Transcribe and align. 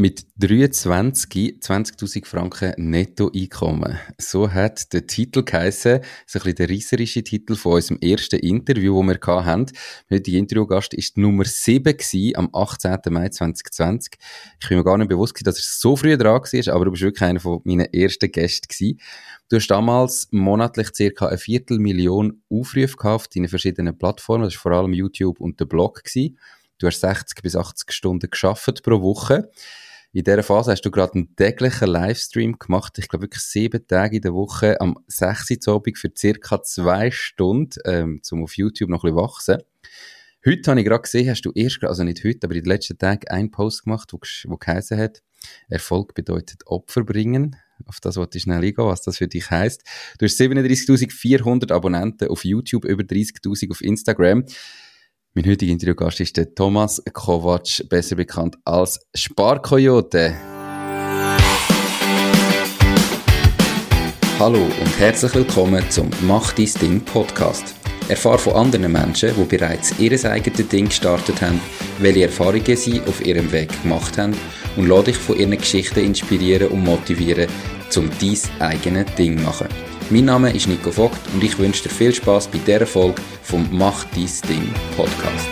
Mit 0.00 0.24
23 0.38 1.58
20.000 1.60 2.24
Franken 2.24 2.72
Nettoeinkommen. 2.78 3.98
So 4.16 4.50
hat 4.50 4.94
der 4.94 5.06
Titel 5.06 5.42
geheissen. 5.42 6.00
So 6.26 6.38
ein 6.38 6.42
bisschen 6.44 6.54
der 6.54 6.70
reisserische 6.70 7.22
Titel 7.22 7.54
von 7.54 7.74
unserem 7.74 7.98
ersten 8.00 8.40
Interview, 8.40 9.06
das 9.06 9.18
wir 9.20 9.44
hatten. 9.44 9.66
Der 10.08 10.26
Interviewgast 10.26 10.94
ist 10.94 11.18
Nummer 11.18 11.44
7 11.44 11.84
gewesen, 11.84 12.34
am 12.34 12.48
18. 12.50 12.96
Mai 13.10 13.28
2020. 13.28 14.14
Ich 14.62 14.68
bin 14.70 14.78
mir 14.78 14.84
gar 14.84 14.96
nicht 14.96 15.10
bewusst 15.10 15.46
dass 15.46 15.58
er 15.58 15.62
so 15.62 15.96
früh 15.96 16.16
dran 16.16 16.40
war, 16.40 16.74
aber 16.74 16.86
du 16.86 16.92
bist 16.92 17.02
wirklich 17.02 17.28
einer 17.28 17.40
von 17.40 17.60
meinen 17.64 17.92
ersten 17.92 18.32
Gästen 18.32 18.68
gewesen. 18.68 18.98
Du 19.50 19.56
hast 19.56 19.66
damals 19.66 20.28
monatlich 20.30 20.94
circa 20.94 21.26
eine 21.26 21.36
Viertelmillion 21.36 22.40
Aufrufe 22.48 22.96
gehabt 22.96 23.04
auf 23.04 23.28
deinen 23.28 23.48
verschiedenen 23.48 23.98
Plattformen. 23.98 24.44
Das 24.44 24.54
war 24.54 24.62
vor 24.62 24.72
allem 24.72 24.94
YouTube 24.94 25.40
und 25.40 25.60
der 25.60 25.66
Blog 25.66 26.02
gewesen. 26.04 26.38
Du 26.78 26.86
hast 26.86 27.00
60 27.00 27.42
bis 27.42 27.54
80 27.54 27.92
Stunden 27.92 28.30
geschafft 28.30 28.82
pro 28.82 29.02
Woche. 29.02 29.50
In 30.12 30.24
dieser 30.24 30.42
Phase 30.42 30.72
hast 30.72 30.82
du 30.82 30.90
gerade 30.90 31.14
einen 31.14 31.36
täglichen 31.36 31.86
Livestream 31.86 32.58
gemacht. 32.58 32.98
Ich 32.98 33.06
glaube 33.06 33.26
wirklich 33.26 33.44
sieben 33.44 33.86
Tage 33.86 34.16
in 34.16 34.22
der 34.22 34.34
Woche 34.34 34.80
am 34.80 34.98
6. 35.06 35.68
Uhr 35.68 35.80
für 35.94 36.10
circa 36.16 36.60
zwei 36.64 37.12
Stunden, 37.12 37.78
ähm, 37.84 38.20
um 38.32 38.42
auf 38.42 38.56
YouTube 38.56 38.90
noch 38.90 39.04
ein 39.04 39.12
bisschen 39.12 39.24
wachsen. 39.24 39.58
Heute 40.44 40.68
habe 40.68 40.80
ich 40.80 40.86
gerade 40.86 41.02
gesehen, 41.02 41.30
hast 41.30 41.42
du 41.42 41.52
erst, 41.54 41.84
also 41.84 42.02
nicht 42.02 42.24
heute, 42.24 42.40
aber 42.42 42.56
in 42.56 42.64
den 42.64 42.70
letzten 42.70 42.98
Tagen 42.98 43.28
einen 43.28 43.52
Post 43.52 43.84
gemacht, 43.84 44.12
wo, 44.12 44.18
wo 44.46 44.56
geheißen 44.56 44.98
hat, 44.98 45.22
Erfolg 45.68 46.14
bedeutet 46.14 46.66
Opfer 46.66 47.04
bringen. 47.04 47.54
Auf 47.86 48.00
das 48.00 48.16
wollte 48.16 48.38
ich 48.38 48.42
schnell 48.42 48.64
eingehen, 48.64 48.84
was 48.86 49.02
das 49.02 49.18
für 49.18 49.28
dich 49.28 49.48
heisst. 49.48 49.84
Du 50.18 50.26
hast 50.26 50.40
37.400 50.40 51.72
Abonnenten 51.72 52.28
auf 52.28 52.44
YouTube, 52.44 52.84
über 52.84 53.04
30.000 53.04 53.70
auf 53.70 53.80
Instagram. 53.80 54.44
Mein 55.32 55.46
heutiger 55.46 55.70
Interviewgast 55.70 56.18
ist 56.18 56.36
der 56.36 56.52
Thomas 56.56 57.00
Kovac, 57.12 57.84
besser 57.88 58.16
bekannt 58.16 58.56
als 58.64 58.98
Sparkoyote. 59.14 60.34
Hallo 64.40 64.58
und 64.58 64.98
herzlich 64.98 65.32
willkommen 65.36 65.88
zum 65.88 66.10
Mach 66.22 66.52
dein 66.54 66.68
Ding 66.82 67.00
Podcast. 67.02 67.76
Erfahre 68.08 68.38
von 68.38 68.54
anderen 68.54 68.90
Menschen, 68.90 69.30
die 69.36 69.44
bereits 69.44 69.96
ihr 70.00 70.12
eigenes 70.24 70.66
Ding 70.66 70.86
gestartet 70.86 71.40
haben, 71.40 71.60
welche 72.00 72.24
Erfahrungen 72.24 72.76
sie 72.76 73.00
auf 73.02 73.24
ihrem 73.24 73.52
Weg 73.52 73.70
gemacht 73.84 74.18
haben 74.18 74.36
und 74.76 74.88
lade 74.88 75.12
dich 75.12 75.16
von 75.16 75.38
ihren 75.38 75.56
Geschichten 75.56 76.00
inspirieren 76.00 76.70
und 76.70 76.82
motivieren, 76.82 77.46
um 77.96 78.10
dein 78.20 78.38
eigenes 78.58 79.14
Ding 79.14 79.38
zu 79.38 79.44
machen. 79.44 79.89
Mein 80.12 80.24
Name 80.24 80.52
ist 80.52 80.66
Nico 80.66 80.90
Vogt 80.90 81.20
und 81.32 81.44
ich 81.44 81.56
wünsche 81.56 81.84
dir 81.84 81.94
viel 81.94 82.12
Spaß 82.12 82.48
bei 82.48 82.58
dieser 82.58 82.84
Folge 82.84 83.22
vom 83.44 83.68
Mach 83.70 84.04
dies 84.06 84.40
Ding 84.40 84.68
Podcast. 84.96 85.46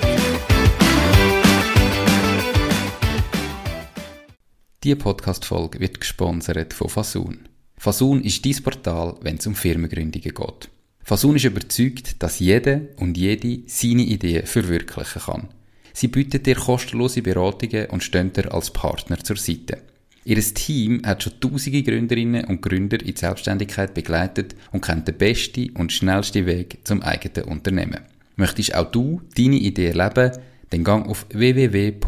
Diese 4.83 4.97
Podcast-Folge 4.97 5.79
wird 5.79 6.01
gesponsert 6.01 6.75
von 6.75 6.89
Fasun. 6.89 7.48
Fasun 7.77 8.20
ist 8.23 8.45
dein 8.45 8.61
Portal, 8.64 9.14
wenn 9.20 9.36
es 9.36 9.47
um 9.47 9.55
Firmengründungen 9.55 10.34
geht. 10.34 10.69
Fasun 11.05 11.36
ist 11.36 11.45
überzeugt, 11.45 12.20
dass 12.20 12.41
jeder 12.41 12.81
und 12.97 13.17
jede 13.17 13.61
seine 13.69 14.03
Ideen 14.03 14.45
verwirklichen 14.45 15.23
kann. 15.23 15.48
Sie 15.92 16.09
bietet 16.09 16.47
dir 16.47 16.56
kostenlose 16.56 17.23
Beratungen 17.23 17.86
und 17.91 18.03
stehen 18.03 18.33
dir 18.33 18.53
als 18.53 18.73
Partner 18.73 19.19
zur 19.23 19.36
Seite. 19.36 19.88
Ihr 20.29 20.41
Team 20.43 21.01
hat 21.07 21.23
schon 21.23 21.41
tausende 21.41 21.83
Gründerinnen 21.83 22.45
und 22.45 22.61
Gründer 22.61 23.01
in 23.01 23.15
die 23.15 23.19
Selbstständigkeit 23.19 23.95
begleitet 23.95 24.55
und 24.73 24.85
kennt 24.85 25.09
den 25.09 25.17
besten 25.17 25.70
und 25.70 25.91
schnellsten 25.91 26.45
Weg 26.45 26.81
zum 26.85 27.01
eigenen 27.01 27.48
Unternehmen. 27.48 28.05
Möchtest 28.37 28.75
auch 28.75 28.91
du 28.91 29.23
deine 29.39 29.57
Idee 29.57 29.87
erleben? 29.87 30.33
Dann 30.69 30.85
gang 30.85 31.09
auf 31.09 31.25
www.fasoon.ch. 31.31 32.03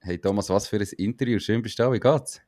Hey 0.00 0.18
Thomas, 0.18 0.50
was 0.50 0.66
für 0.66 0.80
ein 0.80 0.88
Interview. 0.98 1.38
Schön 1.38 1.62
bist 1.62 1.78
du 1.78 1.84
da. 1.84 1.92
Wie 1.92 2.00
geht's? 2.00 2.40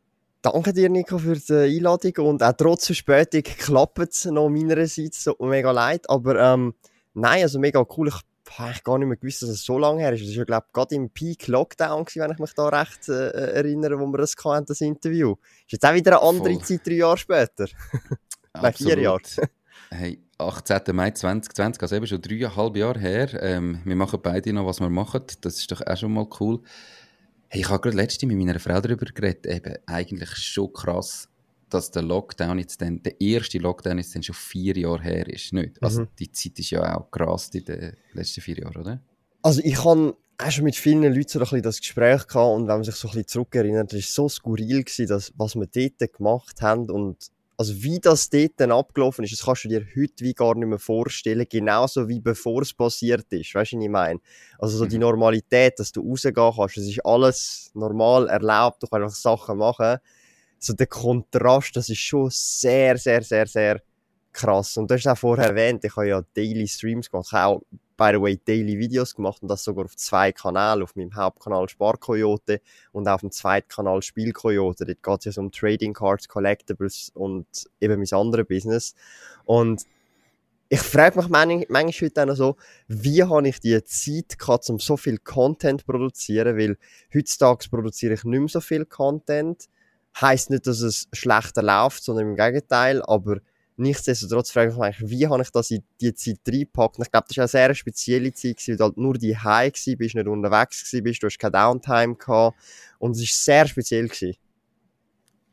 Danke 0.42 0.72
dir, 0.72 0.88
Nico, 0.88 1.18
für 1.18 1.36
die 1.36 1.52
Einladung. 1.52 2.26
Und 2.26 2.42
auch 2.42 2.52
trotz 2.58 2.86
Verspätung 2.86 3.44
klappt 3.44 4.00
es 4.00 4.24
noch 4.24 4.48
meinerseits. 4.48 5.22
So 5.22 5.36
mega 5.38 5.70
leid. 5.70 6.10
Aber 6.10 6.34
ähm, 6.36 6.74
nein, 7.14 7.42
also 7.42 7.60
mega 7.60 7.86
cool. 7.96 8.08
Ich 8.08 8.27
ich 8.74 8.84
gar 8.84 8.98
nicht 8.98 9.08
mehr 9.08 9.16
gewusst, 9.16 9.42
dass 9.42 9.50
es 9.50 9.64
so 9.64 9.78
lange 9.78 10.00
her 10.00 10.12
ist. 10.12 10.22
Das 10.22 10.30
war 10.30 10.36
ja, 10.36 10.44
glaube 10.44 10.66
ich, 10.68 10.72
gerade 10.72 10.94
im 10.94 11.10
Peak 11.10 11.46
Lockdown, 11.48 12.04
gewesen, 12.04 12.22
wenn 12.22 12.32
ich 12.32 12.38
mich 12.38 12.54
da 12.54 12.68
recht 12.68 13.08
äh, 13.08 13.30
erinnere, 13.52 13.98
wo 13.98 14.06
wir 14.06 14.18
das 14.18 14.34
hatten, 14.44 14.66
das 14.66 14.80
Interview. 14.80 15.36
Ist 15.66 15.72
jetzt 15.72 15.86
auch 15.86 15.94
wieder 15.94 16.20
eine 16.20 16.28
andere 16.28 16.54
Voll. 16.54 16.64
Zeit, 16.64 16.86
drei 16.86 16.94
Jahre 16.94 17.16
später. 17.16 17.66
Nein, 18.54 18.72
vier 18.74 18.98
Jahre. 18.98 19.20
hey, 19.90 20.20
18. 20.38 20.94
Mai 20.94 21.10
2020, 21.10 21.82
also 21.82 21.96
eben 21.96 22.06
schon 22.06 22.22
dreieinhalb 22.22 22.76
Jahre 22.76 22.98
her. 22.98 23.42
Ähm, 23.42 23.80
wir 23.84 23.96
machen 23.96 24.20
beide 24.22 24.52
noch, 24.52 24.66
was 24.66 24.80
wir 24.80 24.88
machen. 24.88 25.22
Das 25.40 25.58
ist 25.58 25.70
doch 25.70 25.80
auch 25.86 25.96
schon 25.96 26.12
mal 26.12 26.26
cool. 26.40 26.60
Hey, 27.48 27.62
ich 27.62 27.68
habe 27.68 27.80
gerade 27.80 27.96
letzte 27.96 28.26
mit 28.26 28.36
meiner 28.36 28.60
Frau 28.60 28.80
darüber 28.80 29.06
geredet. 29.06 29.46
Eben, 29.46 29.76
eigentlich 29.86 30.30
schon 30.36 30.72
krass, 30.72 31.27
dass 31.74 31.90
der 31.90 32.02
Lockdown 32.02 32.58
jetzt 32.58 32.80
dann, 32.80 33.02
der 33.02 33.20
erste 33.20 33.58
Lockdown 33.58 33.98
jetzt 33.98 34.14
dann 34.14 34.22
schon 34.22 34.34
vier 34.34 34.76
Jahre 34.76 35.02
her 35.02 35.28
ist, 35.28 35.52
nicht? 35.52 35.82
Also 35.82 36.02
mhm. 36.02 36.08
die 36.18 36.30
Zeit 36.32 36.58
ist 36.58 36.70
ja 36.70 36.96
auch 36.96 37.10
krass 37.10 37.50
in 37.54 37.64
den 37.64 37.96
letzten 38.12 38.40
vier 38.40 38.58
Jahren, 38.58 38.76
oder? 38.76 39.00
Also 39.42 39.60
ich 39.64 39.84
habe 39.84 40.16
auch 40.38 40.50
schon 40.50 40.64
mit 40.64 40.76
vielen 40.76 41.02
Leuten 41.02 41.28
so 41.28 41.38
ein 41.38 41.42
bisschen 41.42 41.62
das 41.62 41.80
Gespräch 41.80 42.26
gehabt 42.26 42.56
und 42.56 42.68
wenn 42.68 42.76
man 42.76 42.84
sich 42.84 42.94
so 42.94 43.08
ein 43.08 43.12
bisschen 43.12 43.28
zurückerinnert, 43.28 43.92
das 43.92 43.98
war 43.98 44.02
so 44.02 44.28
skurril 44.28 44.84
gewesen, 44.84 45.06
dass, 45.06 45.32
was 45.36 45.56
wir 45.56 45.66
dort 45.66 46.12
gemacht 46.12 46.62
haben 46.62 46.90
und 46.90 47.30
also 47.56 47.82
wie 47.82 47.98
das 47.98 48.30
dort 48.30 48.52
dann 48.58 48.70
abgelaufen 48.70 49.24
ist, 49.24 49.32
das 49.32 49.44
kannst 49.44 49.64
du 49.64 49.68
dir 49.68 49.84
heute 49.96 50.24
wie 50.24 50.32
gar 50.32 50.54
nicht 50.54 50.68
mehr 50.68 50.78
vorstellen, 50.78 51.44
genauso 51.50 52.08
wie 52.08 52.20
bevor 52.20 52.62
es 52.62 52.72
passiert 52.72 53.26
ist, 53.30 53.52
weißt 53.52 53.72
du, 53.72 53.76
was 53.78 53.84
ich 53.84 53.90
meine? 53.90 54.20
Also 54.60 54.78
so 54.78 54.86
die 54.86 54.94
mhm. 54.94 55.02
Normalität, 55.02 55.76
dass 55.80 55.90
du 55.90 56.08
rausgehen 56.08 56.34
kannst, 56.34 56.76
das 56.76 56.84
ist 56.84 57.04
alles 57.04 57.72
normal 57.74 58.28
erlaubt, 58.28 58.82
du 58.82 58.86
kannst 58.86 59.02
einfach 59.02 59.16
Sachen 59.16 59.58
machen 59.58 59.98
so 60.58 60.72
der 60.72 60.86
Kontrast, 60.86 61.76
das 61.76 61.88
ist 61.88 61.98
schon 61.98 62.28
sehr, 62.30 62.96
sehr, 62.98 63.22
sehr, 63.22 63.46
sehr 63.46 63.82
krass. 64.32 64.76
Und 64.76 64.90
du 64.90 64.94
hast 64.94 65.06
auch 65.06 65.18
vorher 65.18 65.48
erwähnt, 65.48 65.84
ich 65.84 65.96
habe 65.96 66.08
ja 66.08 66.22
Daily 66.34 66.68
Streams 66.68 67.10
gemacht, 67.10 67.26
ich 67.28 67.32
habe 67.32 67.56
auch, 67.56 67.62
by 67.96 68.10
the 68.12 68.20
way, 68.20 68.40
Daily 68.44 68.78
Videos 68.78 69.14
gemacht 69.14 69.42
und 69.42 69.48
das 69.48 69.64
sogar 69.64 69.84
auf 69.84 69.96
zwei 69.96 70.30
Kanälen, 70.30 70.82
auf 70.82 70.94
meinem 70.94 71.14
Hauptkanal 71.14 71.68
Sparkoyote 71.68 72.60
und 72.92 73.08
auf 73.08 73.20
dem 73.20 73.32
zweiten 73.32 73.68
Kanal 73.68 74.02
Spielkoyote. 74.02 74.84
Dort 74.86 75.02
geht 75.02 75.26
es 75.26 75.36
ja 75.36 75.42
um 75.42 75.50
Trading 75.50 75.94
Cards, 75.94 76.28
Collectibles 76.28 77.10
und 77.14 77.46
eben 77.80 78.00
mein 78.00 78.18
anderes 78.18 78.46
Business. 78.46 78.94
Und 79.44 79.84
ich 80.68 80.80
frage 80.80 81.18
mich 81.18 81.28
manchmal, 81.28 81.86
heute 81.86 82.30
auch 82.30 82.36
so, 82.36 82.56
wie 82.86 83.24
habe 83.24 83.48
ich 83.48 83.58
die 83.58 83.82
Zeit 83.84 84.38
gehabt, 84.38 84.68
um 84.68 84.78
so 84.78 84.96
viel 84.96 85.18
Content 85.18 85.80
zu 85.80 85.86
produzieren, 85.86 86.58
weil 86.58 86.76
heutzutage 87.12 87.68
produziere 87.70 88.14
ich 88.14 88.24
nicht 88.24 88.38
mehr 88.38 88.48
so 88.48 88.60
viel 88.60 88.84
Content 88.84 89.68
Heißt 90.20 90.50
nicht, 90.50 90.66
dass 90.66 90.80
es 90.80 91.08
schlechter 91.12 91.62
läuft, 91.62 92.02
sondern 92.02 92.30
im 92.30 92.36
Gegenteil. 92.36 93.02
Aber 93.02 93.38
nichtsdestotrotz 93.76 94.50
frage 94.50 94.72
ich 94.72 95.00
mich 95.00 95.10
wie 95.10 95.26
habe 95.28 95.42
ich 95.42 95.50
das 95.50 95.70
in 95.70 95.82
die 96.00 96.14
Zeit 96.14 96.40
reingepackt? 96.46 96.98
Ich 96.98 97.10
glaube, 97.10 97.26
das 97.28 97.36
war 97.36 97.42
eine 97.42 97.48
sehr 97.48 97.74
spezielle 97.74 98.32
Zeit, 98.32 98.56
weil 98.66 98.76
du 98.76 98.84
halt 98.84 98.96
nur 98.96 99.14
die 99.14 99.36
High 99.36 99.72
bist, 99.72 100.14
nicht 100.14 100.26
unterwegs 100.26 100.90
bist, 101.02 101.22
du 101.22 101.26
hast 101.26 101.38
keine 101.38 101.52
Downtime 101.52 102.16
gehabt. 102.16 102.58
Und 102.98 103.12
es 103.12 103.20
war 103.20 103.26
sehr 103.26 103.66
speziell. 103.68 104.08
Gewesen. 104.08 104.34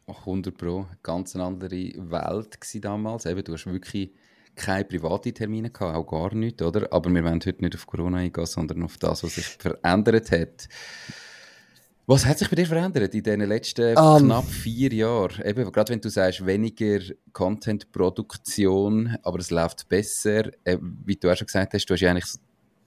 100 0.07 0.55
Pro, 0.55 0.85
ganz 1.01 1.35
eine 1.35 1.45
andere 1.45 1.71
Welt 1.71 2.85
damals. 2.85 3.25
Eben, 3.25 3.43
du 3.43 3.53
hast 3.53 3.65
wirklich 3.65 4.11
keine 4.55 4.85
privaten 4.85 5.33
Termine 5.33 5.69
gehabt, 5.69 5.95
auch 5.95 6.05
gar 6.05 6.33
nicht, 6.33 6.61
oder? 6.61 6.91
Aber 6.91 7.09
wir 7.09 7.23
wollen 7.23 7.41
heute 7.45 7.61
nicht 7.61 7.75
auf 7.75 7.87
Corona 7.87 8.19
eingehen, 8.19 8.45
sondern 8.45 8.83
auf 8.83 8.97
das, 8.97 9.23
was 9.23 9.35
sich 9.35 9.45
verändert 9.45 10.31
hat. 10.31 10.67
Was 12.07 12.25
hat 12.25 12.37
sich 12.37 12.49
bei 12.49 12.55
dir 12.55 12.67
verändert 12.67 13.15
in 13.15 13.23
den 13.23 13.41
letzten 13.41 13.97
um, 13.97 14.17
ähm. 14.17 14.25
knapp 14.25 14.45
vier 14.45 14.93
Jahren? 14.93 15.43
Eben, 15.43 15.71
gerade 15.71 15.91
wenn 15.91 16.01
du 16.01 16.09
sagst, 16.09 16.45
weniger 16.45 16.99
Content-Produktion, 17.33 19.17
aber 19.23 19.39
es 19.39 19.49
läuft 19.49 19.89
besser. 19.89 20.51
Äh, 20.63 20.77
wie 20.81 21.15
du 21.15 21.31
auch 21.31 21.35
schon 21.35 21.47
gesagt 21.47 21.73
hast, 21.73 21.85
du 21.85 21.93
hast 21.93 22.01
ja 22.01 22.11
eigentlich, 22.11 22.29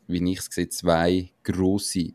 wie 0.06 0.32
ich 0.32 0.38
es 0.38 0.46
sehe, 0.50 0.68
zwei 0.68 1.32
grosse 1.42 2.12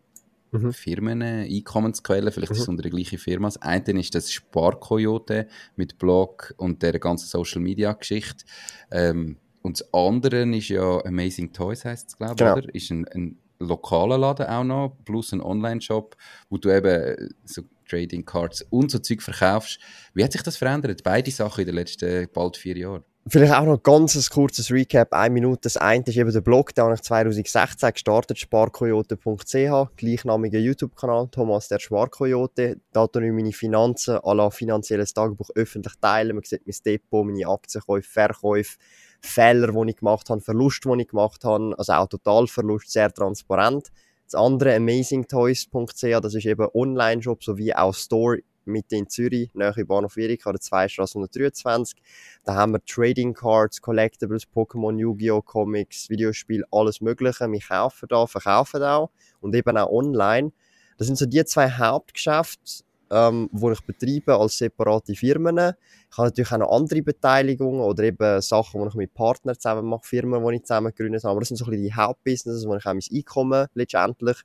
mhm. 0.52 0.72
Firmen, 0.72 1.22
Einkommensquellen. 1.22 2.32
Vielleicht 2.32 2.52
mhm. 2.52 2.56
ist 2.56 2.62
es 2.62 2.70
unter 2.70 2.84
der 2.84 2.92
gleichen 2.92 3.20
Firma. 3.20 3.48
Das 3.48 3.62
eine 3.62 4.00
ist 4.00 4.16
das 4.16 4.32
Sparkoyote 4.32 5.48
mit 5.76 5.98
Blog 5.98 6.54
und 6.56 6.82
der 6.84 6.98
ganzen 7.00 7.28
Social-Media-Geschichte. 7.28 8.46
Ähm, 8.92 9.38
und 9.62 9.80
das 9.80 9.94
andere 9.94 10.44
ist 10.56 10.70
ja 10.70 11.04
Amazing 11.06 11.52
Toys, 11.52 11.84
heisst 11.84 12.10
es, 12.10 12.18
glaube 12.18 12.34
ich, 12.34 12.38
genau. 12.38 12.54
oder? 12.54 12.76
Ist 12.76 12.92
ein, 12.92 13.08
ein 13.10 13.38
lokalen 13.68 14.22
Laden 14.22 14.48
auch 14.48 14.64
noch, 14.64 14.98
plus 15.06 15.32
ein 15.32 15.42
Online-Shop, 15.42 16.16
wo 16.50 16.58
du 16.58 16.70
eben 16.70 16.88
äh, 16.88 17.30
so 17.46 17.64
Trading 17.88 18.26
Cards 18.26 18.64
und 18.70 18.92
so 18.92 19.00
Zeug 19.00 19.22
verkaufst. 19.22 19.80
Wie 20.14 20.24
hat 20.24 20.32
sich 20.32 20.44
das 20.44 20.58
verändert, 20.58 21.04
beide 21.04 21.32
Sachen 21.32 21.62
in 21.62 21.68
den 21.68 21.76
letzten 21.76 22.28
bald 22.34 22.58
vier 22.58 22.78
Jahren? 22.78 23.04
Vielleicht 23.26 23.54
auch 23.54 23.64
noch 23.64 23.82
ganz 23.82 24.16
ein 24.16 24.34
kurzes 24.34 24.70
Recap, 24.70 25.14
eine 25.14 25.34
Minute. 25.34 25.62
Das 25.62 25.78
eine 25.78 26.04
ist 26.06 26.18
eben 26.18 26.34
der 26.34 26.42
Blog, 26.42 26.76
den 26.76 26.84
habe 26.84 26.96
ich 26.96 27.02
2016 27.04 27.94
gestartet, 27.94 28.38
sparkoyote.ch, 28.38 29.96
gleichnamiger 29.96 30.60
YouTube-Kanal, 30.60 31.30
Thomas 31.32 31.70
der 31.70 31.80
Sparkoyote. 31.80 32.82
Da 32.92 33.08
tue 33.08 33.28
ich 33.28 33.32
meine 33.32 33.54
Finanzen 33.54 34.18
à 34.18 34.36
la 34.36 34.50
finanzielles 34.50 35.14
Tagebuch 35.14 35.52
öffentlich 35.56 35.94
teilen. 36.02 36.36
Man 36.36 36.44
sieht 36.44 36.68
mein 36.68 36.76
Depot, 36.86 37.26
meine 37.26 37.48
Aktienkäufe, 37.48 38.10
Verkäufe, 38.10 38.78
Fehler, 39.26 39.72
die 39.72 39.92
ich 39.92 39.98
gemacht 39.98 40.30
habe, 40.30 40.42
Verlust, 40.42 40.84
die 40.86 41.02
ich 41.02 41.08
gemacht 41.08 41.44
habe, 41.44 41.74
also 41.78 41.94
auch 41.94 42.08
Totalverlust, 42.08 42.92
sehr 42.92 43.12
transparent. 43.12 43.92
Das 44.26 44.36
andere, 44.36 44.76
amazingtoys.ch, 44.76 46.22
das 46.22 46.36
ist 46.36 46.46
eben 46.46 46.68
Online-Shop 46.74 47.44
sowie 47.44 47.74
auch 47.74 47.94
Store 47.94 48.40
mit 48.66 48.92
in 48.92 49.10
Zürich, 49.10 49.50
nahe 49.54 49.86
Bahnhof 49.86 50.18
Erika, 50.18 50.52
der 50.52 50.62
2 50.62 50.88
Straße 50.88 51.18
123. 51.18 52.00
Da 52.44 52.56
haben 52.56 52.74
wir 52.74 52.84
Trading 52.86 53.34
Cards, 53.34 53.82
Collectibles, 53.82 54.44
Pokémon, 54.48 54.98
Yu-Gi-Oh! 54.98 55.42
Comics, 55.42 56.10
Videospiele, 56.10 56.64
alles 56.72 57.02
Mögliche. 57.02 57.52
Wir 57.52 57.60
kaufen 57.60 58.08
da, 58.10 58.26
verkaufen 58.26 58.84
auch 58.84 59.10
und 59.42 59.56
eben 59.56 59.78
auch 59.78 59.92
online. 59.92 60.52
Das 60.98 61.08
sind 61.08 61.18
so 61.18 61.26
die 61.26 61.44
zwei 61.46 61.70
Hauptgeschäfte, 61.70 62.84
ähm, 63.14 63.50
wo 63.52 63.72
ich 63.72 63.82
betreibe 63.82 64.36
als 64.36 64.58
separate 64.58 65.14
Firmen. 65.14 65.58
Ich 65.58 66.18
habe 66.18 66.28
natürlich 66.30 66.52
auch 66.52 66.58
noch 66.58 66.72
andere 66.72 67.02
Beteiligungen 67.02 67.82
oder 67.82 68.04
eben 68.04 68.42
Sachen, 68.42 68.82
die 68.82 68.88
ich 68.88 68.96
mit 68.96 69.14
Partnern 69.14 69.56
zusammen 69.56 69.86
mache, 69.88 70.06
Firmen, 70.06 70.46
die 70.46 70.56
ich 70.56 70.64
zusammen 70.64 70.88
gegründet 70.88 71.24
habe. 71.24 71.32
Aber 71.32 71.42
das 71.42 71.50
sind 71.50 71.58
so 71.58 71.66
ein 71.66 71.72
bisschen 71.72 71.86
die 71.86 71.94
Hauptbusinesses, 71.94 72.68
wo 72.68 72.76
ich 72.76 72.86
auch 72.86 72.94
mein 72.94 73.02
Einkommen 73.12 73.68
letztendlich 73.76 74.38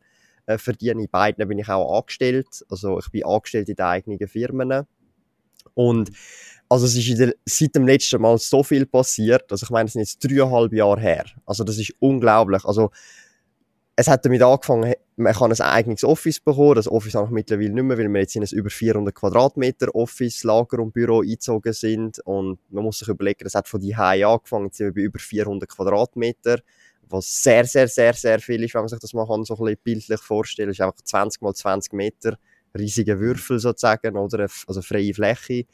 äh, 0.47 0.59
verdiene. 0.59 1.03
In 1.03 1.09
beiden 1.11 1.49
bin 1.49 1.59
ich 1.59 1.69
auch 1.69 1.99
angestellt. 1.99 2.65
Also 2.69 2.99
ich 2.99 3.11
bin 3.11 3.25
angestellt 3.25 3.69
in 3.69 3.77
den 3.77 3.87
eigenen 3.87 4.29
Firmen. 4.29 4.87
Und 5.75 6.11
also 6.69 6.85
es 6.85 6.97
ist 6.97 7.19
der, 7.19 7.35
seit 7.47 7.75
dem 7.75 7.87
letzten 7.87 8.21
Mal 8.21 8.37
so 8.39 8.63
viel 8.63 8.85
passiert. 8.85 9.51
Also 9.51 9.65
ich 9.65 9.71
meine, 9.71 9.87
es 9.87 9.95
sind 9.95 10.03
jetzt 10.03 10.19
dreieinhalb 10.23 10.73
Jahre 10.73 11.01
her. 11.01 11.25
Also 11.47 11.65
das 11.65 11.79
ist 11.79 11.95
unglaublich. 12.01 12.65
Also 12.65 12.91
es 14.01 14.07
hat 14.07 14.25
damit 14.25 14.41
angefangen, 14.43 14.95
man 15.17 15.33
kann 15.33 15.51
ein 15.51 15.61
eigenes 15.61 16.05
Office 16.05 16.39
bekommen. 16.39 16.77
Das 16.77 16.87
Office 16.87 17.17
habe 17.17 17.27
ich 17.27 17.33
mittlerweile 17.33 17.71
nicht 17.71 17.83
mehr, 17.83 17.99
weil 17.99 18.09
wir 18.09 18.21
jetzt 18.21 18.37
in 18.37 18.45
ein 18.45 18.49
über 18.53 18.71
400 18.71 19.13
Quadratmeter 19.13 19.93
Office, 19.93 20.45
Lager 20.45 20.79
und 20.79 20.93
Büro 20.93 21.21
eingezogen 21.21 21.73
sind. 21.73 22.21
Und 22.21 22.61
man 22.71 22.85
muss 22.85 23.01
sich 23.01 23.09
überlegen, 23.09 23.43
das 23.43 23.57
hat 23.57 23.67
von 23.67 23.81
die 23.81 23.97
angefangen, 23.97 24.67
jetzt 24.67 24.77
sind 24.77 24.87
wir 24.87 24.95
bei 24.95 25.01
über 25.01 25.19
400 25.19 25.69
Quadratmeter 25.69 26.61
was 27.11 27.43
sehr, 27.43 27.65
sehr, 27.65 27.89
sehr, 27.89 28.13
sehr 28.13 28.39
viel 28.39 28.63
ist, 28.63 28.75
wenn 28.75 28.83
man 28.83 28.89
sich 28.89 28.99
das 28.99 29.15
mal 29.15 29.27
kann, 29.27 29.43
so 29.43 29.55
ein 29.55 29.65
bisschen 29.65 29.81
bildlich 29.83 30.21
vorstellen 30.21 30.69
ist 30.69 30.81
einfach 30.81 31.01
20 31.03 31.41
mal 31.41 31.55
20 31.55 31.95
Meter 31.95 32.39
riesige 32.77 33.19
Würfel 33.19 33.59
sozusagen, 33.59 34.15
oder? 34.17 34.47
Also 34.67 34.83
freie 34.83 35.15
Fläche. 35.15 35.65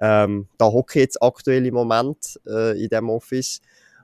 Ähm, 0.00 0.48
da 0.58 0.66
hocke 0.66 0.98
ich 0.98 1.04
jetzt 1.04 1.22
aktuell 1.22 1.64
im 1.64 1.74
Moment 1.74 2.38
äh, 2.46 2.82
in 2.82 2.88
dem 2.88 3.08
Office. 3.08 3.60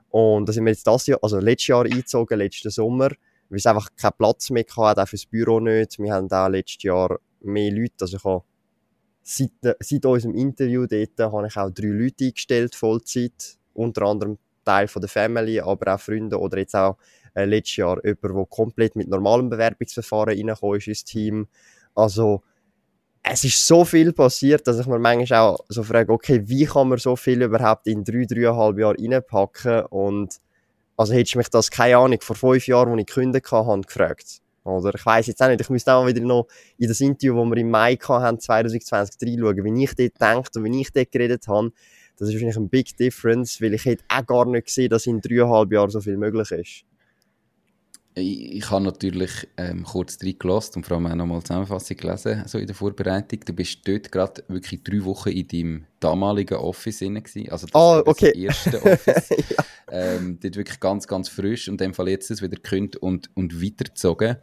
Und 0.09 0.47
da 0.47 0.53
sind 0.53 0.65
wir 0.65 0.71
jetzt 0.71 0.87
das 0.87 1.05
Jahr, 1.05 1.19
also 1.21 1.39
letztes 1.39 1.67
Jahr 1.67 1.83
eingezogen, 1.83 2.39
letzten 2.39 2.69
Sommer, 2.69 3.09
weil 3.49 3.57
es 3.57 3.65
einfach 3.65 3.89
keinen 3.95 4.13
Platz 4.17 4.49
mehr 4.49 4.65
hatte, 4.77 5.03
auch 5.03 5.07
fürs 5.07 5.25
Büro 5.25 5.59
nicht. 5.59 5.99
Wir 5.99 6.13
haben 6.13 6.27
da 6.27 6.47
letztes 6.47 6.83
Jahr 6.83 7.19
mehr 7.41 7.71
Leute, 7.71 7.95
also 8.01 8.17
ich 8.17 8.23
habe 8.23 8.43
seit, 9.23 9.77
seit 9.79 10.05
unserem 10.05 10.35
Interview 10.35 10.85
dort 10.87 11.19
habe 11.19 11.47
ich 11.47 11.57
auch 11.57 11.69
drei 11.69 11.87
Leute 11.87 12.25
eingestellt, 12.25 12.75
Vollzeit, 12.75 13.57
unter 13.73 14.03
anderem 14.03 14.37
Teil 14.65 14.87
von 14.87 15.01
der 15.01 15.09
Family, 15.09 15.59
aber 15.59 15.95
auch 15.95 15.99
Freunde 15.99 16.39
oder 16.39 16.57
jetzt 16.57 16.75
auch 16.75 16.97
äh, 17.33 17.45
letztes 17.45 17.77
Jahr 17.77 18.03
jemand, 18.03 18.23
der 18.23 18.45
komplett 18.49 18.95
mit 18.95 19.07
normalem 19.07 19.49
Bewerbungsverfahren 19.49 20.29
reingekommen 20.29 20.77
ist 20.77 20.87
ins 20.87 21.03
Team. 21.03 21.47
Also 21.95 22.43
es 23.23 23.43
ist 23.43 23.65
so 23.65 23.85
viel 23.85 24.13
passiert, 24.13 24.65
dass 24.67 24.79
ich 24.79 24.87
mir 24.87 24.99
manchmal 24.99 25.39
auch 25.39 25.59
so 25.67 25.83
frage, 25.83 26.11
okay, 26.11 26.41
wie 26.45 26.65
kann 26.65 26.89
man 26.89 26.97
so 26.97 27.15
viel 27.15 27.41
überhaupt 27.41 27.87
in 27.87 28.03
drei, 28.03 28.25
dreieinhalb 28.25 28.79
Jahren 28.79 29.13
reinpacken 29.13 29.85
und 29.85 30.39
also 30.99 31.13
hättest 31.13 31.35
du 31.35 31.37
mich 31.37 31.47
das, 31.47 31.71
keine 31.71 31.95
Ahnung, 31.97 32.19
vor 32.19 32.35
fünf 32.35 32.67
Jahren, 32.67 32.91
als 32.91 32.99
ich 32.99 33.05
gekündigt 33.05 33.49
habe, 33.53 33.81
gefragt. 33.81 34.41
Oder 34.65 34.93
ich 34.93 35.05
weiß 35.05 35.27
jetzt 35.27 35.41
auch 35.41 35.47
nicht, 35.47 35.61
ich 35.61 35.69
müsste 35.69 35.93
auch 35.93 36.05
wieder 36.05 36.19
noch 36.19 36.47
in 36.77 36.89
das 36.89 36.99
Interview, 36.99 37.41
das 37.41 37.49
wir 37.51 37.57
im 37.57 37.71
Mai 37.71 37.95
hatten, 37.95 38.37
2020 38.37 39.15
reinschauen, 39.21 39.63
wie 39.63 39.83
ich 39.85 39.95
dort 39.95 40.21
denkt 40.21 40.57
und 40.57 40.65
wie 40.65 40.81
ich 40.81 40.91
dort 40.91 41.09
geredet 41.09 41.47
habe. 41.47 41.71
Das 42.17 42.27
ist 42.27 42.33
wahrscheinlich 42.33 42.57
ein 42.57 42.67
Big 42.67 42.97
Difference, 42.97 43.61
weil 43.61 43.75
ich 43.75 43.85
hätte 43.85 44.03
auch 44.09 44.25
gar 44.25 44.45
nicht 44.45 44.65
gesehen, 44.65 44.89
dass 44.89 45.07
in 45.07 45.21
dreieinhalb 45.21 45.71
Jahren 45.71 45.89
so 45.89 46.01
viel 46.01 46.17
möglich 46.17 46.51
ist. 46.51 46.83
Ich, 48.15 48.55
ich 48.55 48.71
habe 48.71 48.83
natürlich 48.83 49.47
ähm, 49.57 49.83
kurz 49.83 50.17
reingelassen 50.23 50.77
und 50.77 50.85
vor 50.85 50.97
allem 50.97 51.07
auch 51.07 51.15
nochmal 51.15 51.41
Zusammenfassung 51.41 51.97
gelesen, 51.97 52.43
so 52.47 52.57
in 52.57 52.65
der 52.65 52.75
Vorbereitung. 52.75 53.39
Du 53.45 53.53
bist 53.53 53.87
dort 53.87 54.11
gerade 54.11 54.43
wirklich 54.47 54.83
drei 54.83 55.03
Wochen 55.05 55.29
in 55.29 55.47
deinem 55.47 55.85
damaligen 55.99 56.57
Office 56.57 56.99
drin 56.99 57.15
gewesen. 57.15 57.49
Also 57.51 57.67
das 57.67 57.75
oh, 57.75 58.01
okay. 58.05 58.31
das 58.33 58.75
erste 58.75 58.83
Office. 58.83 59.29
ja. 59.49 59.63
ähm, 59.91 60.39
dort 60.41 60.55
wirklich 60.55 60.79
ganz, 60.79 61.07
ganz 61.07 61.29
frisch 61.29 61.67
und 61.69 61.81
in 61.81 61.89
dem 61.89 61.93
Fall 61.93 62.09
jetzt 62.09 62.29
wieder 62.29 62.55
gekündigt 62.55 62.97
und, 62.97 63.29
und 63.35 63.61
weitergezogen. 63.61 64.37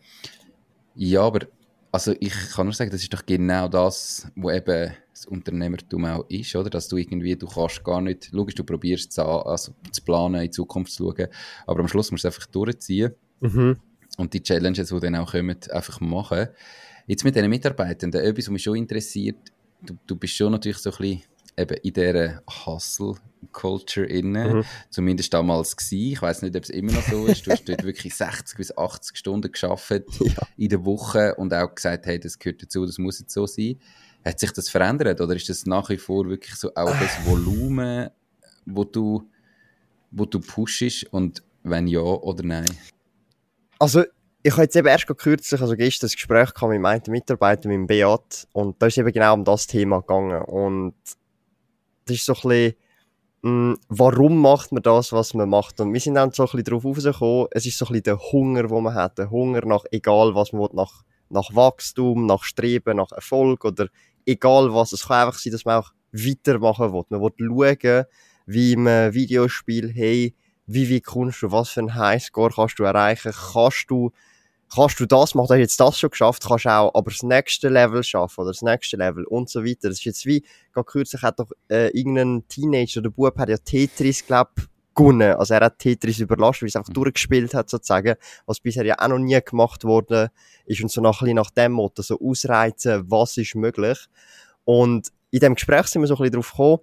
Ja, 0.95 1.23
aber 1.23 1.47
also 1.93 2.15
ich 2.21 2.35
kann 2.55 2.67
nur 2.67 2.75
sagen, 2.75 2.91
das 2.91 3.03
ist 3.03 3.13
doch 3.13 3.25
genau 3.25 3.69
das, 3.69 4.29
wo 4.37 4.51
eben 4.51 4.93
das 5.11 5.27
Unternehmertum 5.27 6.05
auch 6.05 6.27
ist, 6.29 6.55
oder? 6.55 6.69
Dass 6.69 6.89
du 6.89 6.99
irgendwie, 6.99 7.37
du 7.37 7.47
kannst 7.47 7.83
gar 7.83 8.01
nicht, 8.01 8.33
logisch, 8.33 8.55
du 8.55 8.65
probierst 8.65 9.13
zu, 9.13 9.23
also, 9.23 9.73
zu 9.91 10.03
planen, 10.03 10.37
in 10.37 10.41
die 10.43 10.51
Zukunft 10.51 10.93
zu 10.93 11.05
schauen, 11.05 11.29
aber 11.67 11.81
am 11.81 11.89
Schluss 11.89 12.11
musst 12.11 12.25
du 12.25 12.29
einfach 12.29 12.47
durchziehen 12.47 13.15
mhm. 13.41 13.77
und 14.17 14.33
die 14.33 14.43
Challenges, 14.43 14.89
die 14.89 15.01
dann 15.01 15.17
auch 15.17 15.33
kommen, 15.33 15.57
einfach 15.71 16.01
machen. 16.01 16.49
Jetzt 17.07 17.25
mit 17.25 17.37
diesen 17.37 17.49
Mitarbeitenden, 17.51 18.21
etwas, 18.21 18.47
was 18.47 18.53
mich 18.53 18.63
schon 18.63 18.77
interessiert, 18.77 19.37
du, 19.83 19.97
du 20.07 20.17
bist 20.17 20.35
schon 20.35 20.53
natürlich 20.53 20.79
so 20.79 20.91
ein 20.91 20.97
bisschen 20.97 21.23
eben 21.57 21.77
in 21.83 21.93
dieser 21.93 22.43
Hustle-Culture 22.47 24.07
inne, 24.07 24.55
mhm. 24.55 24.65
zumindest 24.91 25.33
damals 25.33 25.77
gewesen. 25.77 26.13
Ich 26.13 26.23
weiß 26.23 26.43
nicht, 26.43 26.57
ob 26.57 26.65
es 26.65 26.71
immer 26.71 26.93
noch 26.93 27.03
so 27.03 27.27
ist. 27.27 27.47
Du 27.47 27.51
hast 27.51 27.69
dort 27.69 27.85
wirklich 27.85 28.15
60 28.15 28.57
bis 28.57 28.77
80 28.77 29.17
Stunden 29.17 29.51
geschafft 29.51 29.91
ja. 30.21 30.49
in 30.57 30.69
der 30.69 30.85
Woche 30.85 31.35
und 31.37 31.53
auch 31.55 31.75
gesagt, 31.75 32.07
hey, 32.07 32.21
das 32.21 32.39
gehört 32.39 32.63
dazu, 32.63 32.85
das 32.85 32.99
muss 32.99 33.21
jetzt 33.21 33.33
so 33.33 33.47
sein. 33.47 33.77
Hat 34.25 34.41
sich 34.41 34.53
das 34.53 34.69
verändert 34.69 35.21
oder 35.21 35.35
ist 35.35 35.49
das 35.49 35.67
nach 35.67 35.89
wie 35.89 35.99
vor 35.99 36.29
wirklich 36.29 36.55
so 36.57 36.71
auch 36.75 36.91
das 36.99 37.25
Volumen, 37.25 38.11
wo 38.67 38.85
du, 38.85 39.31
wo 40.11 40.25
du 40.25 40.41
pushst 40.41 41.07
und 41.11 41.43
wenn 41.63 41.87
ja 41.87 42.01
oder 42.01 42.45
nein? 42.45 42.67
Also 43.79 44.05
ich 44.43 44.53
habe 44.53 44.63
jetzt 44.63 44.77
eben 44.77 44.87
erst 44.87 45.07
kürzlich, 45.07 45.61
also 45.61 45.75
gestern, 45.75 46.07
das 46.07 46.15
Gespräch 46.15 46.51
mit 46.63 46.81
meinem 46.81 47.03
Mitarbeiter, 47.09 47.69
mit 47.69 47.77
dem 47.77 47.87
Beat, 47.87 48.47
und 48.53 48.81
da 48.81 48.87
ist 48.87 48.97
eben 48.97 49.13
genau 49.13 49.35
um 49.35 49.45
das 49.45 49.67
Thema 49.67 50.01
gegangen. 50.01 50.41
Und 50.43 50.95
das 52.05 52.17
ist 52.17 52.27
so 52.27 52.33
ein 52.35 52.41
bisschen, 52.43 52.75
mh, 53.43 53.51
mm, 53.51 53.79
warum 53.89 54.41
macht 54.41 54.73
man 54.73 54.83
das, 54.83 55.13
was 55.13 55.35
man 55.35 55.49
macht? 55.49 55.81
Und 55.81 55.93
wir 55.93 56.01
sind 56.01 56.15
dann 56.15 56.31
so 56.31 56.45
ein 56.45 56.47
bisschen 56.47 56.65
darauf 56.65 56.85
rausgekommen, 56.85 57.49
es 57.51 57.67
ist 57.67 57.77
so 57.77 57.87
ein 57.87 57.89
bisschen 57.89 58.05
der 58.05 58.19
Hunger, 58.19 58.63
den 58.69 58.83
man 58.83 58.95
hat. 58.95 59.19
Der 59.19 59.31
Hunger 59.31 59.67
nach, 59.67 59.85
egal 59.91 60.35
was 60.35 60.53
man 60.53 60.63
will, 60.63 60.71
nach, 60.75 61.03
nach 61.29 61.55
Wachstum, 61.55 62.27
nach 62.27 62.45
Streben, 62.45 62.99
nach 62.99 63.11
Erfolg 63.11 63.65
oder 63.65 63.89
egal 64.25 64.73
was. 64.73 64.93
Es 64.93 65.09
kann 65.09 65.27
einfach 65.27 65.41
sein, 65.41 65.53
dass 65.53 65.65
man 65.65 65.83
auch 65.83 65.91
weitermachen 66.13 66.93
will. 66.93 67.03
Man 67.09 67.21
will 67.21 67.77
schauen, 67.77 68.05
wie 68.47 68.73
im 68.73 68.87
Videospiel, 68.87 69.93
hey, 69.93 70.35
wie 70.67 70.89
wie 70.89 71.01
kommst 71.01 71.43
du, 71.43 71.53
was 71.53 71.71
für 71.71 71.81
ein 71.81 71.95
Highscore 71.95 72.53
kannst 72.55 72.79
du 72.79 72.85
erreichen, 72.85 73.33
kannst 73.53 73.87
du 73.89 74.13
kannst 74.75 74.99
du 74.99 75.07
das 75.07 75.35
machen, 75.35 75.49
du 75.49 75.55
hast 75.55 75.61
jetzt 75.61 75.81
das 75.81 75.99
schon 75.99 76.11
geschafft, 76.11 76.45
kannst 76.47 76.65
du 76.65 76.71
auch 76.71 76.95
aber 76.95 77.11
das 77.11 77.23
nächste 77.23 77.69
Level 77.69 78.03
schaffen 78.03 78.41
oder 78.41 78.51
das 78.51 78.63
nächste 78.63 78.97
Level 78.97 79.25
und 79.25 79.49
so 79.49 79.65
weiter. 79.65 79.89
Das 79.89 79.99
ist 79.99 80.05
jetzt 80.05 80.27
wie, 80.27 80.45
gerade 80.73 80.87
kürzlich 80.87 81.23
hat 81.23 81.39
doch 81.39 81.51
äh, 81.71 81.89
irgendein 81.97 82.47
Teenager 82.49 83.01
oder 83.01 83.11
Bub 83.11 83.39
hat 83.39 83.49
ja 83.49 83.59
Tetris, 83.59 84.27
glaub, 84.27 84.51
gewonnen. 84.97 85.35
Also 85.35 85.55
er 85.55 85.61
hat 85.61 85.79
Tetris 85.79 86.19
überlastet, 86.19 86.63
weil 86.63 86.69
es 86.69 86.77
einfach 86.77 86.89
mhm. 86.89 86.95
durchgespielt 86.95 87.55
hat 87.55 87.71
sozusagen, 87.71 88.17
was 88.47 88.59
bisher 88.59 88.85
ja 88.85 88.97
auch 88.99 89.09
noch 89.09 89.19
nie 89.19 89.39
gemacht 89.41 89.85
worden 89.85 90.29
ist 90.65 90.83
und 90.83 90.91
so 90.91 91.01
nach, 91.01 91.23
nach 91.23 91.51
dem 91.51 91.73
Motto, 91.73 92.03
so 92.03 92.19
ausreizen, 92.19 93.09
was 93.09 93.37
ist 93.37 93.55
möglich. 93.55 93.99
Und 94.65 95.13
in 95.31 95.41
dem 95.41 95.55
Gespräch 95.55 95.87
sind 95.87 96.03
wir 96.03 96.09
so 96.09 96.15
ein 96.15 96.19
bisschen 96.19 96.35
drauf 96.35 96.51
gekommen, 96.51 96.79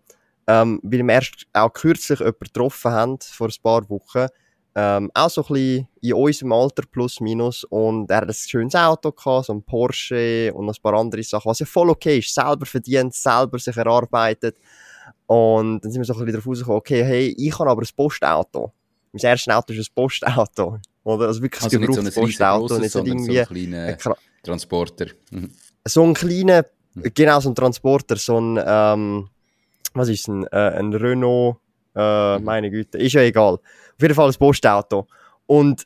ähm, 0.48 0.80
weil 0.84 1.04
wir 1.04 1.14
erst 1.14 1.46
auch 1.54 1.72
kürzlich 1.72 2.20
jemanden 2.20 2.40
getroffen 2.40 2.92
haben, 2.92 3.18
vor 3.22 3.48
ein 3.48 3.62
paar 3.62 3.90
Wochen, 3.90 4.28
ähm, 4.76 5.12
auch 5.14 5.30
so 5.30 5.42
ein 5.42 5.54
bisschen 5.54 5.88
in 6.02 6.14
unserem 6.14 6.52
Alter 6.52 6.84
plus 6.92 7.20
minus 7.20 7.64
und 7.66 8.10
er 8.10 8.18
hat 8.18 8.28
ein 8.28 8.34
schönes 8.34 8.76
Auto 8.76 9.12
gehabt, 9.12 9.46
so 9.46 9.54
ein 9.54 9.62
Porsche 9.62 10.52
und 10.54 10.66
noch 10.66 10.76
ein 10.76 10.82
paar 10.82 10.96
andere 10.96 11.22
Sachen, 11.22 11.50
was 11.50 11.60
ja 11.60 11.66
voll 11.66 11.92
okay 11.92 12.18
ist, 12.20 12.34
selber 12.34 12.66
verdient, 12.66 13.14
selber 13.14 13.60
sich 13.60 13.78
erarbeitet 13.78 14.58
und 15.28 15.84
dann 15.84 15.92
sind 15.92 16.02
wir 16.02 16.06
so 16.06 16.14
ein 16.14 16.20
bisschen 16.20 16.34
darauf 16.34 16.48
rausgekommen, 16.48 16.78
okay, 16.78 17.04
hey, 17.04 17.36
ich 17.38 17.58
habe 17.58 17.70
aber 17.70 17.82
ein 17.82 17.88
Postauto. 17.96 18.74
Mein 19.12 19.24
erstes 19.24 19.54
Auto 19.54 19.74
ist 19.74 19.90
ein 19.90 19.94
Postauto. 19.96 20.80
Oder? 21.04 21.28
Also 21.28 21.42
wirklich 21.42 21.64
also 21.64 21.78
ein 21.78 21.82
gebrauchtes 21.82 22.14
so 22.16 22.22
Postauto. 22.22 22.80
Nicht 22.80 22.92
so 22.92 23.00
irgendwie 23.00 23.36
so 23.36 23.40
ein 23.40 23.46
kleiner 23.46 23.98
Transporter. 24.44 25.06
Mhm. 25.32 25.52
So 25.86 26.04
ein 26.04 26.14
kleiner, 26.14 26.66
genau, 26.96 27.40
so 27.40 27.50
ein 27.50 27.56
Transporter, 27.56 28.16
so 28.16 28.40
ein, 28.40 28.60
ähm, 28.66 29.30
was 29.94 30.10
ist 30.10 30.28
ein, 30.28 30.46
äh, 30.48 30.78
ein 30.78 30.94
Renault, 30.94 31.58
äh, 31.96 32.38
mhm. 32.38 32.44
meine 32.44 32.72
Güte, 32.72 32.98
ist 32.98 33.14
ja 33.14 33.22
egal. 33.22 33.56
Auf 33.56 34.02
jeden 34.02 34.16
Fall 34.16 34.30
ein 34.30 34.36
Postauto. 34.36 35.08
Und 35.46 35.86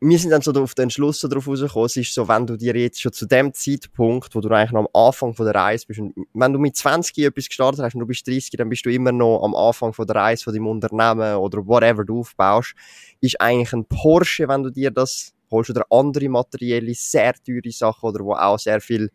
wir 0.00 0.18
sind 0.18 0.30
dann 0.30 0.42
so 0.42 0.52
auf 0.52 0.74
den 0.74 0.90
Schluss 0.90 1.20
so 1.20 1.28
drauf 1.28 1.48
rausgekommen, 1.48 1.86
es 1.86 1.96
ist 1.96 2.12
so, 2.12 2.28
wenn 2.28 2.46
du 2.46 2.56
dir 2.56 2.76
jetzt 2.76 3.00
schon 3.00 3.12
zu 3.12 3.26
dem 3.26 3.54
Zeitpunkt, 3.54 4.34
wo 4.34 4.40
du 4.40 4.50
eigentlich 4.50 4.72
noch 4.72 4.80
am 4.80 5.06
Anfang 5.06 5.32
von 5.32 5.46
der 5.46 5.54
Reise 5.54 5.86
bist, 5.86 6.00
und 6.00 6.14
wenn 6.34 6.52
du 6.52 6.58
mit 6.58 6.76
20 6.76 7.16
etwas 7.18 7.48
gestartet 7.48 7.80
hast 7.80 7.94
und 7.94 8.00
du 8.00 8.06
bist 8.06 8.26
30, 8.26 8.50
dann 8.58 8.68
bist 8.68 8.84
du 8.84 8.92
immer 8.92 9.12
noch 9.12 9.42
am 9.42 9.54
Anfang 9.54 9.94
von 9.94 10.06
der 10.06 10.16
Reise 10.16 10.44
von 10.44 10.52
deinem 10.52 10.66
Unternehmen 10.66 11.36
oder 11.36 11.66
whatever 11.66 12.04
du 12.04 12.20
aufbaust, 12.20 12.74
ist 13.22 13.40
eigentlich 13.40 13.72
ein 13.72 13.86
Porsche, 13.86 14.48
wenn 14.48 14.64
du 14.64 14.70
dir 14.70 14.90
das 14.90 15.32
holst 15.50 15.70
oder 15.70 15.86
andere 15.90 16.28
materielle, 16.28 16.92
sehr 16.94 17.34
teure 17.34 17.70
Sachen 17.70 18.10
oder 18.10 18.22
wo 18.22 18.34
auch 18.34 18.58
sehr 18.58 18.82
viel 18.82 19.10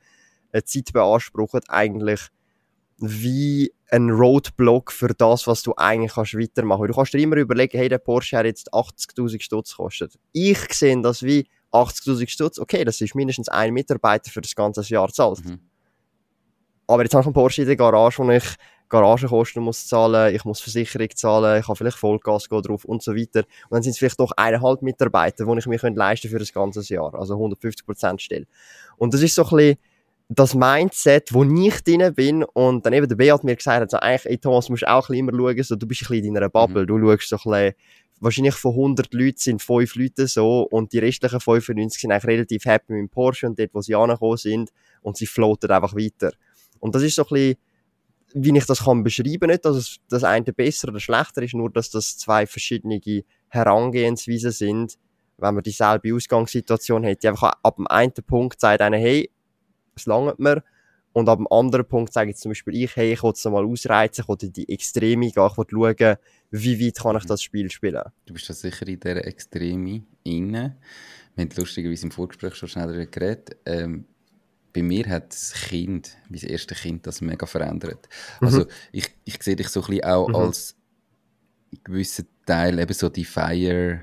äh, 0.51 0.63
Zeit 0.63 0.91
beanspruchen, 0.93 1.61
eigentlich 1.67 2.21
wie 3.01 3.73
ein 3.89 4.09
Roadblock 4.09 4.91
für 4.91 5.09
das, 5.09 5.47
was 5.47 5.63
du 5.63 5.73
eigentlich 5.75 6.13
kannst 6.13 6.37
weitermachen. 6.37 6.87
Du 6.87 6.93
kannst 6.93 7.13
dir 7.13 7.19
immer 7.19 7.35
überlegen, 7.35 7.77
hey, 7.77 7.89
der 7.89 7.97
Porsche 7.97 8.37
hat 8.37 8.45
jetzt 8.45 8.73
80.000 8.73 9.41
Stutz 9.41 9.71
gekostet. 9.75 10.17
Ich 10.31 10.73
sehe 10.73 11.01
das 11.01 11.23
wie 11.23 11.47
80.000 11.73 12.29
Stutz, 12.29 12.59
okay, 12.59 12.85
das 12.85 13.01
ist 13.01 13.15
mindestens 13.15 13.49
ein 13.49 13.73
Mitarbeiter 13.73 14.29
für 14.29 14.41
das 14.41 14.55
ganze 14.55 14.81
Jahr 14.87 15.11
zahlt. 15.11 15.43
Mhm. 15.43 15.59
Aber 16.87 17.03
jetzt 17.03 17.13
habe 17.13 17.21
ich 17.21 17.27
einen 17.27 17.33
Porsche 17.33 17.61
in 17.61 17.67
der 17.67 17.77
Garage, 17.77 18.19
wo 18.23 18.29
ich 18.29 18.43
Garagenkosten 18.91 19.63
muss 19.63 19.87
zahlen, 19.87 20.35
ich 20.35 20.43
muss 20.43 20.59
Versicherung 20.59 21.07
zahlen, 21.15 21.61
ich 21.61 21.67
habe 21.67 21.77
vielleicht 21.77 21.97
Vollgas 21.97 22.49
drauf 22.49 22.83
und 22.83 23.01
so 23.01 23.15
weiter. 23.15 23.39
Und 23.69 23.71
dann 23.71 23.83
sind 23.83 23.91
es 23.91 23.97
vielleicht 23.97 24.19
doch 24.19 24.33
eineinhalb 24.35 24.81
Mitarbeiter, 24.81 25.45
die 25.45 25.57
ich 25.57 25.65
mir 25.65 25.79
leisten 25.95 26.29
für 26.29 26.39
das 26.39 26.51
ganze 26.51 26.81
Jahr. 26.93 27.15
Also 27.15 27.35
150 27.35 27.85
Prozent 27.85 28.21
Stelle. 28.21 28.45
Und 28.97 29.13
das 29.13 29.21
ist 29.21 29.33
so 29.33 29.43
ein 29.45 29.49
bisschen 29.55 29.77
das 30.33 30.55
Mindset, 30.55 31.33
wo 31.33 31.43
ich 31.43 31.81
drin 31.83 32.13
bin 32.15 32.43
und 32.43 32.85
dann 32.85 32.93
eben 32.93 33.07
der 33.07 33.17
Beat 33.17 33.43
mir 33.43 33.57
gesagt 33.57 33.81
hat, 33.81 33.91
so, 33.91 33.97
eigentlich, 33.97 34.25
ey, 34.25 34.37
Thomas, 34.37 34.69
musst 34.69 34.87
auch 34.87 35.09
ein 35.09 35.15
bisschen 35.15 35.27
immer 35.27 35.37
schauen, 35.37 35.63
so, 35.63 35.75
du 35.75 35.85
bist 35.85 36.03
ein 36.03 36.07
bisschen 36.07 36.25
in 36.25 36.33
deiner 36.35 36.49
Bubble, 36.49 36.83
mhm. 36.83 36.87
du 36.87 36.99
schaust 36.99 37.29
so 37.29 37.35
ein 37.35 37.51
bisschen, 37.51 37.75
wahrscheinlich 38.21 38.55
von 38.55 38.71
100 38.71 39.13
Leuten 39.13 39.37
sind 39.37 39.61
5 39.61 39.95
Leute 39.95 40.27
so 40.27 40.61
und 40.71 40.93
die 40.93 40.99
restlichen 40.99 41.41
95 41.41 42.01
sind 42.01 42.11
eigentlich 42.13 42.25
relativ 42.25 42.63
happy 42.63 42.93
mit 42.93 42.99
dem 43.01 43.09
Porsche 43.09 43.47
und 43.47 43.59
dort, 43.59 43.73
wo 43.73 43.81
sie 43.81 43.93
angekommen 43.93 44.37
sind 44.37 44.71
und 45.01 45.17
sie 45.17 45.25
floaten 45.25 45.69
einfach 45.69 45.95
weiter. 45.95 46.31
Und 46.79 46.95
das 46.95 47.03
ist 47.03 47.15
so 47.15 47.23
ein 47.23 47.27
bisschen, 47.29 47.57
wie 48.33 48.57
ich 48.57 48.65
das 48.65 48.85
kann 48.85 49.03
beschreiben, 49.03 49.49
nicht, 49.49 49.65
dass 49.65 49.75
es 49.75 49.97
das 50.07 50.23
eine 50.23 50.53
besser 50.53 50.87
oder 50.89 51.01
schlechter 51.01 51.41
ist, 51.41 51.55
nur 51.55 51.69
dass 51.69 51.89
das 51.89 52.17
zwei 52.17 52.45
verschiedene 52.45 53.01
Herangehensweisen 53.49 54.51
sind, 54.51 54.97
wenn 55.37 55.55
man 55.55 55.63
dieselbe 55.63 56.15
Ausgangssituation 56.15 57.05
hat. 57.05 57.21
Die 57.21 57.27
einfach 57.27 57.51
ab 57.61 57.75
dem 57.75 57.87
einen 57.87 58.13
Punkt 58.25 58.61
sagt 58.61 58.79
einer, 58.79 58.97
hey, 58.97 59.29
es 59.95 60.05
langt 60.05 60.39
mir. 60.39 60.63
Und 61.13 61.27
ab 61.27 61.39
dem 61.39 61.47
anderen 61.51 61.85
Punkt 61.85 62.13
sage 62.13 62.31
ich 62.31 62.37
zum 62.37 62.51
Beispiel 62.51 62.75
ich, 62.83 62.95
hey, 62.95 63.13
ich 63.13 63.23
will 63.23 63.31
es 63.31 63.43
mal 63.43 63.65
ausreizen, 63.65 64.23
ich 64.23 64.29
will 64.29 64.37
in 64.41 64.53
die 64.53 64.69
Extreme 64.69 65.29
gehen, 65.29 65.49
ich 65.51 65.57
will 65.57 65.65
schauen, 65.69 66.15
wie 66.51 66.85
weit 66.85 66.99
kann 66.99 67.17
ich 67.17 67.25
das 67.25 67.43
Spiel 67.43 67.69
spielen. 67.69 68.03
Du 68.25 68.33
bist 68.33 68.49
da 68.49 68.53
sicher 68.53 68.87
in 68.87 68.99
dieser 68.99 69.25
Extreme 69.25 70.03
inne. 70.23 70.77
Wir 71.35 71.45
haben 71.45 71.51
lustigerweise 71.55 72.05
im 72.05 72.11
Vorgespräch 72.11 72.55
schon 72.55 72.69
schneller 72.69 73.05
geredet. 73.05 73.57
Ähm, 73.65 74.05
bei 74.73 74.83
mir 74.83 75.05
hat 75.09 75.33
das 75.33 75.53
Kind, 75.53 76.17
mein 76.29 76.39
erstes 76.41 76.77
Kind, 76.79 77.05
das 77.05 77.19
mega 77.19 77.45
verändert. 77.45 78.07
Mhm. 78.39 78.47
Also 78.47 78.65
ich, 78.93 79.09
ich 79.25 79.41
sehe 79.43 79.57
dich 79.57 79.67
so 79.67 79.81
ein 79.81 79.87
bisschen 79.87 80.05
auch 80.05 80.29
mhm. 80.29 80.35
als 80.35 80.77
gewissen 81.83 82.27
Teil 82.45 82.79
eben 82.79 82.93
so 82.93 83.09
die 83.09 83.25
Fire 83.25 83.99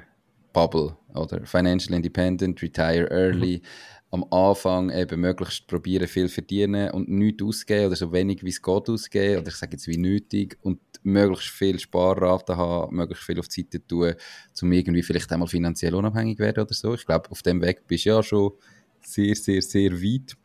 Bubble 0.52 0.96
oder 1.14 1.44
Financial 1.46 1.94
Independent, 1.94 2.60
Retire 2.60 3.10
Early. 3.10 3.62
Mhm 3.62 3.97
am 4.10 4.24
Anfang 4.30 4.90
eben 4.90 5.20
möglichst 5.20 5.66
probieren, 5.66 6.08
viel 6.08 6.28
verdienen 6.28 6.90
und 6.92 7.08
nichts 7.08 7.42
ausgeben 7.42 7.86
oder 7.88 7.96
so 7.96 8.12
wenig 8.12 8.42
wie 8.42 8.48
es 8.48 8.62
geht 8.62 8.88
ausgeben 8.88 9.40
oder 9.40 9.48
ich 9.48 9.56
sage 9.56 9.72
jetzt 9.72 9.86
wie 9.86 9.98
nötig 9.98 10.56
und 10.62 10.80
möglichst 11.02 11.48
viel 11.48 11.78
Sparrate 11.78 12.56
haben, 12.56 12.96
möglichst 12.96 13.24
viel 13.24 13.38
auf 13.38 13.48
die 13.48 13.62
Seite 13.62 13.86
tun, 13.86 14.14
um 14.62 14.72
irgendwie 14.72 15.02
vielleicht 15.02 15.30
einmal 15.30 15.48
finanziell 15.48 15.94
unabhängig 15.94 16.38
werden 16.38 16.64
oder 16.64 16.74
so. 16.74 16.94
Ich 16.94 17.04
glaube, 17.04 17.30
auf 17.30 17.42
dem 17.42 17.60
Weg 17.60 17.86
bist 17.86 18.06
du 18.06 18.10
ja 18.10 18.22
schon 18.22 18.52
sehr, 19.02 19.34
sehr, 19.34 19.60
sehr 19.60 19.92
weit. 19.92 20.36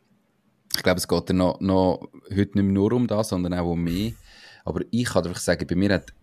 Ich 0.76 0.84
glaube, 0.84 0.98
es 0.98 1.08
geht 1.08 1.30
dann 1.30 1.38
noch, 1.38 1.60
noch 1.62 2.10
heute 2.30 2.38
nicht 2.40 2.54
mehr 2.56 2.64
nur 2.64 2.92
um 2.94 3.08
das, 3.08 3.30
sondern 3.30 3.54
auch 3.54 3.72
um 3.72 3.84
mehr. 3.84 4.12
Aber 4.66 4.82
ich 4.92 5.06
kann 5.06 5.26
einfach 5.26 5.40
sagen, 5.40 5.68
bei 5.68 5.76
mir 5.76 5.94
hat 5.94 6.14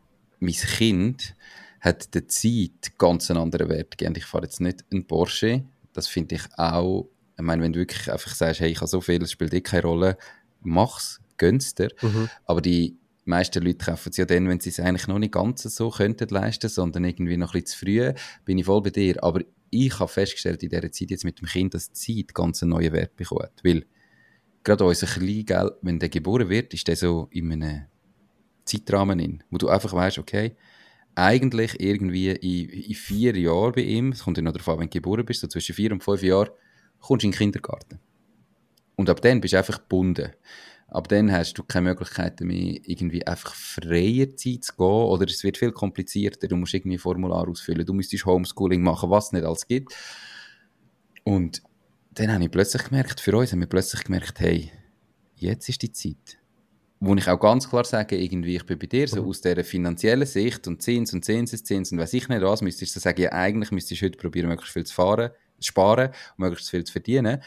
mein 0.41 0.53
Kind 0.53 1.37
hat 1.81 2.15
der 2.15 2.29
Zeit 2.29 2.99
ganz 2.99 3.31
einen 3.31 3.41
anderen 3.41 3.69
Wert 3.71 3.97
gegeben. 3.97 4.15
Ich 4.17 4.27
fahre 4.27 4.45
jetzt 4.45 4.61
nicht 4.61 4.85
einen 4.91 5.07
Porsche. 5.07 5.65
Das 5.93 6.07
finde 6.07 6.35
ich 6.35 6.43
auch 6.57 7.09
ich 7.41 7.47
meine, 7.47 7.63
wenn 7.63 7.73
du 7.73 7.81
wirklich 7.81 8.11
einfach 8.13 8.35
sagst, 8.35 8.61
hey, 8.61 8.71
ich 8.71 8.79
habe 8.79 8.87
so 8.87 9.01
viel, 9.01 9.23
es 9.23 9.33
spielt 9.33 9.55
eh 9.55 9.61
keine 9.61 9.83
Rolle, 9.83 10.19
mach's, 10.61 11.21
gönn's 11.39 11.75
dir. 11.75 11.89
Mhm. 12.03 12.29
Aber 12.45 12.61
die 12.61 12.99
meisten 13.25 13.63
Leute 13.63 13.79
kaufen 13.79 14.11
es 14.11 14.17
ja 14.17 14.25
dann, 14.27 14.49
wenn 14.49 14.61
sie 14.61 14.71
es 14.71 14.81
eigentlich 14.81 15.09
noch 15.09 15.19
nicht 15.19 15.33
ganz 15.33 15.63
so 15.63 15.91
könnten 15.91 16.29
leisten, 16.29 16.69
sondern 16.69 17.05
irgendwie 17.05 17.37
noch 17.37 17.55
ein 17.55 17.63
bisschen 17.63 17.79
zu 17.79 17.87
früh, 17.87 18.13
bin 18.45 18.59
ich 18.59 18.67
voll 18.67 18.83
bei 18.83 18.91
dir. 18.91 19.23
Aber 19.25 19.41
ich 19.71 19.99
habe 19.99 20.11
festgestellt 20.11 20.63
in 20.63 20.69
dieser 20.69 20.93
Zeit 20.93 21.11
jetzt 21.11 21.25
mit 21.25 21.41
dem 21.41 21.49
Kind, 21.49 21.75
dass 21.75 21.91
die 21.91 22.25
Zeit 22.25 22.35
ganz 22.35 22.63
einen 22.63 22.73
neuen 22.73 22.93
Wert 22.93 23.17
bekommt. 23.17 23.53
Weil 23.65 23.87
gerade 24.63 24.85
unser 24.85 25.07
Kleingeld, 25.07 25.73
wenn 25.83 25.99
der 25.99 26.09
geboren 26.09 26.49
wird, 26.51 26.75
ist 26.75 26.89
der 26.89 26.97
so 26.97 27.29
in 27.31 27.53
einem 27.53 27.87
Zeitrahmen 28.65 29.19
in, 29.19 29.43
wo 29.51 29.59
du 29.59 29.69
einfach 29.69 29.93
weißt, 29.93 30.19
okay, 30.19 30.57
eigentlich 31.15 31.81
irgendwie 31.81 32.31
in, 32.31 32.69
in 32.69 32.95
vier 32.95 33.37
Jahren 33.37 33.73
bei 33.73 33.83
ihm, 33.83 34.13
es 34.13 34.25
kommt 34.25 34.37
ja 34.37 34.43
noch 34.43 34.53
darauf 34.53 34.69
an, 34.69 34.81
wenn 34.81 34.87
du 34.87 34.93
geboren 34.93 35.25
bist, 35.25 35.41
so 35.41 35.49
zwischen 35.49 35.75
vier 35.75 35.93
und 35.93 36.05
fünf 36.05 36.23
Jahren, 36.23 36.51
kommst 37.01 37.23
du 37.23 37.27
in 37.27 37.33
den 37.33 37.39
Kindergarten. 37.39 37.99
Und 38.97 39.09
ab 39.09 39.21
dann 39.23 39.41
bist 39.41 39.55
du 39.55 39.59
einfach 39.59 39.79
gebunden. 39.79 40.33
Ab 40.89 41.09
dann 41.09 41.33
hast 41.33 41.55
du 41.55 41.63
keine 41.63 41.91
Möglichkeit 41.91 42.41
mehr, 42.41 42.81
irgendwie 42.85 43.27
einfach 43.27 43.55
freier 43.55 44.37
Zeit 44.37 44.65
zu 44.65 44.77
gehen. 44.77 44.87
Oder 44.87 45.25
es 45.25 45.43
wird 45.45 45.57
viel 45.57 45.73
komplizierter. 45.73 46.49
Du 46.49 46.57
musst 46.57 46.75
irgendwie 46.75 46.97
ein 46.97 47.01
Formular 47.01 47.49
ausfüllen. 47.49 47.87
Du 47.87 47.95
müsstest 47.95 48.27
Homeschooling 48.27 48.83
machen, 48.83 49.09
was 49.09 49.27
es 49.27 49.33
nicht 49.33 49.45
alles 49.45 49.67
gibt. 49.67 49.95
Und 51.25 51.63
dann 52.13 52.33
habe 52.33 52.45
ich 52.45 52.51
plötzlich 52.51 52.85
gemerkt, 52.85 53.21
für 53.21 53.37
uns 53.37 53.53
haben 53.53 53.61
wir 53.61 53.69
plötzlich 53.69 54.05
gemerkt, 54.05 54.41
hey, 54.41 54.73
jetzt 55.37 55.69
ist 55.69 55.81
die 55.83 55.93
Zeit. 55.93 56.39
Wo 56.99 57.15
ich 57.15 57.29
auch 57.29 57.41
ganz 57.41 57.71
klar 57.71 57.85
sage, 57.85 58.19
irgendwie, 58.19 58.57
ich 58.57 58.67
bin 58.67 58.79
bei 58.79 58.87
dir, 58.87 59.09
so 59.09 59.23
mhm. 59.23 59.29
aus 59.29 59.41
dieser 59.41 59.65
finanziellen 59.65 60.27
Sicht 60.27 60.67
und 60.67 60.83
Zins 60.83 61.15
und 61.15 61.25
Zinseszins 61.25 61.93
und 61.93 61.99
weiß 61.99 62.13
ich 62.13 62.29
nicht 62.29 62.43
was, 62.43 62.61
müsstest 62.61 62.97
du 62.97 63.01
sagen, 63.01 63.23
ja, 63.23 63.33
eigentlich 63.33 63.71
müsstest 63.71 64.03
du 64.03 64.07
heute 64.07 64.19
probieren, 64.19 64.49
möglichst 64.49 64.75
viel 64.75 64.85
zu 64.85 64.95
fahren 64.95 65.31
sparen 65.61 66.09
und 66.09 66.39
möglichst 66.39 66.71
viel 66.71 66.85
zu 66.85 66.93
verdienen. 66.93 67.43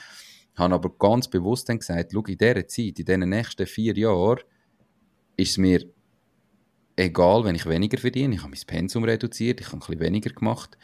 Habe 0.56 0.76
aber 0.76 0.90
ganz 0.98 1.28
bewusst 1.28 1.70
dann 1.70 1.80
gesagt, 1.80 2.12
schau, 2.14 2.24
in 2.26 2.38
dieser 2.38 2.68
Zeit, 2.68 3.00
in 3.00 3.06
diesen 3.06 3.30
nächsten 3.30 3.66
vier 3.66 3.98
Jahren, 3.98 4.40
ist 5.36 5.52
es 5.52 5.58
mir 5.58 5.86
egal, 6.96 7.44
wenn 7.44 7.56
ich 7.56 7.66
weniger 7.66 7.98
verdiene. 7.98 8.36
Ich 8.36 8.42
habe 8.42 8.52
mein 8.52 8.68
Pensum 8.68 9.04
reduziert, 9.04 9.62
ich 9.62 9.68
habe 9.68 9.78
ein 9.78 9.80
bisschen 9.80 10.00
weniger 10.00 10.30
gemacht 10.30 10.78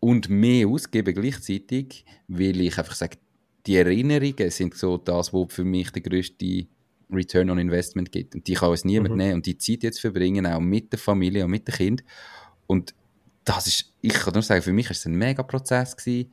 und 0.00 0.28
mehr 0.28 0.66
ausgeben 0.66 1.14
gleichzeitig, 1.14 2.04
weil 2.26 2.60
ich 2.60 2.76
einfach 2.76 2.94
sage, 2.94 3.18
die 3.66 3.76
Erinnerungen 3.76 4.50
sind 4.50 4.74
so 4.74 4.96
das, 4.96 5.32
was 5.32 5.52
für 5.52 5.64
mich 5.64 5.90
der 5.90 6.02
größte 6.02 6.66
Return 7.12 7.50
on 7.50 7.58
Investment 7.58 8.10
gibt. 8.10 8.34
Und 8.34 8.46
die 8.48 8.54
kann 8.54 8.70
uns 8.70 8.84
niemand 8.84 9.12
mhm. 9.12 9.18
nehmen. 9.18 9.34
Und 9.34 9.46
die 9.46 9.58
Zeit 9.58 9.82
jetzt 9.82 10.00
verbringen, 10.00 10.46
auch 10.46 10.60
mit 10.60 10.92
der 10.92 10.98
Familie 10.98 11.44
und 11.44 11.50
mit 11.50 11.68
dem 11.68 11.74
Kind. 11.74 12.04
Und 12.66 12.94
das 13.44 13.66
ist, 13.66 13.91
ich 14.02 14.14
kann 14.14 14.34
nur 14.34 14.42
sagen, 14.42 14.62
für 14.62 14.72
mich 14.72 14.86
war 14.86 14.92
es 14.92 15.06
ein 15.06 15.14
mega 15.14 15.42
Prozess 15.42 15.96
gewesen, 15.96 16.32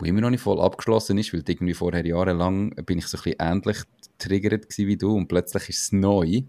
der 0.00 0.08
immer 0.08 0.22
noch 0.22 0.30
nicht 0.30 0.40
voll 0.40 0.60
abgeschlossen 0.60 1.18
ist, 1.18 1.32
weil 1.32 1.44
irgendwie 1.46 1.74
vorher 1.74 2.04
jahrelang 2.04 2.70
bin 2.86 2.98
ich 2.98 3.06
so 3.06 3.18
ein 3.18 3.22
bisschen 3.22 3.38
ähnlich 3.38 3.78
getriggert 4.18 4.66
wie 4.76 4.96
du 4.96 5.14
und 5.14 5.28
plötzlich 5.28 5.68
ist 5.68 5.82
es 5.82 5.92
neu. 5.92 6.42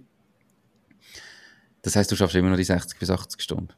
Das 1.82 1.98
heißt, 1.98 2.10
du 2.12 2.16
schaffst 2.16 2.36
immer 2.36 2.50
noch 2.50 2.58
die 2.58 2.64
60 2.64 2.98
bis 2.98 3.10
80 3.10 3.42
Stunden. 3.42 3.74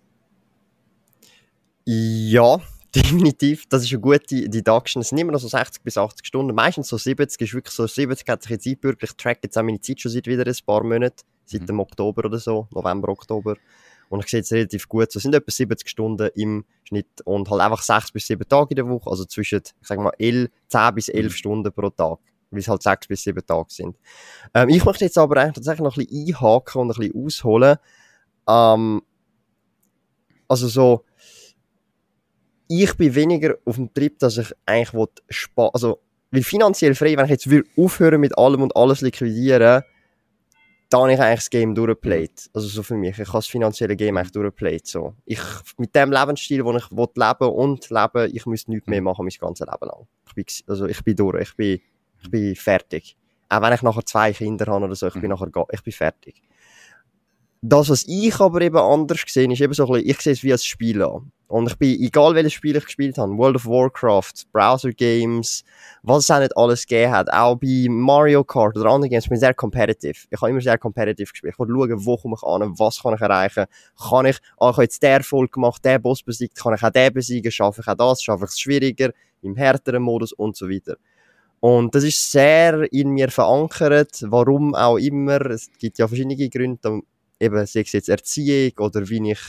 Ja, 1.86 2.62
definitiv. 2.96 3.66
Das 3.68 3.84
ist 3.84 3.92
eine 3.92 4.02
gute 4.02 4.48
Deduction. 4.48 5.02
Es 5.02 5.10
sind 5.10 5.18
immer 5.18 5.32
noch 5.32 5.40
so 5.40 5.48
60 5.48 5.84
bis 5.84 5.98
80 5.98 6.26
Stunden. 6.26 6.54
Meistens 6.54 6.88
so 6.88 6.98
70 6.98 7.42
ist 7.42 7.54
wirklich 7.56 7.76
so 7.76 7.88
70 7.88 8.30
hat 8.30 8.44
sich 8.44 8.52
jetzt 8.52 8.68
einbürgert. 8.68 9.10
Ich 9.10 9.18
track 9.18 9.40
jetzt 9.42 9.58
auch 9.58 9.64
meine 9.64 9.82
Zeit 9.82 10.02
schon 10.02 10.12
seit 10.12 10.28
wieder 10.28 10.46
ein 10.46 10.56
paar 10.66 10.84
Monaten. 10.84 11.24
Seit 11.46 11.62
mhm. 11.62 11.66
dem 11.66 11.80
Oktober 11.80 12.26
oder 12.26 12.38
so. 12.38 12.68
November, 12.72 13.10
Oktober. 13.10 13.56
Und 14.10 14.24
ich 14.24 14.30
sehe 14.30 14.42
es 14.42 14.52
relativ 14.52 14.88
gut. 14.88 15.12
So 15.12 15.20
sind 15.20 15.34
etwa 15.36 15.52
70 15.52 15.90
Stunden 15.90 16.30
im 16.36 16.66
Schnitt 16.84 17.22
und 17.24 17.50
halt 17.50 17.62
einfach 17.62 17.82
6 17.82 18.12
bis 18.12 18.28
7 18.28 18.48
Tage 18.48 18.72
in 18.72 18.76
der 18.76 18.88
Woche. 18.88 19.10
Also 19.10 19.26
zwischen, 19.26 19.62
ich 19.82 19.88
sag 19.88 20.00
mal, 20.00 20.14
11, 20.18 20.50
10 20.68 20.96
bis 20.96 21.10
11 21.10 21.26
mhm. 21.26 21.30
Stunden 21.32 21.74
pro 21.74 21.90
Tag. 21.90 22.20
Weil 22.52 22.60
es 22.60 22.68
halt 22.68 22.84
6 22.84 23.08
bis 23.08 23.24
7 23.24 23.46
Tage 23.46 23.70
sind. 23.70 23.98
Ähm, 24.54 24.70
ich 24.70 24.84
möchte 24.86 25.06
jetzt 25.06 25.18
aber 25.18 25.38
eigentlich 25.38 25.56
tatsächlich 25.56 25.84
noch 25.84 25.98
ein 25.98 26.06
bisschen 26.06 26.36
einhaken 26.36 26.82
und 26.82 26.92
ein 26.92 27.00
bisschen 27.00 27.26
ausholen. 27.26 27.78
Ähm, 28.48 29.02
also 30.48 30.68
so, 30.68 31.04
ich 32.68 32.96
bin 32.96 33.16
weniger 33.16 33.56
auf 33.66 33.76
dem 33.76 33.94
Trip, 33.94 34.18
dass 34.20 34.38
ich 34.38 34.52
eigentlich 34.66 34.94
will 34.94 35.08
also, 35.74 36.00
weil 36.32 36.44
finanziell 36.44 36.96
frei, 36.96 37.16
wenn 37.18 37.26
ich 37.26 37.32
jetzt 37.32 37.50
will 37.50 37.66
aufhören 37.78 38.22
mit 38.22 38.38
allem 38.38 38.62
und 38.62 38.76
alles 38.76 39.02
liquidieren, 39.02 39.84
da 40.96 41.02
habe 41.02 41.12
ich 41.12 41.20
eigentlich 41.20 41.40
das 41.40 41.50
Game 41.50 41.76
durchgeplayt. 41.76 42.50
Also 42.54 42.70
so 42.70 42.82
für 42.82 42.96
mich. 42.96 43.20
Ich 43.20 43.28
habe 43.28 43.40
das 43.40 43.48
finanzielle 43.48 43.98
Game 43.98 44.16
eigentlich 44.16 44.32
durchgeplayt. 44.32 44.88
So. 44.88 45.14
Ich, 45.26 45.42
mit 45.78 45.94
dem 45.94 46.10
Lebensstil, 46.10 46.64
wo 46.64 46.74
ich 46.74 46.90
will 46.90 47.10
leben 47.16 47.50
und 47.54 47.90
leben, 47.90 48.34
ich 48.34 48.46
muss 48.46 48.70
nichts 48.70 48.88
mehr 48.88 49.02
machen 49.02 49.26
mein 49.26 49.34
ganzes 49.38 49.68
Leben 49.68 49.86
lang. 49.86 50.08
Ich 50.30 50.34
bin, 50.36 50.46
also 50.68 50.86
ich 50.86 51.04
bin 51.04 51.18
durch. 51.18 51.50
Ich 51.50 51.56
bin, 51.58 51.82
ich 52.24 52.32
bin 52.32 52.56
fertig. 52.56 53.18
Auch 53.50 53.62
wenn 53.62 53.74
ich 53.74 53.82
nachher 53.82 54.06
zwei 54.06 54.32
Kinder 54.32 54.68
habe 54.68 54.86
oder 54.86 54.96
so, 54.96 55.08
ich 55.08 55.14
bin 55.16 55.24
mhm. 55.24 55.32
nachher, 55.32 55.66
ich 55.70 55.84
bin 55.84 55.92
fertig. 55.92 56.42
Das, 57.62 57.90
was 57.90 58.06
ich 58.08 58.40
aber 58.40 58.62
eben 58.62 58.78
anders 58.78 59.26
gesehen 59.26 59.52
ist 59.52 59.60
eben 59.60 59.74
so 59.74 59.88
ein 59.88 59.92
bisschen, 59.92 60.10
ich 60.10 60.22
sehe 60.22 60.34
es 60.34 60.44
wie 60.44 60.54
ein 60.54 60.60
Spiel 60.60 61.04
an. 61.04 61.30
Und 61.48 61.70
ich 61.70 61.78
bin, 61.78 62.00
egal 62.02 62.34
welches 62.34 62.54
Spiel 62.54 62.76
ich 62.76 62.86
gespielt 62.86 63.18
habe, 63.20 63.38
World 63.38 63.58
of 63.58 63.66
Warcraft, 63.68 64.46
Browser 64.52 64.92
Games, 64.92 65.64
was 66.02 66.24
es 66.24 66.32
auch 66.32 66.40
nicht 66.40 66.58
alles 66.58 66.88
gegeben 66.88 67.12
hat, 67.12 67.32
auch 67.32 67.56
bei 67.56 67.88
Mario 67.88 68.44
Kart 68.44 68.76
oder 68.76 68.90
anderen 68.90 69.12
Games, 69.12 69.28
bin 69.28 69.36
ich 69.36 69.42
sehr 69.42 69.54
competitive. 69.54 70.28
Ich 70.30 70.42
habe 70.42 70.50
immer 70.50 70.62
sehr 70.62 70.78
competitive 70.80 71.32
gespielt. 71.32 71.54
Ich 71.54 71.60
wollte 71.60 71.74
schauen, 71.74 72.06
wo 72.06 72.18
komme 72.18 72.36
ich 72.36 72.44
an, 72.44 72.80
was 72.80 73.02
kann 73.02 73.14
ich 73.14 73.22
erreichen. 73.22 73.66
Kann 74.10 74.26
ich, 74.26 74.38
ah, 74.58 74.70
ich 74.72 74.76
habe 74.76 74.84
jetzt 74.84 75.04
der 75.04 75.18
Erfolg 75.18 75.52
gemacht, 75.52 75.86
der 75.86 76.00
Boss 76.00 76.24
besiegt, 76.24 76.58
kann 76.58 76.74
ich 76.74 76.84
auch 76.84 76.90
den 76.90 77.14
besiegen, 77.14 77.52
schaffe 77.52 77.82
ich 77.82 77.88
auch 77.88 77.96
das, 77.96 78.24
schaffe 78.24 78.46
ich 78.46 78.52
es 78.52 78.60
schwieriger, 78.60 79.12
im 79.42 79.56
härteren 79.56 80.02
Modus 80.02 80.34
und 80.34 80.56
so 80.56 80.68
weiter. 80.68 80.98
Und 81.60 81.94
das 81.94 82.04
ist 82.04 82.32
sehr 82.32 82.92
in 82.92 83.10
mir 83.10 83.30
verankert, 83.30 84.24
warum 84.28 84.74
auch 84.74 84.98
immer. 84.98 85.42
Es 85.48 85.70
gibt 85.80 86.00
ja 86.00 86.08
verschiedene 86.08 86.50
Gründe, 86.50 87.02
eben, 87.40 87.66
sei 87.66 87.82
es 87.82 87.92
jetzt 87.92 88.10
Erziehung 88.10 88.72
oder 88.80 89.08
wie 89.10 89.32
ich 89.32 89.40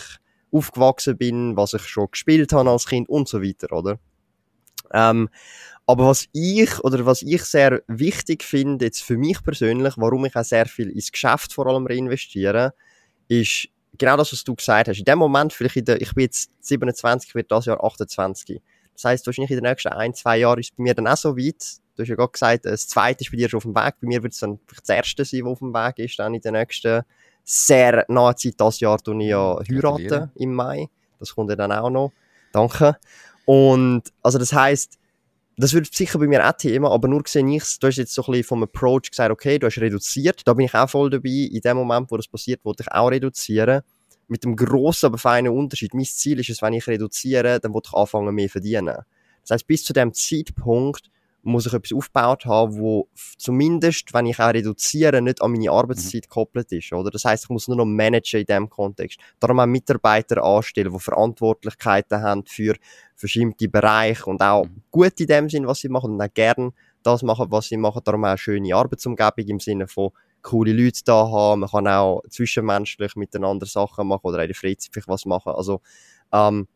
aufgewachsen 0.52 1.16
bin, 1.16 1.56
was 1.56 1.74
ich 1.74 1.82
schon 1.82 2.10
gespielt 2.10 2.52
habe 2.52 2.70
als 2.70 2.86
Kind 2.86 3.08
und 3.08 3.28
so 3.28 3.42
weiter, 3.42 3.72
oder? 3.72 3.98
Ähm, 4.92 5.28
aber 5.86 6.06
was 6.06 6.26
ich, 6.32 6.80
oder 6.80 7.06
was 7.06 7.22
ich 7.22 7.42
sehr 7.44 7.82
wichtig 7.86 8.42
finde, 8.42 8.86
jetzt 8.86 9.02
für 9.02 9.16
mich 9.16 9.42
persönlich, 9.42 9.94
warum 9.96 10.24
ich 10.24 10.34
auch 10.34 10.44
sehr 10.44 10.66
viel 10.66 10.90
ins 10.90 11.12
Geschäft 11.12 11.52
vor 11.52 11.66
allem 11.66 11.86
reinvestiere, 11.86 12.74
ist 13.28 13.68
genau 13.96 14.16
das, 14.16 14.32
was 14.32 14.42
du 14.42 14.54
gesagt 14.54 14.88
hast. 14.88 14.98
In 14.98 15.04
dem 15.04 15.18
Moment, 15.18 15.52
vielleicht 15.52 15.76
in 15.76 15.84
der, 15.84 16.00
ich 16.00 16.12
bin 16.14 16.24
jetzt 16.24 16.50
27, 16.60 17.28
ich 17.28 17.34
werde 17.34 17.48
das 17.48 17.66
Jahr 17.66 17.82
28. 17.84 18.60
Das 18.94 19.04
heisst, 19.04 19.26
wahrscheinlich 19.26 19.50
in 19.50 19.58
den 19.58 19.70
nächsten 19.70 19.88
ein, 19.88 20.14
zwei 20.14 20.38
Jahren 20.38 20.58
ist 20.58 20.70
es 20.70 20.76
bei 20.76 20.82
mir 20.82 20.94
dann 20.94 21.06
auch 21.06 21.16
so 21.16 21.36
weit. 21.36 21.78
Du 21.94 22.02
hast 22.02 22.08
ja 22.08 22.16
gerade 22.16 22.32
gesagt, 22.32 22.64
das 22.64 22.88
zweite 22.88 23.24
ist 23.24 23.30
bei 23.30 23.36
dir 23.36 23.48
schon 23.48 23.58
auf 23.58 23.62
dem 23.62 23.74
Weg. 23.74 23.94
Bei 24.00 24.06
mir 24.08 24.22
wird 24.22 24.32
es 24.32 24.40
dann 24.40 24.58
das 24.68 24.88
erste 24.88 25.24
sein, 25.24 25.40
das 25.40 25.48
auf 25.48 25.58
dem 25.60 25.72
Weg 25.72 25.98
ist, 25.98 26.18
dann 26.18 26.34
in 26.34 26.40
der 26.40 26.52
nächsten 26.52 27.02
sehr 27.46 28.04
nahen 28.08 28.36
Zeit. 28.36 28.54
Das 28.58 28.80
Jahr 28.80 28.98
tue 28.98 29.22
ich 29.22 29.30
ja 29.30 29.56
heiraten 29.70 30.30
im 30.34 30.52
Mai. 30.52 30.88
Das 31.18 31.34
kommt 31.34 31.48
ja 31.48 31.56
dann 31.56 31.72
auch 31.72 31.88
noch. 31.88 32.12
Danke. 32.52 32.96
Und, 33.46 34.02
also 34.22 34.38
das 34.38 34.52
heisst, 34.52 34.98
das 35.56 35.72
wird 35.72 35.94
sicher 35.94 36.18
bei 36.18 36.26
mir 36.26 36.46
auch 36.46 36.52
Thema, 36.52 36.90
aber 36.90 37.08
nur 37.08 37.22
gesehen 37.22 37.48
ich, 37.48 37.78
du 37.78 37.86
hast 37.86 37.96
jetzt 37.96 38.12
so 38.12 38.22
ein 38.22 38.32
bisschen 38.32 38.44
vom 38.44 38.62
Approach 38.64 39.10
gesagt, 39.10 39.30
okay, 39.30 39.58
du 39.58 39.66
hast 39.66 39.78
reduziert, 39.78 40.42
da 40.44 40.52
bin 40.52 40.66
ich 40.66 40.74
auch 40.74 40.90
voll 40.90 41.08
dabei, 41.08 41.48
in 41.50 41.60
dem 41.60 41.76
Moment, 41.76 42.10
wo 42.10 42.16
das 42.16 42.28
passiert, 42.28 42.62
wollte 42.64 42.82
ich 42.82 42.92
auch 42.92 43.08
reduzieren. 43.10 43.80
Mit 44.28 44.42
dem 44.42 44.56
grossen, 44.56 45.06
aber 45.06 45.18
feinen 45.18 45.52
Unterschied. 45.52 45.94
Mein 45.94 46.04
Ziel 46.04 46.40
ist 46.40 46.50
es, 46.50 46.60
wenn 46.60 46.72
ich 46.72 46.88
reduziere, 46.88 47.60
dann 47.60 47.72
wollte 47.72 47.90
ich 47.92 47.96
anfangen, 47.96 48.34
mehr 48.34 48.48
verdienen. 48.48 48.96
Das 49.42 49.52
heißt, 49.52 49.66
bis 49.68 49.84
zu 49.84 49.92
dem 49.92 50.12
Zeitpunkt 50.12 51.08
muss 51.46 51.66
ich 51.66 51.72
etwas 51.72 51.96
aufgebaut 51.96 52.44
haben, 52.44 52.76
wo 52.76 53.08
zumindest, 53.38 54.12
wenn 54.12 54.26
ich 54.26 54.40
auch 54.40 54.52
reduziere, 54.52 55.22
nicht 55.22 55.40
an 55.40 55.52
meine 55.52 55.70
Arbeitszeit 55.70 56.24
mhm. 56.24 56.28
gekoppelt 56.28 56.72
ist, 56.72 56.92
oder? 56.92 57.10
Das 57.10 57.24
heißt, 57.24 57.44
ich 57.44 57.50
muss 57.50 57.68
nur 57.68 57.76
noch 57.76 57.84
managen 57.84 58.40
in 58.40 58.46
dem 58.46 58.68
Kontext. 58.68 59.18
Darum 59.38 59.60
auch 59.60 59.66
Mitarbeiter 59.66 60.42
anstellen, 60.42 60.92
die 60.92 60.98
Verantwortlichkeiten 60.98 62.20
haben 62.20 62.44
für 62.46 62.74
verschiedene 63.14 63.54
Bereiche 63.70 64.26
und 64.26 64.42
auch 64.42 64.64
mhm. 64.64 64.82
gut 64.90 65.20
in 65.20 65.28
dem 65.28 65.48
Sinn, 65.48 65.66
was 65.66 65.80
sie 65.80 65.88
machen 65.88 66.12
und 66.12 66.20
auch 66.20 66.34
gern 66.34 66.72
das 67.02 67.22
machen, 67.22 67.46
was 67.50 67.68
sie 67.68 67.76
machen. 67.76 68.02
Darum 68.04 68.24
auch 68.24 68.28
eine 68.28 68.38
schöne 68.38 68.74
Arbeitsumgebung 68.74 69.46
im 69.46 69.60
Sinne 69.60 69.86
von 69.86 70.10
coole 70.42 70.72
Leute 70.72 71.00
da 71.04 71.30
haben. 71.30 71.60
Man 71.60 71.70
kann 71.70 71.88
auch 71.88 72.22
zwischenmenschlich 72.28 73.16
miteinander 73.16 73.66
Sachen 73.66 74.08
machen 74.08 74.26
oder 74.26 74.42
in 74.42 74.48
der 74.48 74.56
Freizeit 74.56 74.90
vielleicht 74.92 75.08
was 75.08 75.24
machen. 75.24 75.52
Also, 75.52 75.80
ähm, 76.32 76.66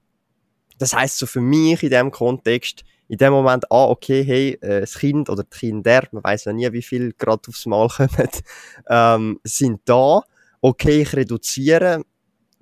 das 0.78 0.94
heißt 0.94 1.18
so 1.18 1.26
für 1.26 1.40
mich 1.40 1.82
in 1.82 1.90
dem 1.90 2.10
Kontext, 2.10 2.84
in 3.10 3.18
dem 3.18 3.32
Moment, 3.32 3.64
ah, 3.72 3.86
okay, 3.86 4.22
hey, 4.22 4.52
äh, 4.60 4.82
das 4.82 4.94
Kind 4.94 5.28
oder 5.28 5.42
die 5.42 5.50
Kinder, 5.50 6.06
man 6.12 6.22
weiß 6.22 6.44
ja 6.44 6.52
nie, 6.52 6.72
wie 6.72 6.80
viel 6.80 7.12
gerade 7.18 7.42
aufs 7.48 7.66
Mal 7.66 7.88
kommen, 7.96 8.28
ähm, 8.88 9.40
sind 9.42 9.80
da. 9.84 10.22
Okay, 10.60 11.02
ich 11.02 11.12
reduziere 11.16 12.04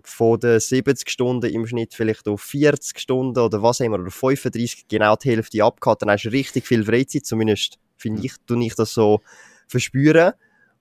von 0.03 0.41
den 0.41 0.59
70 0.59 1.11
Stunden 1.11 1.53
im 1.53 1.67
Schnitt 1.67 1.93
vielleicht 1.93 2.27
auf 2.29 2.41
40 2.41 2.99
Stunden 2.99 3.39
oder 3.39 3.63
was 3.63 3.81
immer, 3.81 3.99
oder 3.99 4.11
35, 4.11 4.89
genau 4.89 5.17
die 5.17 5.29
Hälfte 5.29 5.63
abgehabt, 5.63 6.01
dann 6.01 6.11
hast 6.11 6.25
du 6.25 6.31
richtig 6.31 6.67
viel 6.67 6.83
Freizeit, 6.83 7.27
zumindest 7.27 7.79
finde 7.99 8.25
ich, 8.25 8.33
tue 8.47 8.65
ich 8.65 8.75
das 8.75 8.95
so 8.95 9.21
verspüren. 9.67 10.33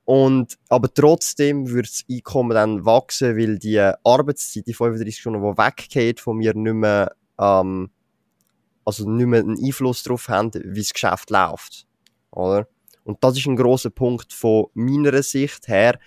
Und, 0.06 0.58
aber 0.70 0.94
trotzdem 0.94 1.70
wird 1.70 1.88
das 1.88 2.06
Einkommen 2.10 2.52
dann 2.52 2.86
wachsen, 2.86 3.36
weil 3.36 3.60
die 3.60 3.82
Arbeitszeit, 3.82 4.66
die 4.66 4.74
35 4.74 5.18
Stunden, 5.18 5.42
die 5.42 5.58
weggeht 5.58 6.22
von 6.22 6.38
mir, 6.38 6.54
nicht 6.54 6.74
mehr, 6.74 7.12
ähm, 7.38 7.90
also 8.88 9.08
nicht 9.10 9.26
mehr 9.26 9.42
einen 9.42 9.62
Einfluss 9.62 10.02
darauf 10.04 10.30
haben, 10.30 10.50
wie 10.54 10.80
das 10.80 10.94
Geschäft 10.94 11.30
läuft. 11.30 11.86
Oder? 12.32 12.70
Und 13.04 13.22
das 13.22 13.38
ist 13.38 13.46
ein 13.46 13.58
großer 13.58 13.90
Punkt 13.90 14.32
von 14.32 14.68
meiner 14.76 15.22
Sicht 15.24 15.68
her. 15.68 16.00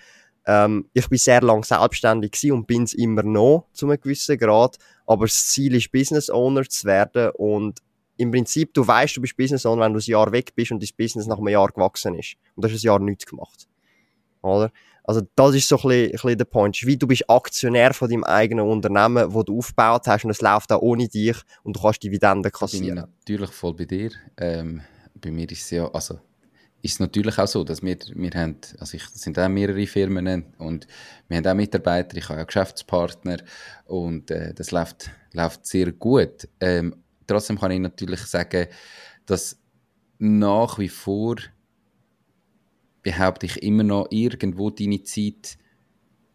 Ähm, 0.47 0.89
ich 0.93 1.07
bin 1.07 1.19
sehr 1.19 1.41
lang 1.41 1.63
selbstständig 1.63 2.51
und 2.51 2.65
bin 2.65 2.83
es 2.83 2.95
immer 2.95 3.21
noch, 3.21 3.67
zu 3.71 3.85
einem 3.85 4.01
gewissen 4.01 4.35
Grad. 4.35 4.79
Aber 5.05 5.27
das 5.27 5.49
Ziel 5.49 5.75
ist, 5.75 5.91
Business 5.91 6.31
Owner 6.31 6.67
zu 6.67 6.87
werden. 6.87 7.29
Und 7.37 7.81
im 8.17 8.31
Prinzip, 8.31 8.73
du 8.73 8.87
weißt, 8.87 9.15
du 9.15 9.21
bist 9.21 9.37
Business 9.37 9.63
Owner, 9.67 9.83
wenn 9.83 9.93
du 9.93 9.99
ein 9.99 10.11
Jahr 10.11 10.31
weg 10.31 10.55
bist 10.55 10.71
und 10.71 10.81
dein 10.81 10.89
Business 10.97 11.27
nach 11.27 11.37
einem 11.37 11.49
Jahr 11.49 11.67
gewachsen 11.67 12.17
ist. 12.17 12.35
Und 12.55 12.65
du 12.65 12.67
hast 12.67 12.83
ein 12.83 12.85
Jahr 12.85 12.99
nichts 12.99 13.27
gemacht. 13.27 13.67
Oder? 14.41 14.71
Also 15.03 15.21
das 15.35 15.55
ist 15.55 15.67
so 15.67 15.77
ein 15.77 15.81
bisschen, 15.81 16.05
ein 16.05 16.11
bisschen 16.11 16.37
der 16.37 16.45
Point. 16.45 16.85
Wie 16.85 16.97
du 16.97 17.07
bist 17.07 17.29
Aktionär 17.29 17.93
von 17.93 18.09
deinem 18.09 18.23
eigenen 18.23 18.67
Unternehmen, 18.67 19.33
wo 19.33 19.43
du 19.43 19.57
aufgebaut 19.57 20.07
hast 20.07 20.25
und 20.25 20.31
es 20.31 20.41
läuft 20.41 20.71
auch 20.71 20.81
ohne 20.81 21.07
dich 21.07 21.37
und 21.63 21.75
du 21.75 21.81
kannst 21.81 22.03
Dividenden 22.03 22.51
kassieren. 22.51 22.97
Ich 22.97 23.03
bin 23.03 23.13
natürlich 23.19 23.51
voll 23.51 23.73
bei 23.73 23.85
dir. 23.85 24.11
Ähm, 24.37 24.81
bei 25.19 25.31
mir 25.31 25.49
ist 25.51 25.63
es 25.63 25.69
ja, 25.71 25.89
also 25.91 26.19
ist 26.81 26.93
es 26.93 26.99
natürlich 26.99 27.37
auch 27.37 27.47
so, 27.47 27.63
dass 27.63 27.81
wir, 27.83 27.97
wir 28.15 28.31
haben, 28.31 28.57
also 28.79 28.97
ich, 28.97 29.05
sind 29.09 29.37
auch 29.37 29.49
mehrere 29.49 29.85
Firmen 29.85 30.45
und 30.57 30.87
wir 31.27 31.37
haben 31.37 31.47
auch 31.47 31.53
Mitarbeiter, 31.53 32.17
ich 32.17 32.27
habe 32.29 32.41
auch 32.41 32.47
Geschäftspartner 32.47 33.37
und 33.85 34.31
äh, 34.31 34.53
das 34.53 34.71
läuft, 34.71 35.11
läuft 35.33 35.65
sehr 35.65 35.91
gut. 35.91 36.47
Ähm, 36.59 36.95
trotzdem 37.27 37.59
kann 37.59 37.71
ich 37.71 37.79
natürlich 37.79 38.21
sagen, 38.21 38.67
dass 39.25 39.59
nach 40.17 40.79
wie 40.79 40.89
vor 40.89 41.35
behaupte 43.03 43.45
ich 43.45 43.61
immer 43.63 43.83
noch 43.83 44.07
irgendwo 44.09 44.69
deine 44.69 45.03
Zeit 45.03 45.57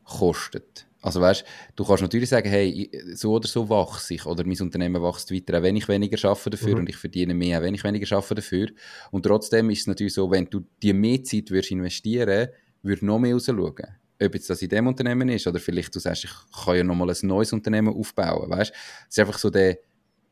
kostet. 0.04 0.86
Also 1.06 1.20
weißt, 1.20 1.44
du 1.76 1.84
kannst 1.84 2.02
natürlich 2.02 2.30
sagen, 2.30 2.48
hey, 2.48 2.90
so 3.14 3.34
oder 3.34 3.46
so 3.46 3.68
wachse 3.68 4.14
ich 4.14 4.26
oder 4.26 4.44
mein 4.44 4.60
Unternehmen 4.60 5.00
wächst 5.00 5.32
weiter, 5.32 5.58
auch 5.58 5.62
wenn 5.62 5.76
ich 5.76 5.88
weniger 5.88 6.16
schaffe 6.16 6.50
dafür 6.50 6.74
mhm. 6.74 6.80
und 6.80 6.88
ich 6.88 6.96
verdiene 6.96 7.32
mehr, 7.32 7.58
auch 7.58 7.62
wenn 7.62 7.74
ich 7.74 7.84
weniger 7.84 8.06
schaffe 8.06 8.34
dafür. 8.34 8.68
Und 9.12 9.24
trotzdem 9.24 9.70
ist 9.70 9.80
es 9.80 9.86
natürlich 9.86 10.14
so, 10.14 10.28
wenn 10.30 10.46
du 10.46 10.64
dir 10.82 10.94
mehr 10.94 11.22
Zeit 11.22 11.50
würdest 11.50 11.70
investieren, 11.70 12.48
würde 12.82 13.06
noch 13.06 13.20
mehr 13.20 13.34
rausschauen. 13.34 13.86
Ob 14.20 14.34
jetzt 14.34 14.50
das 14.50 14.62
in 14.62 14.68
dem 14.68 14.86
Unternehmen 14.88 15.28
ist 15.28 15.46
oder 15.46 15.60
vielleicht 15.60 15.94
du 15.94 16.00
sagst, 16.00 16.24
ich 16.24 16.64
kann 16.64 16.76
ja 16.76 16.82
nochmal 16.82 17.10
ein 17.10 17.28
neues 17.28 17.52
Unternehmen 17.52 17.94
aufbauen, 17.94 18.50
weißt? 18.50 18.72
Es 18.72 19.06
ist 19.10 19.18
einfach 19.20 19.38
so 19.38 19.50
der, 19.50 19.78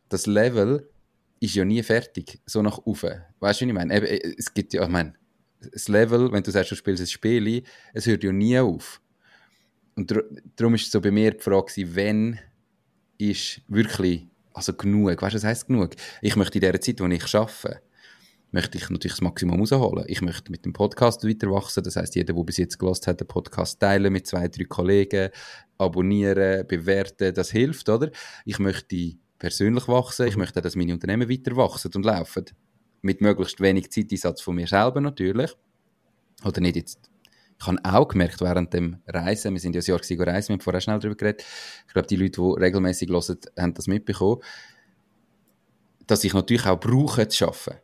das 0.09 0.27
Level 0.27 0.89
ist 1.39 1.55
ja 1.55 1.65
nie 1.65 1.83
fertig, 1.83 2.41
so 2.47 2.63
nach 2.63 2.79
oben. 2.79 3.23
Weißt 3.39 3.61
du, 3.61 3.67
was 3.67 3.69
ich 3.69 3.73
meine? 3.73 4.37
Es 4.39 4.53
gibt 4.53 4.73
ja, 4.73 4.83
ich 4.83 4.89
meine, 4.89 5.15
das 5.73 5.89
Level, 5.89 6.33
wenn 6.33 6.43
du 6.43 6.51
sagst, 6.51 6.71
du 6.71 6.77
spielst 6.77 7.03
ein 7.03 7.07
Spiel, 7.07 7.63
es 7.93 8.07
hört 8.07 8.25
ja 8.25 8.33
nie 8.33 8.59
auf. 8.59 9.01
Und 9.97 10.13
darum 10.57 10.75
ist 10.75 10.91
so 10.91 11.01
bei 11.01 11.11
mir 11.11 11.33
die 11.33 11.43
Frage, 11.43 11.73
wenn 11.95 12.39
ist 13.19 13.61
wirklich 13.69 14.27
also 14.55 14.73
genug, 14.73 15.21
weißt 15.21 15.35
du, 15.35 15.37
was 15.37 15.45
heisst 15.45 15.67
genug? 15.67 15.95
Ich 16.23 16.37
möchte 16.37 16.59
in 16.59 16.63
der 16.63 16.81
Zeit, 16.81 17.01
wo 17.01 17.07
ich 17.07 17.35
arbeite, 17.35 17.81
möchte 18.53 18.79
ich 18.79 18.89
natürlich 18.89 19.15
das 19.15 19.21
Maximum 19.21 19.59
rausholen. 19.59 20.05
Ich 20.07 20.23
möchte 20.23 20.51
mit 20.53 20.65
dem 20.65 20.73
Podcast 20.73 21.25
weiter 21.25 21.51
wachsen. 21.51 21.83
Das 21.83 21.97
heißt, 21.97 22.15
jeder, 22.15 22.33
der 22.33 22.43
bis 22.45 22.59
jetzt 22.59 22.79
gelost 22.79 23.07
hat, 23.09 23.21
den 23.21 23.27
Podcast 23.27 23.81
teilen 23.81 24.13
mit 24.13 24.29
zwei, 24.29 24.47
drei 24.47 24.65
Kollegen, 24.65 25.31
abonnieren, 25.77 26.65
bewerten, 26.69 27.35
das 27.35 27.51
hilft, 27.51 27.89
oder? 27.89 28.11
Ich 28.45 28.61
möchte 28.61 29.15
persönlich 29.41 29.89
wachsen. 29.89 30.29
Ich 30.29 30.37
möchte, 30.37 30.63
dass 30.63 30.77
meine 30.77 30.93
Unternehmen 30.93 31.29
weiter 31.29 31.57
wachsen 31.57 31.91
und 31.97 32.05
laufen 32.05 32.45
mit 33.05 33.21
möglichst 33.21 33.61
wenig 33.61 33.91
Zeiteinsatz 33.91 34.41
von 34.41 34.57
mir 34.57 34.67
selber 34.67 35.01
natürlich. 35.01 35.55
Oder 36.45 36.61
nicht 36.61 36.77
jetzt. 36.77 37.11
Ich 37.61 37.67
habe 37.67 37.79
auch 37.85 38.09
gemerkt, 38.09 38.41
während 38.41 38.73
dem 38.73 38.97
Reisen, 39.07 39.53
wir 39.53 39.61
sind 39.61 39.75
ja 39.75 39.81
ein 39.81 39.87
Jahr 39.87 39.99
gewesen, 39.99 40.23
reisen, 40.23 40.49
wir 40.49 40.53
haben 40.55 40.61
vorher 40.61 40.81
schnell 40.81 40.99
darüber 40.99 41.17
geredet, 41.17 41.45
ich 41.87 41.93
glaube, 41.93 42.09
die 42.09 42.17
Leute, 42.17 42.41
die 42.41 42.61
regelmäßig 42.61 43.09
hören, 43.09 43.39
haben 43.59 43.75
das 43.75 43.87
mitbekommen, 43.87 44.43
dass 46.07 46.25
ich 46.25 46.35
natürlich 46.35 46.67
auch 46.67 46.81
brauche 46.81 47.29
zu 47.29 47.47
arbeiten. 47.47 47.81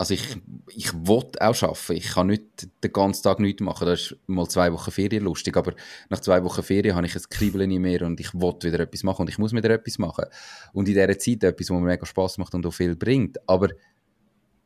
Also 0.00 0.14
ich, 0.14 0.36
ich 0.68 0.92
will 0.94 1.24
auch 1.40 1.62
arbeiten. 1.62 1.92
Ich 1.96 2.10
kann 2.10 2.28
nicht 2.28 2.68
den 2.84 2.92
ganzen 2.92 3.24
Tag 3.24 3.40
nichts 3.40 3.60
machen. 3.60 3.86
Das 3.86 4.00
ist 4.00 4.16
mal 4.28 4.46
zwei 4.46 4.72
Wochen 4.72 4.92
Ferien 4.92 5.24
lustig, 5.24 5.56
aber 5.56 5.74
nach 6.08 6.20
zwei 6.20 6.44
Wochen 6.44 6.62
Ferien 6.62 6.94
habe 6.94 7.06
ich 7.06 7.16
ein 7.16 7.22
Kribbeln 7.28 7.68
nicht 7.68 7.80
mehr 7.80 8.02
und 8.02 8.20
ich 8.20 8.32
will 8.32 8.54
wieder 8.62 8.78
etwas 8.78 9.02
machen 9.02 9.22
und 9.22 9.28
ich 9.28 9.38
muss 9.38 9.52
wieder 9.52 9.70
etwas 9.70 9.98
machen. 9.98 10.26
Und 10.72 10.86
in 10.86 10.94
dieser 10.94 11.18
Zeit 11.18 11.42
etwas, 11.42 11.70
was 11.70 11.80
mir 11.80 11.86
mega 11.86 12.06
Spaß 12.06 12.38
macht 12.38 12.54
und 12.54 12.64
auch 12.64 12.70
viel 12.70 12.94
bringt. 12.94 13.38
Aber 13.48 13.70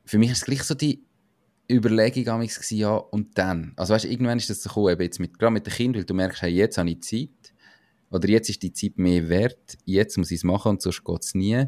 für 0.05 0.19
mich 0.19 0.31
ist 0.31 0.39
es 0.39 0.45
gleich 0.45 0.63
so 0.63 0.75
die 0.75 1.05
Überlegung 1.71 2.25
gewesen, 2.25 2.77
ja, 2.77 2.95
und 2.97 3.37
dann. 3.39 3.73
Also 3.77 3.95
weißt, 3.95 4.05
irgendwann 4.05 4.39
ist 4.39 4.51
das 4.51 4.63
so 4.63 4.69
gekommen, 4.69 4.93
eben 4.93 5.03
jetzt 5.03 5.21
mit, 5.21 5.39
gerade 5.39 5.53
mit 5.53 5.67
dem 5.67 5.73
Kind, 5.73 5.97
weil 5.97 6.05
du 6.05 6.15
merkst, 6.15 6.43
hey, 6.43 6.51
jetzt 6.51 6.79
habe 6.79 6.91
ich 6.91 7.03
Zeit, 7.03 7.55
oder 8.11 8.29
jetzt 8.29 8.51
ist 8.51 8.63
die 8.63 8.73
Zeit 8.73 8.99
mehr 8.99 9.29
wert, 9.29 9.79
jetzt 9.85 10.19
muss 10.19 10.31
ich 10.31 10.39
es 10.39 10.45
machen 10.45 10.71
und 10.71 10.83
sonst 10.83 11.03
geht 11.03 11.23
es 11.23 11.35
nie. 11.35 11.65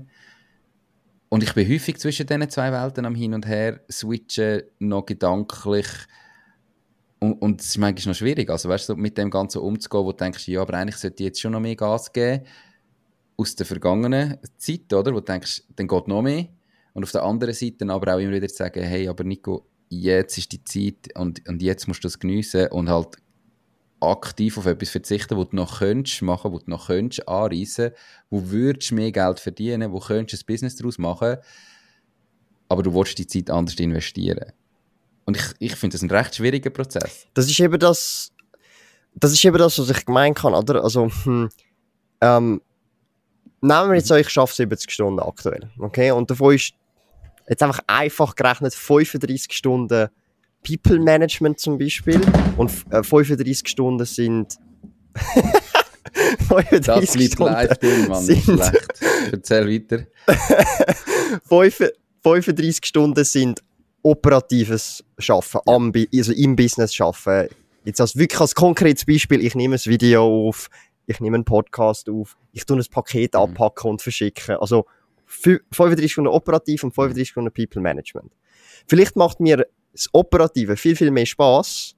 Und 1.30 1.42
ich 1.42 1.54
bin 1.54 1.68
häufig 1.68 1.96
zwischen 1.98 2.26
diesen 2.26 2.50
zwei 2.50 2.70
Welten 2.70 3.06
am 3.06 3.14
Hin 3.14 3.34
und 3.34 3.46
Her 3.46 3.80
switchen, 3.90 4.62
noch 4.78 5.06
gedanklich. 5.06 5.86
Und, 7.18 7.40
und 7.40 7.60
es 7.60 7.68
ist 7.68 7.78
manchmal 7.78 8.12
noch 8.12 8.18
schwierig, 8.18 8.50
also 8.50 8.68
weißt 8.68 8.90
du, 8.90 8.96
mit 8.96 9.16
dem 9.16 9.30
Ganzen 9.30 9.58
umzugehen, 9.58 10.04
wo 10.04 10.12
du 10.12 10.18
denkst, 10.18 10.46
ja, 10.48 10.60
aber 10.60 10.74
eigentlich 10.74 10.96
sollte 10.96 11.22
ich 11.22 11.28
jetzt 11.28 11.40
schon 11.40 11.52
noch 11.52 11.60
mehr 11.60 11.76
Gas 11.76 12.12
geben, 12.12 12.44
aus 13.36 13.56
der 13.56 13.66
vergangenen 13.66 14.38
Zeit, 14.58 14.92
oder? 14.92 15.12
Wo 15.12 15.20
du 15.20 15.24
denkst, 15.24 15.62
dann 15.74 15.88
geht 15.88 16.08
noch 16.08 16.22
mehr. 16.22 16.48
Und 16.94 17.02
auf 17.02 17.12
der 17.12 17.24
anderen 17.24 17.54
Seite 17.54 17.86
aber 17.88 18.14
auch 18.14 18.18
immer 18.18 18.32
wieder 18.32 18.48
zu 18.48 18.56
sagen, 18.56 18.82
hey, 18.82 19.08
aber 19.08 19.24
Nico, 19.24 19.66
jetzt 19.90 20.38
ist 20.38 20.52
die 20.52 20.64
Zeit 20.64 21.16
und, 21.16 21.46
und 21.48 21.62
jetzt 21.62 21.86
musst 21.86 22.02
du 22.02 22.06
das 22.06 22.18
geniessen 22.18 22.68
und 22.68 22.88
halt 22.88 23.18
aktiv 24.00 24.58
auf 24.58 24.66
etwas 24.66 24.90
verzichten, 24.90 25.36
wo 25.36 25.44
du 25.44 25.56
noch 25.56 25.78
könntest 25.78 26.22
machen, 26.22 26.52
wo 26.52 26.58
du 26.58 26.70
noch 26.70 26.86
könntest 26.86 27.28
anreisen, 27.28 27.90
wo 28.30 28.50
würdest 28.50 28.92
mehr 28.92 29.12
Geld 29.12 29.40
verdienen, 29.40 29.92
wo 29.92 29.98
könntest 29.98 30.42
ein 30.42 30.46
Business 30.46 30.76
daraus 30.76 30.98
machen, 30.98 31.36
aber 32.68 32.82
du 32.82 32.94
willst 32.94 33.18
die 33.18 33.26
Zeit 33.26 33.50
anders 33.50 33.76
investieren. 33.76 34.52
Und 35.24 35.36
ich, 35.36 35.44
ich 35.58 35.76
finde 35.76 35.94
das 35.94 36.02
ein 36.02 36.10
recht 36.10 36.34
schwieriger 36.34 36.70
Prozess. 36.70 37.26
Das 37.34 37.48
ist 37.48 37.58
eben 37.58 37.78
das, 37.78 38.32
das 39.14 39.32
ist 39.32 39.44
eben 39.44 39.58
das, 39.58 39.78
was 39.78 39.90
ich 39.90 40.04
gemeint 40.04 40.36
kann, 40.36 40.54
oder? 40.54 40.82
Also, 40.82 41.08
hm, 41.24 41.48
ähm, 42.20 42.60
nehmen 43.60 43.90
wir 43.90 43.94
jetzt 43.94 44.12
an, 44.12 44.20
ich 44.20 44.36
arbeite 44.36 44.54
70 44.54 44.90
Stunden 44.90 45.20
aktuell, 45.20 45.70
okay? 45.78 46.10
Und 46.10 46.30
davon 46.30 46.54
ist 46.54 46.74
jetzt 47.48 47.62
einfach 47.62 47.80
einfach 47.86 48.34
gerechnet 48.34 48.74
35 48.74 49.52
Stunden 49.52 50.08
People 50.66 50.98
Management 50.98 51.60
zum 51.60 51.78
Beispiel 51.78 52.20
und 52.56 52.70
äh, 52.90 53.02
35 53.02 53.68
Stunden 53.68 54.04
sind 54.06 54.58
35 56.48 56.84
das 56.86 57.32
Stunden 57.32 57.52
live 57.52 57.78
drin, 57.78 58.08
Mann. 58.08 58.22
Sind 58.22 58.42
Schlecht. 58.42 59.00
Erzähl 59.32 59.68
weiter. 59.68 60.06
35 62.22 62.84
Stunden 62.84 63.24
sind 63.24 63.62
operatives 64.02 65.04
Schaffen, 65.18 65.60
ja. 65.66 65.74
also 66.18 66.32
im 66.32 66.56
Business 66.56 66.94
schaffen. 66.94 67.48
Jetzt 67.84 68.00
als 68.00 68.16
wirklich 68.16 68.40
als 68.40 68.54
konkretes 68.54 69.04
Beispiel, 69.04 69.44
ich 69.44 69.54
nehme 69.54 69.76
ein 69.76 69.84
Video 69.84 70.48
auf, 70.48 70.68
ich 71.06 71.20
nehme 71.20 71.36
einen 71.36 71.44
Podcast 71.44 72.08
auf, 72.08 72.36
ich 72.52 72.64
tue 72.64 72.78
ein 72.78 72.84
Paket 72.90 73.34
mhm. 73.34 73.40
abpacken 73.40 73.90
und 73.90 74.02
verschicken. 74.02 74.56
Also 74.56 74.86
35 75.34 76.12
Stunden 76.12 76.28
operativ 76.28 76.84
und 76.84 76.94
35 76.94 77.28
Stunden 77.28 77.52
People 77.52 77.82
Management. 77.82 78.32
Vielleicht 78.86 79.16
macht 79.16 79.40
mir 79.40 79.66
das 79.92 80.08
Operative 80.12 80.76
viel, 80.76 80.96
viel 80.96 81.10
mehr 81.10 81.26
Spaß, 81.26 81.94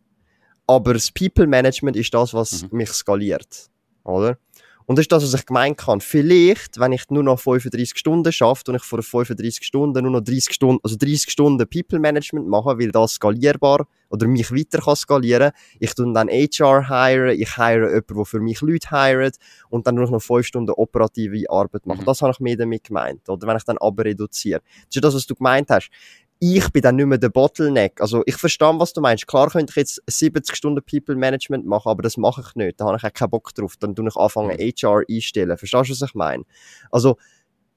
aber 0.67 0.95
das 0.95 1.11
People 1.11 1.47
Management 1.47 1.97
ist 1.97 2.13
das, 2.13 2.35
was 2.35 2.63
mhm. 2.63 2.79
mich 2.79 2.91
skaliert. 2.91 3.71
Oder? 4.05 4.39
Und 4.87 4.97
das 4.97 5.05
ist 5.05 5.13
das, 5.13 5.25
was 5.25 5.35
ich 5.35 5.47
gemeint 5.47 5.85
habe. 5.87 6.01
Vielleicht, 6.01 6.79
wenn 6.79 6.93
ich 6.93 7.11
nur 7.11 7.25
noch 7.25 7.41
35 7.41 7.99
Stunden 7.99 8.33
schaffe 8.33 8.63
und 8.69 8.77
ich 8.77 8.85
vor 8.85 9.03
35 9.03 9.65
Stunden 9.65 10.01
nur 10.03 10.13
noch 10.13 10.21
30 10.21 10.55
Stunden, 10.55 10.81
also 10.83 10.97
30 10.97 11.31
Stunden 11.31 11.69
People 11.69 11.99
Management 11.99 12.47
mache, 12.47 12.79
weil 12.79 12.93
das 12.93 13.15
skalierbar 13.15 13.87
oder 14.11 14.29
mich 14.29 14.53
weiter 14.53 14.79
kann 14.79 14.95
skalieren. 14.95 15.51
Ich 15.81 15.95
tue 15.95 16.13
dann 16.13 16.29
HR 16.29 16.89
hire, 16.89 17.35
ich 17.35 17.57
hire 17.57 17.89
jemanden, 17.89 18.15
der 18.15 18.25
für 18.25 18.41
mich 18.41 18.61
Leute 18.61 18.89
hiret 18.91 19.37
und 19.71 19.89
dann 19.89 19.97
nur 19.97 20.09
noch 20.09 20.23
5 20.23 20.47
Stunden 20.47 20.71
operative 20.71 21.51
Arbeit 21.51 21.85
machen. 21.87 22.03
Mhm. 22.03 22.07
Das 22.07 22.23
habe 22.23 22.33
ich 22.33 22.41
mehr 22.41 22.57
damit 22.57 22.85
gemeint. 22.85 23.29
Oder 23.29 23.49
wenn 23.49 23.57
ich 23.57 23.65
dann 23.65 23.79
aber 23.79 24.05
reduziere. 24.05 24.61
Das 24.87 24.97
ist 24.97 25.05
das, 25.05 25.15
was 25.15 25.27
du 25.27 25.35
gemeint 25.35 25.69
hast 25.69 25.91
ich 26.39 26.71
bin 26.71 26.83
dann 26.83 26.97
nicht 26.97 27.07
mehr 27.07 27.19
der 27.19 27.31
Bottleneck. 27.31 28.01
Also 28.01 28.23
ich 28.27 28.37
verstehe, 28.37 28.79
was 28.79 28.93
du 28.93 29.01
meinst. 29.01 29.27
Klar 29.27 29.51
könnte 29.51 29.71
ich 29.71 29.77
jetzt 29.77 30.03
70 30.07 30.55
Stunden 30.55 30.83
People 30.85 31.17
Management 31.17 31.67
machen, 31.67 31.89
aber 31.89 32.03
das 32.03 32.17
mache 32.17 32.43
ich 32.47 32.55
nicht. 32.55 32.81
Da 32.81 32.87
habe 32.87 32.99
ich 32.99 33.05
auch 33.05 33.13
keinen 33.13 33.31
Bock 33.31 33.55
drauf. 33.55 33.77
Dann 33.79 33.95
tue 33.95 34.07
ich 34.09 34.17
anfangen, 34.17 34.51
HR 34.51 35.03
einstellen. 35.09 35.57
Verstehst 35.57 35.89
du, 35.89 35.93
was 35.93 36.03
ich 36.03 36.15
meine? 36.15 36.45
Also 36.91 37.17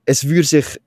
es 0.05 0.27
würde 0.27 0.47
sich 0.47 0.79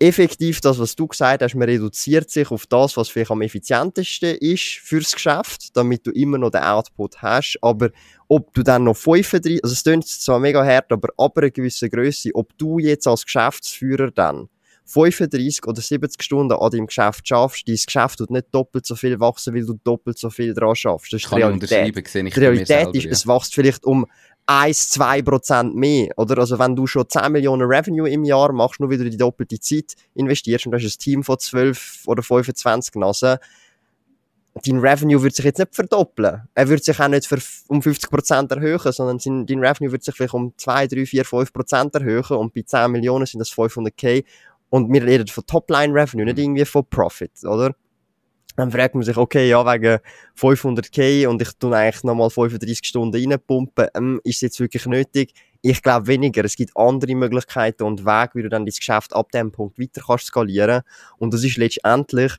effektiv 0.00 0.60
das, 0.62 0.78
was 0.78 0.96
du 0.96 1.06
gesagt 1.06 1.42
hast, 1.42 1.54
man 1.54 1.68
reduziert 1.68 2.30
sich 2.30 2.50
auf 2.50 2.66
das, 2.66 2.96
was 2.96 3.10
vielleicht 3.10 3.30
am 3.30 3.42
effizientesten 3.42 4.36
ist 4.38 4.80
fürs 4.82 5.12
Geschäft, 5.12 5.76
damit 5.76 6.06
du 6.06 6.10
immer 6.10 6.38
noch 6.38 6.50
den 6.50 6.62
Output 6.62 7.20
hast. 7.20 7.58
Aber 7.60 7.90
ob 8.26 8.52
du 8.54 8.62
dann 8.62 8.84
noch 8.84 8.96
35, 8.96 9.62
also 9.62 9.74
es 9.74 9.82
klingt 9.82 10.06
zwar 10.06 10.40
mega 10.40 10.64
hart, 10.64 10.90
aber 10.90 11.10
ab 11.18 11.36
einer 11.36 11.50
gewissen 11.50 11.90
Größe, 11.90 12.30
ob 12.32 12.56
du 12.56 12.78
jetzt 12.78 13.06
als 13.06 13.26
Geschäftsführer 13.26 14.10
dann 14.10 14.48
35 14.90 15.66
oder 15.66 15.80
70 15.80 16.22
Stunden 16.22 16.52
an 16.52 16.70
deinem 16.70 16.86
Geschäft 16.86 17.26
schaffst, 17.26 17.68
dein 17.68 17.76
Geschäft 17.76 18.18
tut 18.18 18.30
nicht 18.30 18.46
doppelt 18.52 18.86
so 18.86 18.96
viel 18.96 19.20
wachsen, 19.20 19.54
weil 19.54 19.64
du 19.64 19.78
doppelt 19.84 20.18
so 20.18 20.30
viel 20.30 20.52
dran 20.52 20.74
schaffst. 20.74 21.12
Das 21.12 21.22
ist 21.22 21.28
Kann 21.28 21.38
die 21.38 21.42
Realität. 21.44 21.96
Ich 22.26 22.34
die 22.34 22.40
Realität 22.40 22.66
selber, 22.66 22.94
ist, 22.94 23.04
ja. 23.04 23.10
es 23.10 23.26
wächst 23.26 23.54
vielleicht 23.54 23.84
um 23.84 24.06
1, 24.46 24.90
2 24.90 25.22
Prozent 25.22 25.76
mehr, 25.76 26.08
oder? 26.16 26.38
Also 26.38 26.58
wenn 26.58 26.74
du 26.74 26.86
schon 26.86 27.08
10 27.08 27.30
Millionen 27.30 27.62
Revenue 27.62 28.10
im 28.10 28.24
Jahr 28.24 28.52
machst, 28.52 28.80
nur 28.80 28.90
wieder 28.90 29.04
die 29.04 29.16
doppelte 29.16 29.60
Zeit 29.60 29.94
investierst 30.14 30.66
und 30.66 30.72
du 30.72 30.78
hast 30.78 30.84
ein 30.84 30.98
Team 30.98 31.22
von 31.22 31.38
12 31.38 32.02
oder 32.06 32.22
25 32.22 32.96
Nasen, 32.96 33.38
dein 34.54 34.78
Revenue 34.78 35.22
wird 35.22 35.36
sich 35.36 35.44
jetzt 35.44 35.58
nicht 35.58 35.74
verdoppeln. 35.74 36.48
Er 36.54 36.68
wird 36.68 36.82
sich 36.82 36.98
auch 36.98 37.06
nicht 37.06 37.26
für, 37.26 37.38
um 37.68 37.80
50% 37.80 38.52
erhöhen, 38.52 38.92
sondern 38.92 39.46
dein 39.46 39.64
Revenue 39.64 39.92
wird 39.92 40.02
sich 40.02 40.16
vielleicht 40.16 40.34
um 40.34 40.52
2, 40.56 40.88
3, 40.88 41.06
4, 41.06 41.24
5% 41.24 41.94
erhöhen 41.94 42.36
und 42.36 42.52
bei 42.52 42.62
10 42.62 42.90
Millionen 42.90 43.26
sind 43.26 43.38
das 43.38 43.52
500k 43.52 44.24
und 44.70 44.92
wir 44.92 45.02
reden 45.04 45.26
von 45.26 45.44
Topline-Revenue, 45.46 46.24
nicht 46.24 46.38
mhm. 46.38 46.42
irgendwie 46.44 46.64
von 46.64 46.86
Profit, 46.88 47.44
oder? 47.44 47.74
Dann 48.56 48.70
fragt 48.70 48.94
man 48.94 49.04
sich, 49.04 49.16
okay, 49.16 49.48
ja, 49.48 49.64
wegen 49.64 49.98
500k 50.38 51.26
und 51.26 51.40
ich 51.40 51.52
tue 51.58 51.76
eigentlich 51.76 52.02
nochmal 52.04 52.30
35 52.30 52.86
Stunden 52.86 53.14
reinpumpen, 53.14 53.88
ähm, 53.94 54.20
ist 54.24 54.36
es 54.36 54.40
jetzt 54.40 54.60
wirklich 54.60 54.86
nötig? 54.86 55.32
Ich 55.62 55.82
glaube 55.82 56.06
weniger. 56.08 56.44
Es 56.44 56.56
gibt 56.56 56.76
andere 56.76 57.14
Möglichkeiten 57.14 57.84
und 57.84 58.04
Wege, 58.04 58.30
wie 58.34 58.42
du 58.42 58.48
dann 58.48 58.64
dein 58.64 58.74
Geschäft 58.74 59.14
ab 59.14 59.30
dem 59.30 59.52
Punkt 59.52 59.78
weiter 59.78 60.02
kannst 60.06 60.26
skalieren. 60.26 60.82
Und 61.18 61.32
das 61.32 61.44
ist 61.44 61.56
letztendlich, 61.58 62.32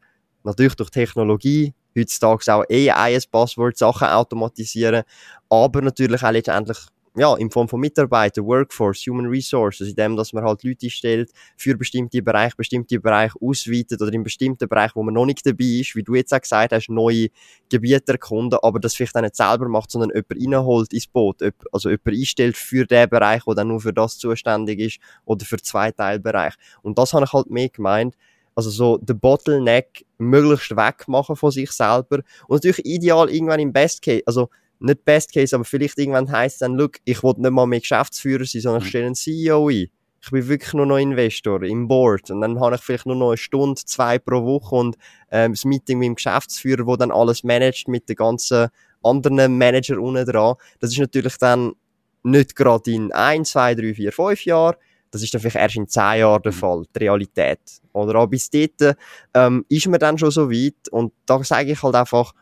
natürlich 0.43 0.75
durch 0.75 0.89
Technologie, 0.89 1.73
heutzutage 1.97 2.53
auch 2.53 2.65
AI 2.69 3.15
ein 3.15 3.21
Passwort, 3.31 3.77
Sachen 3.77 4.07
automatisieren, 4.07 5.03
aber 5.49 5.81
natürlich 5.81 6.23
auch 6.23 6.31
letztendlich 6.31 6.77
ja, 7.15 7.35
in 7.35 7.51
Form 7.51 7.67
von 7.67 7.81
Mitarbeitern, 7.81 8.45
Workforce, 8.45 9.05
Human 9.07 9.25
Resources, 9.25 9.89
in 9.89 9.95
dem, 9.95 10.15
dass 10.15 10.31
man 10.31 10.45
halt 10.45 10.63
Leute 10.63 10.89
stellt 10.89 11.31
für 11.57 11.75
bestimmte 11.75 12.21
Bereiche, 12.21 12.55
bestimmte 12.55 12.99
Bereiche 13.01 13.35
ausweitet 13.41 14.01
oder 14.01 14.13
in 14.13 14.23
bestimmten 14.23 14.69
Bereichen, 14.69 14.93
wo 14.95 15.03
man 15.03 15.13
noch 15.13 15.25
nicht 15.25 15.45
dabei 15.45 15.65
ist, 15.81 15.95
wie 15.95 16.03
du 16.03 16.15
jetzt 16.15 16.33
auch 16.33 16.39
gesagt 16.39 16.71
hast, 16.71 16.89
neue 16.89 17.27
Gebiete 17.69 18.13
erkunden, 18.13 18.59
aber 18.61 18.79
das 18.79 18.95
vielleicht 18.95 19.15
auch 19.17 19.21
nicht 19.21 19.35
selber 19.35 19.67
macht, 19.67 19.91
sondern 19.91 20.11
jemand 20.11 20.31
reinholt 20.31 20.93
ins 20.93 21.07
Boot, 21.07 21.41
also 21.71 21.89
jemand 21.89 22.07
einstellt 22.17 22.55
für 22.55 22.85
den 22.85 23.09
Bereich, 23.09 23.43
der 23.43 23.55
dann 23.55 23.67
nur 23.67 23.81
für 23.81 23.93
das 23.93 24.17
zuständig 24.17 24.79
ist 24.79 24.99
oder 25.25 25.45
für 25.45 25.57
zwei 25.57 25.91
Teilbereiche. 25.91 26.57
Und 26.81 26.97
das 26.97 27.13
habe 27.13 27.25
ich 27.25 27.33
halt 27.33 27.49
mehr 27.49 27.67
gemeint, 27.67 28.15
also 28.55 28.69
so 28.69 28.97
den 28.97 29.19
Bottleneck 29.19 30.05
möglichst 30.17 30.75
wegmachen 30.75 31.35
von 31.35 31.51
sich 31.51 31.71
selber 31.71 32.19
und 32.47 32.63
natürlich 32.63 32.85
ideal 32.85 33.29
irgendwann 33.29 33.59
im 33.59 33.73
Best 33.73 34.01
Case, 34.01 34.23
also 34.25 34.49
nicht 34.81 35.05
Best 35.05 35.33
Case, 35.33 35.55
aber 35.55 35.65
vielleicht 35.65 35.97
irgendwann 35.97 36.31
heisst 36.31 36.61
dann, 36.61 36.75
look, 36.75 36.97
ich 37.05 37.23
will 37.23 37.33
nicht 37.37 37.51
mal 37.51 37.67
mehr 37.67 37.79
Geschäftsführer 37.79 38.45
sein, 38.45 38.61
sondern 38.61 38.81
ich 38.81 38.85
mhm. 38.85 38.89
stelle 38.89 39.05
einen 39.05 39.15
CEO 39.15 39.69
ein. 39.69 39.87
Ich 40.23 40.29
bin 40.29 40.47
wirklich 40.47 40.73
nur 40.73 40.85
noch 40.85 40.97
Investor 40.97 41.63
im 41.63 41.87
Board. 41.87 42.29
Und 42.29 42.41
dann 42.41 42.59
habe 42.59 42.75
ich 42.75 42.81
vielleicht 42.81 43.07
nur 43.07 43.15
noch 43.15 43.29
eine 43.29 43.37
Stunde, 43.37 43.81
zwei 43.83 44.19
pro 44.19 44.43
Woche 44.43 44.75
und 44.75 44.97
ähm, 45.31 45.53
das 45.53 45.65
Meeting 45.65 45.97
mit 45.97 46.07
dem 46.07 46.15
Geschäftsführer, 46.15 46.85
wo 46.85 46.95
dann 46.95 47.11
alles 47.11 47.43
managt 47.43 47.87
mit 47.87 48.07
den 48.07 48.15
ganzen 48.15 48.67
anderen 49.01 49.57
Manager 49.57 49.99
unten 49.99 50.25
dran. 50.25 50.55
Das 50.79 50.91
ist 50.91 50.99
natürlich 50.99 51.37
dann 51.37 51.73
nicht 52.23 52.55
gerade 52.55 52.91
in 52.91 53.11
ein, 53.11 53.45
zwei, 53.45 53.73
drei, 53.73 53.95
vier, 53.95 54.11
fünf 54.11 54.45
Jahren. 54.45 54.75
Das 55.09 55.23
ist 55.23 55.33
dann 55.33 55.41
vielleicht 55.41 55.57
erst 55.57 55.75
in 55.75 55.87
zehn 55.87 56.19
Jahren 56.19 56.41
der 56.43 56.53
mhm. 56.53 56.57
Fall, 56.57 56.83
die 56.95 56.99
Realität. 56.99 57.59
Oder 57.93 58.15
aber 58.15 58.27
bis 58.27 58.49
dort 58.49 58.95
ähm, 59.33 59.65
ist 59.69 59.87
man 59.87 59.99
dann 59.99 60.17
schon 60.19 60.31
so 60.31 60.51
weit. 60.51 60.87
Und 60.91 61.13
da 61.25 61.43
sage 61.43 61.71
ich 61.71 61.81
halt 61.81 61.95
einfach, 61.95 62.33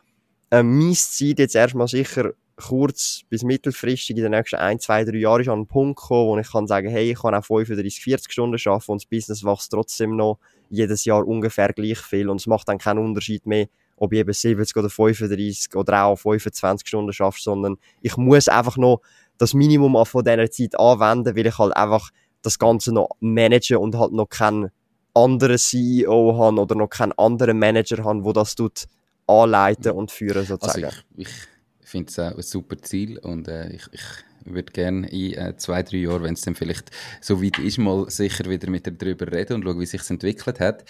ähm, 0.50 0.78
mein 0.78 0.94
Ziel 0.94 1.34
jetzt 1.38 1.54
erstmal 1.54 1.88
sicher 1.88 2.32
kurz 2.60 3.22
bis 3.28 3.42
mittelfristig 3.42 4.16
in 4.16 4.22
den 4.22 4.32
nächsten 4.32 4.56
ein, 4.56 4.78
zwei, 4.78 5.04
drei 5.04 5.16
Jahren 5.16 5.40
ist 5.40 5.48
an 5.48 5.54
einen 5.54 5.66
Punkt 5.66 5.98
kommen, 5.98 6.28
wo 6.28 6.38
ich 6.38 6.50
kann 6.50 6.66
sagen, 6.66 6.88
hey, 6.90 7.12
ich 7.12 7.18
kann 7.18 7.34
auch 7.34 7.44
35, 7.44 8.00
40 8.00 8.32
Stunden 8.32 8.60
arbeiten 8.66 8.92
und 8.92 9.00
das 9.02 9.06
Business 9.06 9.44
wächst 9.44 9.72
trotzdem 9.72 10.16
noch 10.16 10.38
jedes 10.68 11.04
Jahr 11.04 11.26
ungefähr 11.26 11.72
gleich 11.72 11.98
viel 11.98 12.28
und 12.28 12.40
es 12.40 12.46
macht 12.46 12.68
dann 12.68 12.78
keinen 12.78 12.98
Unterschied 12.98 13.46
mehr, 13.46 13.68
ob 13.96 14.12
ich 14.12 14.20
eben 14.20 14.32
70 14.32 14.76
oder 14.76 14.90
35 14.90 15.74
oder 15.74 16.04
auch 16.04 16.16
25 16.16 16.86
Stunden 16.86 17.12
schaffe, 17.12 17.40
sondern 17.40 17.76
ich 18.02 18.16
muss 18.16 18.48
einfach 18.48 18.76
noch 18.76 19.00
das 19.38 19.54
Minimum 19.54 20.04
von 20.04 20.24
dieser 20.24 20.50
Zeit 20.50 20.78
anwenden, 20.78 21.36
weil 21.36 21.46
ich 21.46 21.58
halt 21.58 21.74
einfach 21.74 22.10
das 22.42 22.58
Ganze 22.58 22.92
noch 22.92 23.10
managen 23.20 23.78
und 23.78 23.96
halt 23.96 24.12
noch 24.12 24.28
keinen 24.28 24.70
anderen 25.14 25.58
CEO 25.58 26.36
haben 26.38 26.58
oder 26.58 26.74
noch 26.74 26.88
keinen 26.88 27.12
anderen 27.12 27.58
Manager 27.58 28.04
haben, 28.04 28.24
wo 28.24 28.32
das 28.32 28.54
tut 28.54 28.86
anleiten 29.30 29.92
und 29.92 30.10
führen 30.10 30.44
sozusagen. 30.44 30.84
Also 30.84 30.98
ich, 31.16 31.28
ich 31.28 31.88
finde 31.88 32.10
es 32.10 32.18
auch 32.18 32.36
ein 32.36 32.42
super 32.42 32.76
Ziel 32.78 33.18
und 33.18 33.48
äh, 33.48 33.70
ich, 33.70 33.82
ich 33.92 34.02
würde 34.44 34.72
gerne 34.72 35.08
in 35.08 35.34
äh, 35.34 35.56
zwei, 35.56 35.82
drei 35.82 35.98
Jahren, 35.98 36.22
wenn 36.22 36.34
es 36.34 36.42
dann 36.42 36.54
vielleicht 36.54 36.90
so 37.20 37.42
weit 37.42 37.58
ist, 37.58 37.78
mal 37.78 38.08
sicher 38.10 38.48
wieder 38.48 38.70
mit 38.70 38.86
dir 38.86 38.92
darüber 38.92 39.30
reden 39.30 39.54
und 39.54 39.64
schauen, 39.64 39.80
wie 39.80 39.86
sich 39.86 40.08
entwickelt 40.08 40.60
hat. 40.60 40.84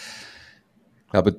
Aber 1.10 1.34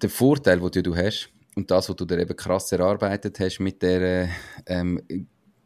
der 0.00 0.10
Vorteil, 0.10 0.58
den 0.58 0.82
du 0.82 0.96
hast 0.96 1.28
und 1.54 1.70
das, 1.70 1.88
was 1.88 1.96
du 1.96 2.04
dir 2.04 2.18
eben 2.18 2.36
krass 2.36 2.72
erarbeitet 2.72 3.38
hast 3.40 3.60
mit 3.60 3.82
der 3.82 4.28
ähm, 4.66 5.02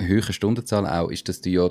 höheren 0.00 0.32
Stundenzahl 0.32 0.86
auch, 0.86 1.10
ist, 1.10 1.28
dass 1.28 1.40
du 1.40 1.50
ja 1.50 1.70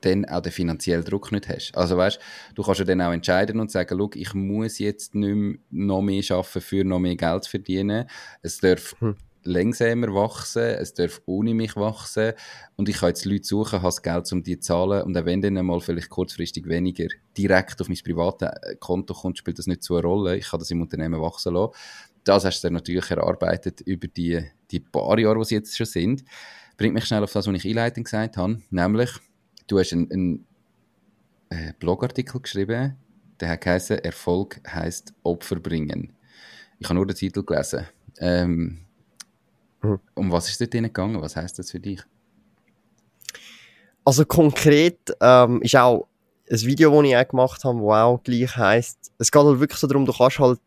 dann 0.00 0.24
auch 0.24 0.40
den 0.40 0.52
finanziellen 0.52 1.04
Druck 1.04 1.32
nicht 1.32 1.48
hast. 1.48 1.76
Also 1.76 1.96
weißt, 1.96 2.18
du 2.54 2.62
kannst 2.62 2.80
ja 2.80 2.84
dann 2.84 3.02
auch 3.02 3.12
entscheiden 3.12 3.60
und 3.60 3.70
sagen, 3.70 3.96
look, 3.98 4.16
ich 4.16 4.34
muss 4.34 4.78
jetzt 4.78 5.14
nicht 5.14 5.34
mehr 5.34 5.58
noch 5.70 6.02
mehr 6.02 6.22
arbeiten, 6.30 6.60
für 6.60 6.84
noch 6.84 6.98
mehr 6.98 7.16
Geld 7.16 7.44
zu 7.44 7.50
verdienen. 7.50 8.06
Es 8.42 8.58
darf 8.58 8.94
hm. 9.00 9.16
langsamer 9.42 10.14
wachsen, 10.14 10.62
es 10.62 10.94
darf 10.94 11.20
ohne 11.26 11.54
mich 11.54 11.76
wachsen 11.76 12.32
und 12.76 12.88
ich 12.88 12.98
kann 12.98 13.10
jetzt 13.10 13.24
Leute 13.24 13.44
suchen, 13.44 13.82
habe 13.82 13.88
das 13.88 14.02
Geld, 14.02 14.32
um 14.32 14.42
die 14.42 14.58
zu 14.58 14.72
zahlen 14.72 15.02
und 15.02 15.16
auch 15.16 15.24
wenn 15.24 15.42
dann 15.42 15.64
mal 15.64 15.80
vielleicht 15.80 16.08
kurzfristig 16.08 16.66
weniger 16.66 17.08
direkt 17.36 17.80
auf 17.80 17.88
mein 17.88 17.98
privates 18.04 18.50
Konto 18.80 19.14
kommt, 19.14 19.38
spielt 19.38 19.58
das 19.58 19.66
nicht 19.66 19.82
so 19.82 19.96
eine 19.96 20.06
Rolle. 20.06 20.36
Ich 20.36 20.48
kann 20.48 20.60
das 20.60 20.70
im 20.70 20.80
Unternehmen 20.80 21.20
wachsen 21.20 21.54
lassen. 21.54 21.74
Das 22.24 22.44
hast 22.44 22.62
du 22.62 22.66
dann 22.66 22.74
natürlich 22.74 23.10
erarbeitet 23.10 23.80
über 23.80 24.06
die, 24.06 24.44
die 24.70 24.80
paar 24.80 25.18
Jahre, 25.18 25.36
die 25.36 25.42
es 25.42 25.50
jetzt 25.50 25.76
schon 25.76 25.86
sind. 25.86 26.24
Bringt 26.76 26.94
mich 26.94 27.06
schnell 27.06 27.22
auf 27.22 27.32
das, 27.32 27.46
was 27.46 27.54
ich 27.54 27.66
einleitend 27.66 28.06
gesagt 28.06 28.36
habe, 28.36 28.60
nämlich 28.70 29.10
du 29.70 29.78
hast 29.78 29.92
einen, 29.92 30.10
einen 30.10 30.46
äh, 31.50 31.72
Blogartikel 31.78 32.40
geschrieben, 32.40 32.96
der 33.38 33.50
hat 33.50 33.60
geheißen, 33.62 33.98
Erfolg 33.98 34.60
heißt 34.68 35.14
Opfer 35.22 35.56
bringen. 35.56 36.12
Ich 36.78 36.86
habe 36.86 36.94
nur 36.94 37.06
den 37.06 37.16
Titel 37.16 37.42
gelesen. 37.42 37.86
Ähm, 38.18 38.80
hm. 39.80 39.98
Um 40.14 40.32
was 40.32 40.48
ist 40.48 40.60
dort 40.60 40.72
gegangen? 40.72 41.20
Was 41.22 41.36
heißt 41.36 41.58
das 41.58 41.70
für 41.70 41.80
dich? 41.80 42.02
Also 44.04 44.24
konkret 44.24 45.14
ähm, 45.20 45.62
ist 45.62 45.76
auch 45.76 46.08
ein 46.50 46.60
Video, 46.62 46.90
das 46.90 47.10
ich 47.10 47.16
auch 47.16 47.28
gemacht 47.28 47.64
habe, 47.64 47.78
das 47.78 47.86
auch 47.86 48.22
gleich 48.22 48.56
heisst, 48.56 49.12
es 49.18 49.30
geht 49.30 49.42
halt 49.42 49.60
wirklich 49.60 49.78
so 49.78 49.86
darum, 49.86 50.04
du 50.04 50.12
kannst 50.12 50.38
halt 50.38 50.60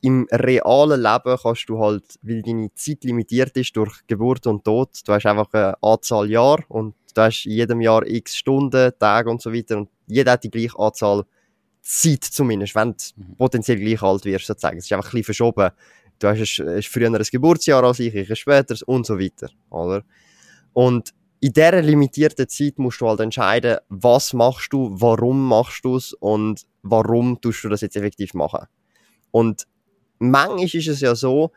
im 0.00 0.26
realen 0.30 1.00
Leben 1.00 1.38
kannst 1.40 1.68
du 1.68 1.78
halt, 1.78 2.18
weil 2.22 2.42
deine 2.42 2.72
Zeit 2.74 3.04
limitiert 3.04 3.56
ist 3.56 3.76
durch 3.76 4.06
Geburt 4.06 4.46
und 4.46 4.64
Tod, 4.64 4.90
du 5.04 5.12
hast 5.12 5.26
einfach 5.26 5.52
eine 5.52 5.82
Anzahl 5.82 6.30
Jahre 6.30 6.64
und 6.68 6.94
du 7.14 7.22
hast 7.22 7.44
jedem 7.44 7.80
Jahr 7.80 8.06
x 8.06 8.36
Stunden, 8.36 8.92
Tage 8.98 9.30
und 9.30 9.40
so 9.40 9.52
weiter 9.52 9.78
und 9.78 9.88
jeder 10.06 10.32
hat 10.32 10.44
die 10.44 10.50
gleiche 10.50 10.78
Anzahl 10.78 11.24
Zeit 11.80 12.24
zumindest, 12.24 12.74
wenn 12.74 12.92
du 12.92 13.04
mhm. 13.16 13.36
potenziell 13.36 13.78
gleich 13.78 14.02
alt 14.02 14.24
wirst, 14.24 14.46
sozusagen. 14.46 14.78
Es 14.78 14.86
ist 14.86 14.92
einfach 14.92 15.06
ein 15.06 15.10
bisschen 15.10 15.24
verschoben. 15.24 15.70
Du 16.18 16.28
hast, 16.28 16.60
ein, 16.60 16.76
hast 16.76 16.88
früher 16.88 17.08
ein 17.08 17.22
Geburtsjahr 17.30 17.84
als 17.84 18.00
ich, 18.00 18.14
ich 18.14 18.30
ein 18.30 18.36
späteres 18.36 18.82
und 18.82 19.06
so 19.06 19.18
weiter, 19.18 19.48
oder? 19.70 20.02
Und 20.72 21.10
in 21.40 21.52
dieser 21.52 21.82
limitierten 21.82 22.48
Zeit 22.48 22.78
musst 22.78 23.00
du 23.02 23.08
halt 23.08 23.20
entscheiden, 23.20 23.76
was 23.90 24.32
machst 24.32 24.72
du, 24.72 24.90
warum 24.98 25.46
machst 25.46 25.84
du 25.84 25.96
es 25.96 26.14
und 26.14 26.62
warum 26.82 27.38
tust 27.40 27.64
du 27.64 27.68
das 27.68 27.82
jetzt 27.82 27.96
effektiv 27.96 28.32
machen. 28.32 28.66
Und 29.30 29.66
manchmal 30.18 30.64
ist 30.64 30.88
es 30.88 31.00
ja 31.00 31.14
so, 31.14 31.52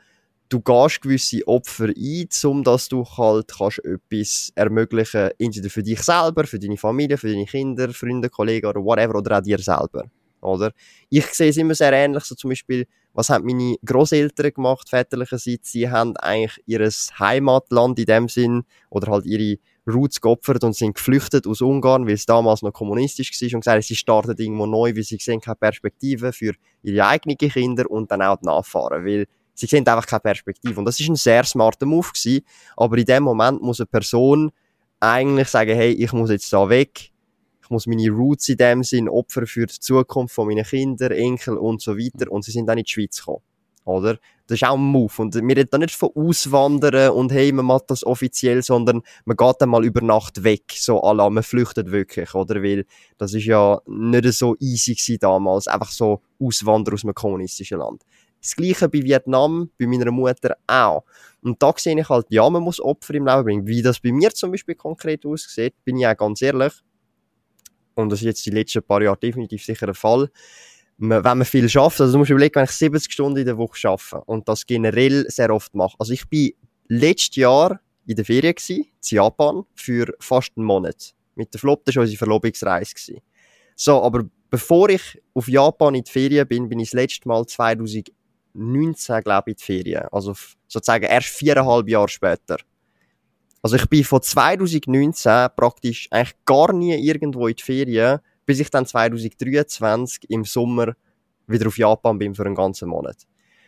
du 0.50 0.62
gehst 0.62 1.02
gewisse 1.02 1.48
Opfer 1.48 1.90
ein, 1.90 2.28
um 2.46 2.64
dass 2.64 2.88
du 2.88 3.06
halt 3.06 3.48
kannst 3.58 3.84
etwas 3.84 4.52
ermöglichen, 4.56 5.32
entweder 5.38 5.70
für 5.70 5.84
dich 5.84 6.02
selber, 6.02 6.46
für 6.46 6.60
deine 6.60 6.78
Familie, 6.78 7.18
für 7.18 7.30
deine 7.30 7.46
Kinder, 7.46 7.94
Freunde, 7.94 8.30
Kollegen 8.30 8.68
oder 8.68 8.84
whatever, 8.84 9.16
oder 9.16 9.38
auch 9.38 9.42
dir 9.42 9.60
selber. 9.60 10.06
Oder? 10.42 10.72
Ich 11.10 11.26
sehe 11.28 11.50
es 11.50 11.58
immer 11.58 11.76
sehr 11.76 11.94
ähnlich, 11.94 12.24
so 12.24 12.36
zum 12.36 12.50
Beispiel, 12.50 12.86
was 13.14 13.30
haben 13.30 13.46
meine 13.46 13.76
Großeltern 13.84 14.54
gemacht, 14.54 14.90
väterlicherseits? 14.90 15.72
Sie 15.72 15.90
haben 15.90 16.16
eigentlich 16.18 16.62
ihr 16.68 16.88
Heimatland 17.20 17.98
in 18.00 18.06
dem 18.06 18.30
Sinn, 18.30 18.64
oder 18.90 19.12
halt 19.12 19.26
ihre 19.26 19.58
Roots 19.88 20.22
geopfert 20.22 20.64
und 20.64 20.76
sind 20.76 20.96
geflüchtet 20.96 21.48
aus 21.48 21.62
Ungarn, 21.62 22.06
weil 22.06 22.14
es 22.14 22.26
damals 22.26 22.62
noch 22.62 22.74
kommunistisch 22.74 23.32
war 23.42 23.56
und 23.56 23.62
gesagt, 23.62 23.84
sie 23.86 23.96
starten 23.96 24.36
irgendwo 24.38 24.66
neu, 24.66 24.96
weil 24.96 25.04
sie 25.04 25.18
sehen 25.18 25.40
keine 25.40 25.56
Perspektive 25.56 26.34
für 26.34 26.54
ihre 26.84 27.08
eigenen 27.08 27.38
Kinder 27.38 27.90
und 27.90 28.12
dann 28.12 28.22
auch 28.22 28.38
die 28.38 28.46
Nachfahren, 28.46 29.06
weil 29.06 29.28
sie 29.58 29.66
sehen 29.66 29.88
einfach 29.88 30.06
keine 30.06 30.22
Perspektive. 30.22 30.80
Und 30.80 30.86
das 30.86 31.00
ist 31.00 31.10
ein 31.10 31.16
sehr 31.16 31.44
smarter 31.44 31.86
Move 31.86 32.08
gewesen, 32.08 32.46
aber 32.76 32.98
in 32.98 33.06
dem 33.06 33.24
Moment 33.24 33.62
muss 33.62 33.80
eine 33.80 33.88
Person 33.88 34.52
eigentlich 35.00 35.48
sagen, 35.50 35.76
hey, 35.76 35.92
ich 35.92 36.14
muss 36.14 36.30
jetzt 36.30 36.52
da 36.54 36.70
weg, 36.70 37.12
ich 37.62 37.70
muss 37.70 37.88
meine 37.88 38.10
Roots 38.10 38.48
in 38.50 38.58
dem 38.58 38.84
Sinn 38.84 39.10
opfern 39.10 39.46
für 39.46 39.66
die 39.66 39.80
Zukunft 39.80 40.34
von 40.34 40.48
meinen 40.48 40.64
Kindern, 40.64 41.12
Enkel 41.12 41.58
und 41.58 41.82
so 41.82 41.98
weiter. 41.98 42.32
Und 42.32 42.46
sie 42.46 42.52
sind 42.52 42.68
dann 42.68 42.78
in 42.78 42.86
die 42.86 42.92
Schweiz 42.92 43.20
gekommen. 43.20 43.42
Oder? 43.84 44.18
Das 44.48 44.62
ist 44.62 44.64
auch 44.66 44.76
ein 44.76 44.82
Move. 44.82 45.12
Und 45.18 45.36
wir 45.36 45.58
reden 45.58 45.70
da 45.72 45.78
nicht 45.78 45.96
von 45.96 46.10
Auswandern 46.16 47.12
und 47.12 47.32
hey, 47.32 47.52
man 47.52 47.66
macht 47.66 47.90
das 47.90 48.06
offiziell, 48.06 48.62
sondern 48.62 49.02
man 49.26 49.36
geht 49.36 49.56
dann 49.60 49.70
mal 49.70 49.84
über 49.84 50.02
Nacht 50.02 50.44
weg. 50.44 50.64
So 50.76 51.02
alla, 51.02 51.30
man 51.30 51.44
flüchtet 51.44 51.92
wirklich, 51.92 52.34
oder? 52.34 52.64
Weil 52.64 52.86
das 53.18 53.34
ist 53.34 53.46
ja 53.46 53.82
nicht 53.86 54.32
so 54.34 54.56
easy 54.60 55.18
damals. 55.18 55.68
Einfach 55.68 55.92
so 55.92 56.22
Auswandern 56.40 56.94
aus 56.94 57.04
einem 57.04 57.14
kommunistischen 57.16 57.80
Land. 57.80 58.04
Das 58.42 58.56
Gleiche 58.56 58.88
bei 58.88 59.02
Vietnam, 59.02 59.70
bei 59.80 59.88
meiner 59.88 60.12
Mutter 60.12 60.56
auch. 60.68 61.04
Und 61.42 61.62
da 61.62 61.74
sehe 61.76 62.00
ich 62.00 62.10
halt, 62.10 62.28
ja, 62.30 62.50
man 62.50 62.64
muss 62.64 62.80
Opfer 62.80 63.16
im 63.16 63.26
Leben 63.26 63.44
bringen. 63.44 63.68
Wie 63.68 63.82
das 63.82 64.00
bei 64.00 64.12
mir 64.12 64.32
zum 64.32 64.52
Beispiel 64.52 64.76
konkret 64.76 65.26
aussieht, 65.26 65.74
bin 65.84 65.98
ich 65.98 66.08
auch 66.08 66.18
ganz 66.18 66.42
ehrlich 66.42 66.74
und 67.98 68.12
das 68.12 68.20
ist 68.20 68.26
jetzt 68.26 68.46
die 68.46 68.52
letzten 68.52 68.84
paar 68.84 69.02
Jahre 69.02 69.18
definitiv 69.18 69.64
sicher 69.66 69.88
der 69.88 69.96
Fall, 69.96 70.30
wenn 70.98 71.22
man 71.22 71.46
viel 71.46 71.70
schafft, 71.70 72.02
also 72.02 72.14
du 72.14 72.20
musst 72.20 72.32
überlegen, 72.32 72.56
wenn 72.56 72.64
ich 72.64 72.72
70 72.72 73.12
Stunden 73.12 73.40
in 73.40 73.46
der 73.46 73.58
Woche 73.58 73.88
arbeite 73.88 74.22
und 74.26 74.48
das 74.48 74.66
generell 74.66 75.30
sehr 75.30 75.54
oft 75.54 75.74
mache. 75.76 75.96
Also 76.00 76.14
ich 76.14 76.28
bin 76.28 76.54
letztes 76.88 77.36
Jahr 77.36 77.80
in 78.06 78.16
der 78.16 78.26
Ferien 78.26 78.56
gewesen, 78.56 78.86
in 78.86 79.16
Japan, 79.16 79.64
für 79.76 80.14
fast 80.20 80.54
einen 80.56 80.66
Monat. 80.66 81.14
Mit 81.36 81.54
der 81.54 81.60
Flop, 81.60 81.86
das 81.86 81.96
war 81.96 82.02
unsere 82.02 82.18
Verlobungsreise. 82.18 82.94
Gewesen. 82.94 83.22
So, 83.76 84.02
aber 84.02 84.26
bevor 84.50 84.90
ich 84.90 85.22
auf 85.36 85.48
Japan 85.48 85.94
in 85.94 86.04
die 86.04 86.12
Ferien 86.12 86.48
bin, 86.48 86.70
bin 86.70 86.80
ich 86.80 86.90
das 86.90 86.96
letzte 86.96 87.28
Mal 87.28 87.46
2019, 88.58 89.24
glaube 89.24 89.52
ich, 89.52 89.54
in 89.54 89.58
die 89.58 89.64
Ferien. 89.64 90.08
Also 90.12 90.34
sozusagen 90.68 91.06
erst 91.06 91.30
viereinhalb 91.30 91.88
Jahre 91.88 92.10
später. 92.10 92.58
Also 93.62 93.76
ich 93.76 93.88
bin 93.88 94.04
von 94.04 94.22
2019 94.22 95.50
praktisch 95.56 96.08
eigentlich 96.12 96.36
gar 96.46 96.74
nie 96.74 96.96
irgendwo 96.96 97.48
in 97.48 97.56
die 97.56 97.64
Ferien, 97.64 98.20
bis 98.46 98.60
ich 98.60 98.70
dann 98.70 98.86
2023 98.86 100.30
im 100.30 100.46
Sommer 100.46 100.94
wieder 101.48 101.68
auf 101.68 101.78
Japan 101.78 102.18
bin 102.18 102.36
für 102.36 102.46
einen 102.46 102.56
ganzen 102.56 102.90
Monat. 102.90 103.18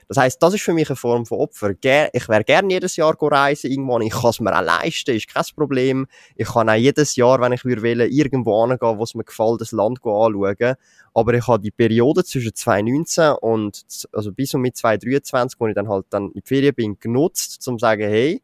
Das 0.09 0.17
heißt, 0.17 0.41
das 0.41 0.55
ist 0.55 0.63
für 0.63 0.73
mich 0.73 0.89
eine 0.89 0.95
Form 0.95 1.27
von 1.27 1.37
Opfer. 1.37 1.69
Ich 1.69 2.27
wäre 2.27 2.43
gerne 2.43 2.73
jedes 2.73 2.95
Jahr 2.95 3.15
reisen 3.21 3.69
irgendwann. 3.69 4.01
Ich 4.01 4.11
kann 4.11 4.31
es 4.31 4.39
mir 4.39 4.57
auch 4.57 4.63
leisten, 4.63 5.15
ist 5.15 5.31
kein 5.31 5.43
Problem. 5.55 6.07
Ich 6.35 6.47
kann 6.47 6.67
auch 6.67 6.73
jedes 6.73 7.15
Jahr, 7.15 7.39
wenn 7.39 7.53
ich 7.53 7.63
will, 7.63 8.01
irgendwo 8.01 8.67
hingehen, 8.67 8.97
wo 8.97 9.03
es 9.03 9.13
mir 9.13 9.23
gefällt, 9.23 9.61
das 9.61 9.71
Land 9.71 9.99
anschauen. 10.03 10.75
Aber 11.13 11.33
ich 11.35 11.47
habe 11.47 11.61
die 11.61 11.69
Periode 11.69 12.23
zwischen 12.23 12.55
2019 12.55 13.33
und, 13.41 13.85
also 14.11 14.31
bis 14.31 14.55
und 14.55 14.61
mit 14.61 14.77
2023, 14.77 15.59
wo 15.59 15.67
ich 15.67 15.75
dann 15.75 15.87
halt 15.87 16.07
dann 16.09 16.31
in 16.31 16.41
die 16.41 16.41
Ferien 16.43 16.73
bin, 16.73 16.99
genutzt, 16.99 17.67
um 17.67 17.77
zu 17.77 17.83
sagen, 17.83 18.09
hey, 18.09 18.41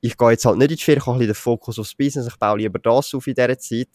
ich 0.00 0.16
gehe 0.16 0.30
jetzt 0.30 0.46
halt 0.46 0.56
nicht 0.56 0.70
in 0.70 0.76
die 0.78 0.82
Ferien, 0.82 1.02
ich 1.02 1.06
habe 1.06 1.26
den 1.26 1.34
Fokus 1.34 1.78
aufs 1.78 1.94
Business, 1.94 2.26
ich 2.26 2.36
baue 2.36 2.56
lieber 2.56 2.78
das 2.78 3.12
auf 3.12 3.26
in 3.26 3.34
dieser 3.34 3.58
Zeit. 3.58 3.90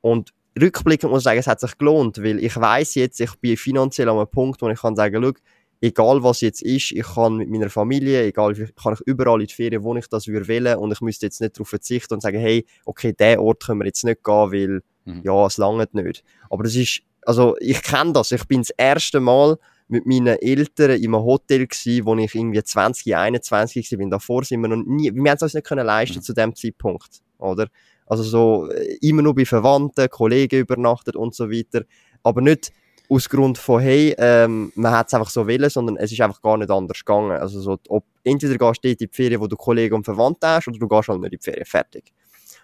Und 0.00 0.32
rückblickend 0.58 1.10
muss 1.10 1.20
ich 1.20 1.24
sagen, 1.24 1.40
es 1.40 1.46
hat 1.46 1.60
sich 1.60 1.76
gelohnt, 1.76 2.22
weil 2.22 2.42
ich 2.42 2.56
weiß 2.56 2.94
jetzt, 2.94 3.20
ich 3.20 3.34
bin 3.36 3.58
finanziell 3.58 4.08
an 4.08 4.16
einem 4.16 4.28
Punkt, 4.28 4.62
wo 4.62 4.68
ich 4.70 4.80
kann 4.80 4.96
sagen, 4.96 5.22
schau, 5.22 5.32
egal 5.80 6.22
was 6.22 6.40
jetzt 6.40 6.62
ist, 6.62 6.92
ich 6.92 7.06
kann 7.06 7.36
mit 7.36 7.50
meiner 7.50 7.70
Familie, 7.70 8.24
egal, 8.24 8.54
kann 8.54 8.94
ich 8.94 9.00
überall 9.06 9.40
in 9.40 9.46
die 9.46 9.54
Ferien, 9.54 9.82
wo 9.82 9.94
ich 9.96 10.08
das 10.08 10.26
würde 10.26 10.48
wählen 10.48 10.78
und 10.78 10.92
ich 10.92 11.00
müsste 11.00 11.26
jetzt 11.26 11.40
nicht 11.40 11.56
darauf 11.56 11.68
verzichten 11.68 12.14
und 12.14 12.20
sagen, 12.20 12.38
hey, 12.38 12.66
okay, 12.84 13.12
der 13.12 13.40
Ort 13.40 13.64
können 13.64 13.80
wir 13.80 13.86
jetzt 13.86 14.04
nicht 14.04 14.24
gehen, 14.24 14.52
weil, 14.52 14.82
mhm. 15.04 15.22
ja, 15.22 15.46
es 15.46 15.56
langt 15.56 15.94
nicht. 15.94 16.24
Aber 16.50 16.64
das 16.64 16.74
ist, 16.74 17.02
also, 17.22 17.56
ich 17.60 17.82
kenne 17.82 18.12
das, 18.12 18.32
ich 18.32 18.44
bin 18.46 18.62
das 18.62 18.70
erste 18.70 19.20
Mal 19.20 19.58
mit 19.88 20.06
meinen 20.06 20.38
Eltern 20.38 20.90
in 20.90 21.14
einem 21.14 21.24
Hotel 21.24 21.66
gsi, 21.66 22.02
wo 22.04 22.14
ich 22.16 22.34
irgendwie 22.34 22.62
20, 22.62 23.16
21 23.16 23.90
war. 23.98 24.10
Davor 24.10 24.44
sind 24.44 24.60
wir 24.60 24.68
noch 24.68 24.84
nie, 24.84 25.12
wir 25.14 25.30
haben 25.30 25.36
es 25.36 25.42
uns 25.42 25.54
nicht 25.54 25.66
können 25.66 25.86
leisten 25.86 26.18
mhm. 26.18 26.22
zu 26.22 26.34
dem 26.34 26.54
Zeitpunkt, 26.54 27.22
oder? 27.38 27.68
Also 28.06 28.22
so, 28.22 28.70
äh, 28.70 28.96
immer 29.00 29.22
nur 29.22 29.34
bei 29.34 29.44
Verwandten, 29.44 30.08
Kollegen 30.08 30.60
übernachtet 30.60 31.16
und 31.16 31.34
so 31.34 31.50
weiter. 31.50 31.84
Aber 32.22 32.40
nicht 32.40 32.72
aus 33.08 33.28
Grund 33.28 33.56
von, 33.56 33.80
hey, 33.80 34.14
ähm, 34.18 34.70
man 34.74 34.92
hat 34.92 35.08
es 35.08 35.14
einfach 35.14 35.30
so 35.30 35.46
wollen, 35.46 35.70
sondern 35.70 35.96
es 35.96 36.12
ist 36.12 36.20
einfach 36.20 36.42
gar 36.42 36.58
nicht 36.58 36.70
anders 36.70 36.98
gegangen. 36.98 37.32
Also 37.32 37.60
so, 37.60 37.78
ob, 37.88 38.04
entweder 38.22 38.58
gehst 38.58 38.84
du 38.84 38.88
in 38.90 38.96
die 38.96 39.08
Ferien, 39.10 39.40
wo 39.40 39.46
du 39.46 39.56
Kollegen 39.56 39.94
und 39.94 40.04
Verwandte 40.04 40.46
hast, 40.46 40.68
oder 40.68 40.78
du 40.78 40.88
gehst 40.88 41.08
halt 41.08 41.20
nicht 41.20 41.32
in 41.32 41.38
die 41.38 41.42
Ferien, 41.42 41.64
fertig. 41.64 42.12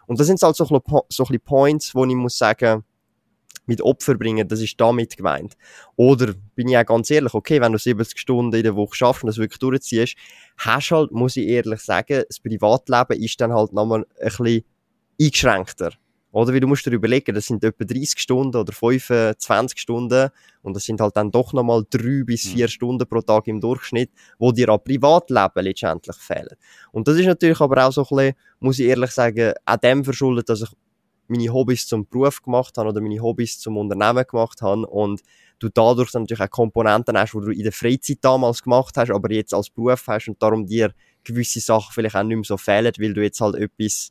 Und 0.07 0.21
das 0.21 0.27
sind 0.27 0.43
halt 0.43 0.55
so, 0.55 0.65
so 1.09 1.25
ein 1.25 1.41
Points, 1.41 1.95
wo 1.95 2.05
ich 2.05 2.15
muss 2.15 2.37
sagen, 2.37 2.85
mit 3.67 3.81
Opfer 3.81 4.15
bringen, 4.15 4.47
das 4.47 4.61
ist 4.61 4.79
damit 4.79 5.17
gemeint. 5.17 5.55
Oder 5.97 6.35
bin 6.55 6.69
ich 6.69 6.77
auch 6.77 6.85
ganz 6.85 7.11
ehrlich, 7.11 7.33
okay, 7.33 7.61
wenn 7.61 7.73
du 7.73 7.79
70 7.79 8.19
Stunden 8.19 8.55
in 8.55 8.63
der 8.63 8.77
Woche 8.77 8.95
schaffst 8.95 9.23
und 9.23 9.29
das 9.29 9.39
wirklich 9.39 9.59
durchziehst, 9.59 10.17
hast 10.59 10.91
halt, 10.91 11.13
muss 11.13 11.37
ich 11.37 11.47
ehrlich 11.47 11.81
sagen, 11.81 12.25
das 12.29 12.41
Privatleben 12.41 13.23
ist 13.23 13.41
dann 13.41 13.53
halt 13.53 13.73
nochmal 13.73 14.05
ein 14.21 14.25
bisschen 14.25 14.65
eingeschränkter. 15.21 15.93
Oder 16.35 16.53
wie 16.53 16.59
du 16.59 16.67
musst 16.67 16.85
dir 16.85 16.91
überlegen, 16.91 17.33
das 17.33 17.47
sind 17.47 17.63
etwa 17.63 17.85
30 17.85 18.19
Stunden 18.19 18.57
oder 18.57 18.73
25 18.73 19.79
Stunden 19.79 20.31
und 20.63 20.75
das 20.75 20.83
sind 20.83 21.01
halt 21.01 21.17
dann 21.17 21.31
doch 21.31 21.53
nochmal 21.53 21.85
drei 21.89 22.25
bis 22.25 22.49
vier 22.49 22.65
mhm. 22.65 22.71
Stunden 22.71 23.09
pro 23.09 23.21
Tag 23.21 23.47
im 23.47 23.61
Durchschnitt, 23.61 24.11
wo 24.37 24.51
dir 24.51 24.69
an 24.71 24.81
Privatleben 24.83 25.65
letztendlich 25.65 26.17
fehlen. 26.17 26.57
Und 26.91 27.07
das 27.07 27.19
ist 27.19 27.27
natürlich 27.27 27.61
aber 27.61 27.87
auch 27.87 27.93
so 27.93 28.03
ein 28.03 28.17
bisschen, 28.17 28.35
muss 28.59 28.81
ich 28.81 28.87
ehrlich 28.87 29.13
sagen, 29.13 29.53
auch 29.65 29.77
dem 29.77 30.03
verschuldet, 30.03 30.49
dass 30.49 30.63
ich 30.63 30.71
meine 31.29 31.53
Hobbys 31.53 31.87
zum 31.87 32.05
Beruf 32.09 32.43
gemacht 32.43 32.77
habe 32.79 32.89
oder 32.89 33.01
meine 33.01 33.23
Hobbys 33.23 33.61
zum 33.61 33.77
Unternehmen 33.77 34.25
gemacht 34.29 34.61
habe 34.61 34.89
und 34.89 35.23
du 35.61 35.69
dadurch 35.69 36.11
dann 36.11 36.23
natürlich 36.23 36.43
auch 36.43 36.51
Komponenten 36.51 37.17
hast, 37.17 37.35
die 37.35 37.41
du 37.43 37.51
in 37.53 37.63
der 37.63 37.73
Freizeit 37.73 38.19
damals 38.23 38.61
gemacht 38.61 38.97
hast, 38.97 39.13
aber 39.13 39.31
jetzt 39.31 39.55
als 39.55 39.71
Beruf 39.71 40.03
hast 40.09 40.27
und 40.27 40.43
darum 40.43 40.67
dir 40.67 40.93
gewisse 41.23 41.61
Sachen 41.61 41.93
vielleicht 41.93 42.17
auch 42.17 42.25
nicht 42.25 42.35
mehr 42.35 42.45
so 42.45 42.57
fehlen, 42.57 42.93
weil 42.99 43.15
du 43.15 43.23
jetzt 43.23 43.41
halt 43.41 43.55
etwas 43.55 44.11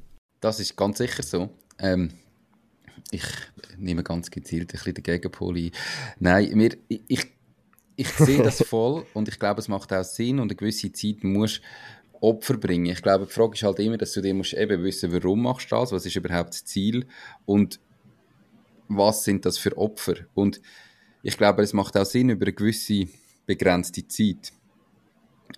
Das 0.41 0.59
ist 0.59 0.75
ganz 0.75 0.97
sicher 0.97 1.23
so. 1.23 1.49
Ähm, 1.79 2.11
ich 3.11 3.23
nehme 3.77 4.03
ganz 4.03 4.29
gezielt 4.29 4.63
ein 4.63 4.67
bisschen 4.67 4.93
den 4.95 5.03
Gegenpol 5.03 5.57
ein. 5.57 5.71
Nein, 6.19 6.51
mir, 6.55 6.77
ich, 6.87 7.01
ich, 7.07 7.27
ich 7.95 8.07
sehe 8.17 8.43
das 8.43 8.63
voll 8.63 9.05
und 9.13 9.27
ich 9.27 9.39
glaube, 9.39 9.59
es 9.59 9.67
macht 9.67 9.93
auch 9.93 10.03
Sinn 10.03 10.39
und 10.39 10.49
eine 10.49 10.55
gewisse 10.55 10.91
Zeit 10.91 11.23
musst 11.23 11.61
Opfer 12.21 12.57
bringen. 12.57 12.85
Ich 12.85 13.01
glaube, 13.01 13.25
die 13.25 13.33
Frage 13.33 13.53
ist 13.53 13.63
halt 13.63 13.79
immer, 13.79 13.97
dass 13.97 14.13
du 14.13 14.21
dir 14.21 14.33
musst 14.33 14.53
eben 14.53 14.83
wissen, 14.83 15.11
warum 15.11 15.41
machst 15.41 15.71
du 15.71 15.75
das, 15.75 15.91
was 15.91 16.05
ist 16.05 16.15
überhaupt 16.15 16.49
das 16.49 16.65
Ziel 16.65 17.07
und 17.45 17.79
was 18.87 19.23
sind 19.23 19.45
das 19.45 19.57
für 19.57 19.75
Opfer? 19.77 20.15
Und 20.33 20.61
ich 21.23 21.37
glaube, 21.37 21.63
es 21.63 21.73
macht 21.73 21.97
auch 21.97 22.05
Sinn 22.05 22.29
über 22.29 22.45
eine 22.45 22.53
gewisse 22.53 23.05
begrenzte 23.45 24.07
Zeit. 24.07 24.53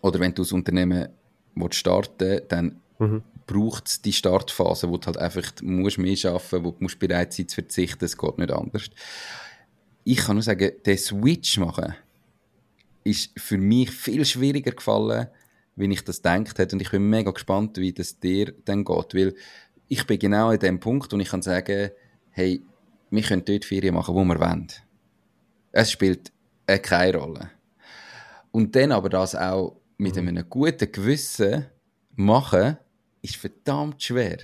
Oder 0.02 0.19
wenn 0.19 0.34
du 0.34 0.41
das 0.41 0.52
Unternehmen 0.52 1.10
starten 1.72 2.41
dann 2.48 2.82
mhm. 3.00 3.24
Braucht 3.45 3.88
es 3.88 4.01
die 4.01 4.13
Startphase, 4.13 4.89
wo 4.89 4.97
du 4.97 5.08
halt 5.08 5.17
einfach 5.17 5.43
musst 5.62 5.97
mehr 5.97 6.17
arbeiten, 6.25 6.63
wo 6.63 6.71
du 6.71 6.77
musst 6.79 6.99
bereit 6.99 7.34
sein 7.34 7.47
zu 7.47 7.56
verzichten, 7.56 8.06
es 8.06 8.17
geht 8.17 8.38
nicht 8.38 8.51
anders. 8.51 8.89
Ich 10.03 10.17
kann 10.17 10.36
nur 10.36 10.43
sagen, 10.43 10.71
den 10.86 10.97
Switch 10.97 11.58
machen 11.58 11.95
ist 13.03 13.32
für 13.38 13.58
mich 13.58 13.91
viel 13.91 14.25
schwieriger 14.25 14.71
gefallen, 14.71 15.27
wie 15.75 15.91
ich 15.91 16.03
das 16.03 16.21
gedacht 16.21 16.58
hätte. 16.58 16.75
Und 16.75 16.82
ich 16.82 16.91
bin 16.91 17.10
mega 17.10 17.32
gespannt, 17.32 17.77
wie 17.77 17.93
das 17.93 18.19
dir 18.19 18.53
dann 18.65 18.86
geht. 18.86 19.13
Weil 19.13 19.36
ich 19.88 20.06
bin 20.06 20.19
genau 20.19 20.49
an 20.49 20.60
dem 20.60 20.79
Punkt, 20.79 21.12
wo 21.12 21.17
ich 21.17 21.29
kann 21.29 21.41
sagen, 21.41 21.91
hey, 22.32 22.63
wir 23.10 23.21
können 23.21 23.45
dort 23.45 23.65
Ferien 23.65 23.95
machen, 23.95 24.15
wo 24.15 24.23
wir 24.23 24.39
wollen. 24.39 24.67
Es 25.71 25.91
spielt 25.91 26.32
äh, 26.67 26.79
keine 26.79 27.17
Rolle. 27.17 27.51
Und 28.51 28.75
dann 28.75 28.91
aber 28.91 29.10
das 29.10 29.36
auch 29.36 29.77
mit 29.97 30.15
mhm. 30.15 30.29
einem 30.29 30.49
guten 30.49 30.91
Gewissen 30.91 31.65
machen, 32.15 32.77
ist 33.24 33.38
verdammt 33.38 34.04
schwer. 34.04 34.38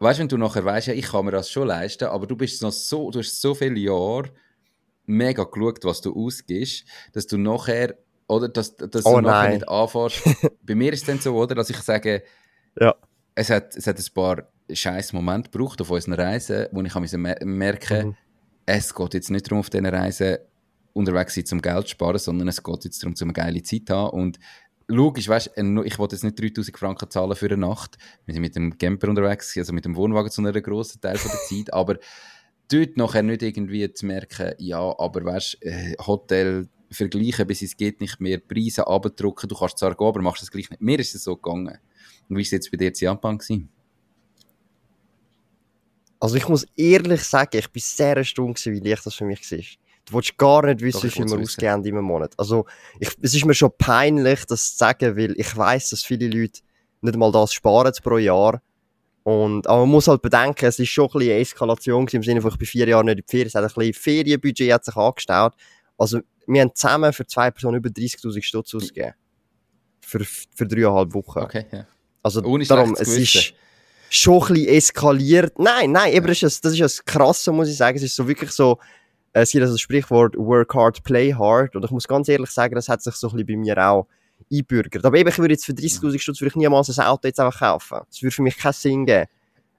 Weißt 0.00 0.18
du, 0.18 0.22
wenn 0.22 0.28
du 0.28 0.36
nachher 0.36 0.64
weißt, 0.64 0.88
ja, 0.88 0.94
ich 0.94 1.06
kann 1.06 1.24
mir 1.24 1.30
das 1.30 1.50
schon 1.50 1.68
leisten, 1.68 2.04
aber 2.04 2.26
du 2.26 2.36
bist 2.36 2.62
noch 2.62 2.72
so, 2.72 3.10
du 3.10 3.20
hast 3.20 3.40
so 3.40 3.54
viele 3.54 3.78
Jahre 3.78 4.30
mega 5.06 5.44
geschaut, 5.44 5.84
was 5.84 6.00
du 6.00 6.14
ausgibst, 6.14 6.84
dass 7.12 7.26
du 7.26 7.38
nachher, 7.38 7.96
oder, 8.26 8.48
dass, 8.48 8.76
dass 8.76 9.06
oh, 9.06 9.16
du 9.16 9.22
nachher 9.22 9.54
nicht 9.54 9.68
anfängst. 9.68 10.22
Bei 10.62 10.74
mir 10.74 10.92
ist 10.92 11.00
es 11.00 11.06
dann 11.06 11.18
so, 11.18 11.34
oder, 11.34 11.54
dass 11.54 11.70
ich 11.70 11.78
sage, 11.78 12.22
ja. 12.78 12.94
es 13.34 13.50
hat, 13.50 13.74
es 13.74 13.86
hat 13.86 13.98
ein 13.98 14.14
paar 14.14 14.48
scheiß 14.70 15.12
Momente 15.14 15.50
gebraucht 15.50 15.80
auf 15.80 15.90
unseren 15.90 16.14
Reisen, 16.14 16.66
wo 16.72 16.82
ich 16.82 16.94
merken 17.44 18.08
mhm. 18.08 18.16
es 18.66 18.94
geht 18.94 19.14
jetzt 19.14 19.30
nicht 19.30 19.46
darum, 19.46 19.60
auf 19.60 19.70
diesen 19.70 19.86
Reisen 19.86 20.38
unterwegs 20.92 21.34
sein, 21.34 21.46
zum 21.46 21.62
Geld 21.62 21.86
zu 21.86 21.92
sparen, 21.92 22.18
sondern 22.18 22.48
es 22.48 22.62
geht 22.62 22.84
jetzt 22.84 23.02
darum, 23.02 23.16
zum 23.16 23.28
eine 23.28 23.32
geile 23.32 23.62
Zeit 23.62 23.86
zu 23.86 23.94
haben 23.94 24.10
und 24.10 24.38
logisch, 24.88 25.28
weißt, 25.28 25.52
ich 25.56 25.98
wollte 25.98 26.16
jetzt 26.16 26.24
nicht 26.24 26.40
3000 26.40 26.76
Franken 26.76 27.10
zahlen 27.10 27.36
für 27.36 27.46
eine 27.46 27.58
Nacht. 27.58 27.98
Wir 28.26 28.34
sind 28.34 28.42
mit 28.42 28.56
dem 28.56 28.76
Camper 28.76 29.08
unterwegs, 29.08 29.56
also 29.56 29.72
mit 29.72 29.84
dem 29.84 29.94
Wohnwagen 29.94 30.30
zu 30.30 30.40
einem 30.40 30.62
grossen 30.62 31.00
Teil 31.00 31.16
von 31.16 31.30
der 31.30 31.40
Zeit, 31.40 31.72
aber 31.72 31.98
dort 32.70 32.96
nachher 32.96 33.22
nicht 33.22 33.42
irgendwie 33.42 33.92
zu 33.92 34.06
merken, 34.06 34.54
ja, 34.58 34.80
aber 34.98 35.24
weißt, 35.24 35.58
äh, 35.62 35.94
Hotel 36.06 36.68
vergleichen, 36.90 37.46
bis 37.46 37.62
es 37.62 37.76
geht 37.76 38.00
nicht 38.00 38.18
mehr, 38.20 38.38
Preise 38.38 38.86
abdrucken, 38.86 39.48
du 39.48 39.54
kannst 39.54 39.78
zwar 39.78 39.94
gehen, 39.94 40.06
aber 40.06 40.22
machst 40.22 40.42
das 40.42 40.50
gleich 40.50 40.70
nicht. 40.70 40.80
Mir 40.80 40.98
ist 40.98 41.14
es 41.14 41.24
so 41.24 41.36
gegangen. 41.36 41.78
Und 42.28 42.36
wie 42.36 42.42
ist 42.42 42.48
es 42.48 42.52
jetzt 42.52 42.70
bei 42.70 42.78
dir 42.78 42.88
in 42.88 42.94
Japan 42.94 43.38
gewesen? 43.38 43.68
Also 46.20 46.36
ich 46.36 46.48
muss 46.48 46.66
ehrlich 46.76 47.22
sagen, 47.22 47.58
ich 47.58 47.70
bin 47.70 47.82
sehr 47.82 48.16
erstaunt 48.16 48.64
wie 48.66 48.80
leicht 48.80 49.06
das 49.06 49.14
für 49.14 49.24
mich 49.24 49.40
war. 49.52 49.58
Du 50.08 50.14
willst 50.14 50.38
gar 50.38 50.64
nicht 50.64 50.80
wissen, 50.80 51.02
wie 51.02 51.10
viel 51.10 51.28
wir 51.28 51.38
ausgeben 51.38 51.84
im 51.84 52.04
Monat. 52.04 52.32
Also, 52.38 52.64
ich, 52.98 53.10
es 53.20 53.34
ist 53.34 53.44
mir 53.44 53.54
schon 53.54 53.70
peinlich, 53.76 54.44
das 54.46 54.72
zu 54.72 54.78
sagen, 54.78 55.16
weil 55.16 55.38
ich 55.38 55.56
weiß, 55.56 55.90
dass 55.90 56.02
viele 56.02 56.28
Leute 56.28 56.60
nicht 57.02 57.16
mal 57.16 57.30
das 57.30 57.52
sparen 57.52 57.92
pro 58.02 58.18
Jahr. 58.18 58.62
Und, 59.24 59.66
aber 59.66 59.80
man 59.80 59.90
muss 59.90 60.08
halt 60.08 60.22
bedenken, 60.22 60.64
es 60.64 60.78
ist 60.78 60.88
schon 60.88 61.06
ein 61.06 61.18
bisschen 61.18 61.40
Eskalation 61.40 62.06
gewesen, 62.06 62.16
im 62.16 62.22
Sinne 62.22 62.40
von, 62.40 62.50
ich 62.52 62.58
bin 62.58 62.66
vier 62.66 62.88
Jahre 62.88 63.04
nicht 63.04 63.18
in 63.18 63.24
die 63.26 63.30
Ferien. 63.30 63.48
Es 63.48 63.54
hat 63.54 63.64
ein 63.64 63.68
bisschen 63.68 63.92
Ferienbudget 63.92 64.72
hat 64.72 64.84
sich 64.84 64.96
angestellt. 64.96 65.52
Also, 65.98 66.20
wir 66.46 66.62
haben 66.62 66.74
zusammen 66.74 67.12
für 67.12 67.26
zwei 67.26 67.50
Personen 67.50 67.76
über 67.76 67.90
30.000 67.90 68.42
Stutz 68.42 68.74
ausgegeben. 68.74 69.12
Für, 70.00 70.24
für 70.24 70.66
dreieinhalb 70.66 71.12
Wochen. 71.12 71.40
Okay, 71.40 71.66
ja. 71.70 71.86
Also, 72.22 72.42
Ohne 72.42 72.64
darum, 72.64 72.96
es 72.98 73.08
ist 73.08 73.52
schon 74.08 74.42
ein 74.42 74.54
bisschen 74.54 74.68
eskaliert. 74.68 75.58
Nein, 75.58 75.92
nein, 75.92 76.14
eben, 76.14 76.26
das 76.26 76.42
ist, 76.42 76.64
das 76.64 76.72
ist 76.72 76.80
das 76.80 77.04
Krasse, 77.04 77.52
muss 77.52 77.68
ich 77.68 77.76
sagen. 77.76 77.98
Es 77.98 78.02
ist 78.02 78.16
so 78.16 78.26
wirklich 78.26 78.50
so, 78.52 78.78
es 79.32 79.52
gibt 79.52 79.62
also 79.62 79.74
das 79.74 79.80
Sprichwort 79.80 80.36
work 80.36 80.74
hard, 80.74 81.02
play 81.04 81.32
hard. 81.32 81.76
Und 81.76 81.84
ich 81.84 81.90
muss 81.90 82.08
ganz 82.08 82.28
ehrlich 82.28 82.50
sagen, 82.50 82.74
das 82.74 82.88
hat 82.88 83.02
sich 83.02 83.14
so 83.14 83.28
ein 83.28 83.36
bisschen 83.36 83.46
bei 83.46 83.56
mir 83.56 83.78
auch 83.78 84.06
einbürgert. 84.52 85.04
Aber 85.04 85.16
eben, 85.16 85.28
ich 85.28 85.38
würde 85.38 85.54
jetzt 85.54 85.66
für 85.66 85.72
30.000 85.72 86.18
Stutz 86.18 86.40
würde 86.40 86.50
ich 86.50 86.56
niemals 86.56 86.98
ein 86.98 87.06
Auto 87.06 87.28
jetzt 87.28 87.40
einfach 87.40 87.58
kaufen. 87.58 88.00
Das 88.08 88.22
würde 88.22 88.34
für 88.34 88.42
mich 88.42 88.56
keinen 88.56 88.72
Sinn 88.72 89.06
geben. 89.06 89.26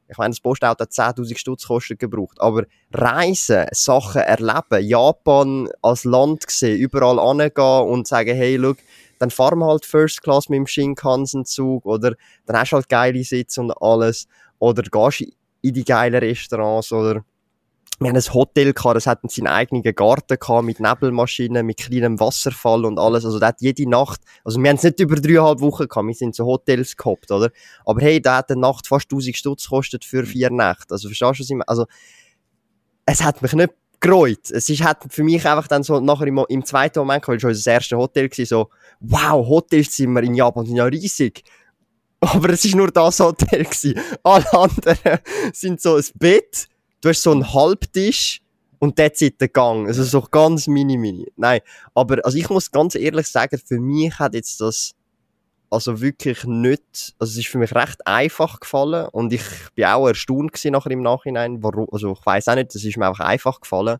Ich 0.07 0.17
meine, 0.17 0.31
das 0.31 0.39
Postauto 0.39 0.83
hat 0.83 0.91
10.000 0.91 1.37
Stutz 1.37 1.67
kostet 1.67 1.99
gebraucht. 1.99 2.39
Aber 2.41 2.63
Reisen, 2.91 3.65
Sachen 3.71 4.21
erleben, 4.21 4.87
Japan 4.87 5.69
als 5.81 6.03
Land 6.03 6.49
sehen, 6.49 6.79
überall 6.79 7.19
angehen 7.19 7.87
und 7.89 8.07
sagen, 8.07 8.35
hey, 8.35 8.55
look, 8.55 8.77
dann 9.19 9.29
fahren 9.29 9.59
wir 9.59 9.67
halt 9.67 9.85
First 9.85 10.23
Class 10.23 10.49
mit 10.49 10.57
dem 10.57 10.67
Shinkansen-Zug 10.67 11.85
oder 11.85 12.15
dann 12.45 12.57
hast 12.57 12.71
du 12.71 12.77
halt 12.77 12.89
geile 12.89 13.23
Sitze 13.23 13.61
und 13.61 13.71
alles. 13.81 14.27
Oder 14.57 14.81
gehst 14.83 15.31
in 15.61 15.73
die 15.73 15.83
geilen 15.83 16.15
Restaurants 16.15 16.91
oder 16.91 17.23
wir 17.99 18.09
haben 18.09 18.15
ein 18.15 18.33
Hotel 18.33 18.73
gehabt, 18.73 18.95
das 18.95 19.07
hat 19.07 19.19
seinen 19.29 19.47
eigenen 19.47 19.83
Garten 19.83 20.37
gehabt, 20.39 20.63
mit 20.63 20.79
Nebelmaschinen, 20.79 21.65
mit 21.65 21.77
kleinem 21.77 22.19
Wasserfall 22.19 22.85
und 22.85 22.97
alles. 22.97 23.25
Also, 23.25 23.39
der 23.39 23.49
hat 23.49 23.61
jede 23.61 23.89
Nacht, 23.89 24.21
also 24.45 24.61
wir 24.61 24.69
haben 24.69 24.77
es 24.77 24.83
nicht 24.83 24.99
über 24.99 25.15
dreieinhalb 25.17 25.59
Wochen 25.59 25.87
gehabt, 25.87 26.07
wir 26.07 26.13
sind 26.13 26.33
so 26.33 26.45
Hotels 26.45 26.95
gehabt, 26.95 27.29
oder? 27.29 27.51
Aber 27.85 28.01
hey, 28.01 28.21
der 28.21 28.37
hat 28.37 28.51
eine 28.51 28.61
Nacht 28.61 28.87
fast 28.87 29.11
1000 29.11 29.35
Stutz 29.35 29.63
gekostet 29.65 30.05
für 30.05 30.25
vier 30.25 30.49
Nächte. 30.49 30.91
Also, 30.91 31.09
verstehst 31.09 31.39
du, 31.39 31.43
was 31.43 31.49
ich 31.49 31.51
meine? 31.51 31.67
Also, 31.67 31.85
es 33.05 33.21
hat 33.21 33.41
mich 33.41 33.53
nicht 33.53 33.73
gereut. 33.99 34.49
Es 34.49 34.69
ist, 34.69 34.83
hat 34.83 35.05
für 35.09 35.23
mich 35.23 35.45
einfach 35.45 35.67
dann 35.67 35.83
so 35.83 35.99
nachher 35.99 36.27
im, 36.27 36.43
im 36.47 36.63
zweiten 36.63 36.99
Moment, 36.99 37.27
weil 37.27 37.35
es 37.35 37.41
schon 37.41 37.49
unser 37.49 37.71
erstes 37.71 37.97
Hotel 37.97 38.29
war, 38.29 38.45
so, 38.45 38.69
wow, 39.01 39.45
Hotelzimmer 39.45 40.23
in 40.23 40.35
Japan 40.35 40.65
sind 40.65 40.77
ja 40.77 40.85
riesig. 40.85 41.43
Aber 42.21 42.49
es 42.49 42.65
ist 42.65 42.75
nur 42.75 42.91
das 42.91 43.19
Hotel 43.19 43.63
gewesen. 43.63 43.99
Alle 44.23 44.53
anderen 44.53 45.19
sind 45.53 45.81
so 45.81 45.95
ein 45.95 46.03
Bett, 46.15 46.67
du 47.01 47.09
hast 47.09 47.23
so 47.23 47.31
einen 47.31 47.53
Halbtisch 47.53 48.41
und 48.79 48.95
that's 48.95 49.21
it, 49.21 49.39
der 49.41 49.49
Gang. 49.49 49.87
Also 49.87 50.03
so 50.03 50.21
ganz 50.21 50.67
mini, 50.67 50.97
mini. 50.97 51.31
Nein, 51.35 51.59
aber 51.93 52.23
also 52.23 52.37
ich 52.37 52.49
muss 52.49 52.71
ganz 52.71 52.95
ehrlich 52.95 53.27
sagen, 53.27 53.59
für 53.63 53.79
mich 53.79 54.17
hat 54.17 54.33
jetzt 54.33 54.61
das 54.61 54.95
also 55.69 56.01
wirklich 56.01 56.45
nicht, 56.45 57.13
also 57.19 57.31
es 57.31 57.37
ist 57.37 57.47
für 57.47 57.59
mich 57.59 57.73
recht 57.75 58.05
einfach 58.07 58.59
gefallen 58.59 59.07
und 59.11 59.31
ich 59.33 59.43
bin 59.75 59.85
auch 59.85 60.07
erstaunt 60.07 60.51
gewesen 60.51 60.71
nachher 60.71 60.91
im 60.91 61.03
Nachhinein, 61.03 61.61
warum, 61.61 61.87
also 61.91 62.13
ich 62.13 62.25
weiß 62.25 62.47
auch 62.47 62.55
nicht, 62.55 62.73
es 62.73 62.83
ist 62.83 62.97
mir 62.97 63.07
einfach 63.07 63.25
einfach 63.25 63.61
gefallen, 63.61 63.99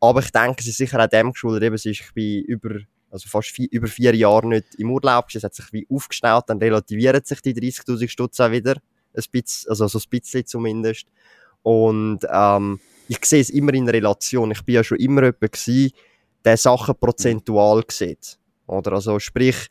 aber 0.00 0.20
ich 0.20 0.30
denke, 0.30 0.60
es 0.60 0.66
ist 0.66 0.76
sicher 0.76 1.02
auch 1.02 1.08
dem 1.08 1.32
geschuldet, 1.32 1.62
eben, 1.62 1.74
es 1.74 1.86
ist, 1.86 2.00
ich 2.00 2.12
bin 2.12 2.42
über, 2.44 2.80
also 3.10 3.28
fast 3.28 3.48
vier, 3.48 3.68
über 3.70 3.86
vier 3.86 4.14
Jahre 4.14 4.46
nicht 4.46 4.74
im 4.76 4.90
Urlaub, 4.90 5.26
es 5.32 5.42
hat 5.42 5.54
sich 5.54 5.72
wie 5.72 5.86
aufgestellt, 5.90 6.44
dann 6.48 6.58
relativieren 6.58 7.24
sich 7.24 7.40
die 7.40 7.54
30'000 7.54 8.08
Stutz 8.08 8.38
auch 8.40 8.50
wieder, 8.50 8.74
ein 9.14 9.24
bisschen, 9.32 9.70
also 9.70 9.88
so 9.88 9.98
ein 9.98 10.10
bisschen 10.10 10.46
zumindest 10.46 11.06
und 11.62 12.20
ähm, 12.30 12.80
ich 13.08 13.24
sehe 13.24 13.40
es 13.40 13.50
immer 13.50 13.72
in 13.74 13.88
Relation. 13.88 14.50
Ich 14.50 14.64
bin 14.64 14.76
ja 14.76 14.84
schon 14.84 14.98
immer 14.98 15.22
jemand 15.22 15.40
gewesen, 15.40 15.92
der 16.44 16.56
Sachen 16.56 16.94
prozentual 16.94 17.82
sieht. 17.88 18.38
Oder 18.66 18.92
also 18.92 19.18
sprich, 19.18 19.68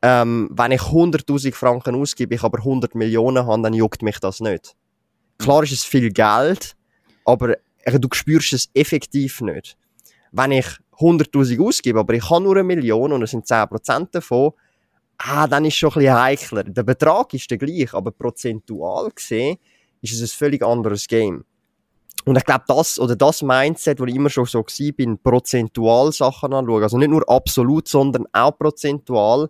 ähm, 0.00 0.48
wenn 0.52 0.72
ich 0.72 0.80
100.000 0.80 1.54
Franken 1.54 1.96
ausgebe, 1.96 2.36
ich 2.36 2.42
aber 2.42 2.58
100 2.58 2.94
Millionen 2.94 3.46
habe, 3.46 3.62
dann 3.62 3.74
juckt 3.74 4.02
mich 4.02 4.18
das 4.20 4.40
nicht. 4.40 4.76
Klar 5.38 5.64
ist 5.64 5.72
es 5.72 5.84
viel 5.84 6.10
Geld, 6.12 6.76
aber 7.24 7.56
du 7.84 8.08
spürst 8.12 8.52
es 8.52 8.70
effektiv 8.74 9.40
nicht. 9.40 9.76
Wenn 10.30 10.52
ich 10.52 10.66
100.000 10.98 11.60
ausgebe, 11.60 11.98
aber 11.98 12.14
ich 12.14 12.30
habe 12.30 12.44
nur 12.44 12.56
eine 12.56 12.64
Million 12.64 13.12
und 13.12 13.22
es 13.22 13.30
sind 13.30 13.46
10% 13.46 14.08
davon, 14.12 14.52
ah, 15.18 15.46
dann 15.46 15.64
ist 15.64 15.74
es 15.74 15.78
schon 15.78 15.90
ein 15.90 15.98
bisschen 16.00 16.20
heikler. 16.20 16.64
Der 16.64 16.82
Betrag 16.82 17.34
ist 17.34 17.50
der 17.50 17.58
gleich, 17.58 17.92
aber 17.92 18.12
prozentual 18.12 19.10
gesehen 19.10 19.58
ist 20.02 20.12
es 20.12 20.20
ein 20.22 20.36
völlig 20.36 20.62
anderes 20.62 21.06
Game. 21.06 21.44
Und 22.24 22.36
ich 22.36 22.44
glaube, 22.44 22.64
das, 22.66 22.98
oder 22.98 23.16
das 23.16 23.42
Mindset, 23.42 24.00
wo 24.00 24.04
ich 24.04 24.14
immer 24.14 24.28
schon 24.28 24.44
so 24.44 24.58
war, 24.58 24.92
bin, 24.92 25.18
prozentual 25.18 26.12
Sachen 26.12 26.52
anschauen, 26.52 26.82
also 26.82 26.98
nicht 26.98 27.10
nur 27.10 27.28
absolut, 27.28 27.88
sondern 27.88 28.26
auch 28.32 28.58
prozentual, 28.58 29.48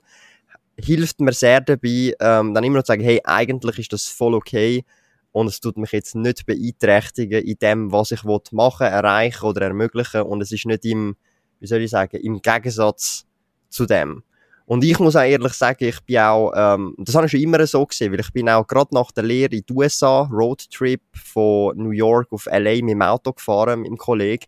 hilft 0.79 1.21
mir 1.21 1.33
sehr 1.33 1.61
dabei, 1.61 2.15
ähm, 2.21 2.55
dann 2.55 2.63
immer 2.63 2.77
noch 2.77 2.85
zu 2.85 2.93
sagen, 2.93 3.03
hey, 3.03 3.21
eigentlich 3.25 3.79
ist 3.81 3.93
das 3.93 4.07
voll 4.07 4.35
okay 4.35 4.85
und 5.33 5.49
es 5.49 5.61
tut 5.61 5.77
mich 5.77 5.93
jetzt 5.93 6.15
nicht 6.15 6.47
beeinträchtigen 6.47 7.42
in 7.44 7.59
dem, 7.61 7.92
was 7.92 8.13
ich 8.13 8.23
machen 8.23 8.87
erreichen 8.87 9.44
oder 9.44 9.63
ermöglichen 9.63 10.23
und 10.23 10.40
es 10.40 10.53
ist 10.53 10.67
nicht 10.67 10.85
im, 10.85 11.17
wie 11.59 11.67
soll 11.67 11.81
ich 11.81 11.90
sagen, 11.90 12.19
im 12.19 12.40
Gegensatz 12.40 13.27
zu 13.69 13.87
dem. 13.87 14.23
Und 14.69 14.85
ich 14.85 14.98
muss 14.98 15.16
auch 15.16 15.23
ehrlich 15.23 15.54
sagen, 15.54 15.83
ich 15.83 15.98
bin 16.02 16.19
auch, 16.19 16.52
ähm, 16.54 16.94
das 16.98 17.14
habe 17.14 17.25
ich 17.25 17.31
schon 17.31 17.40
immer 17.40 17.66
so 17.66 17.87
gesehen, 17.87 18.12
weil 18.12 18.21
ich 18.21 18.31
bin 18.35 18.50
auch 18.50 18.66
gerade 18.66 18.94
nach 18.94 19.10
der 19.12 19.25
Lehre 19.25 19.56
in 19.56 19.64
die 19.66 19.73
USA, 19.73 20.29
Roadtrip 20.31 21.00
von 21.14 21.75
New 21.79 21.92
York 21.92 22.31
auf 22.33 22.44
LA 22.44 22.83
mit 22.83 22.90
dem 22.90 23.00
Auto 23.00 23.33
gefahren, 23.33 23.81
mit 23.81 23.88
dem 23.88 23.96
Kollegen. 23.96 24.44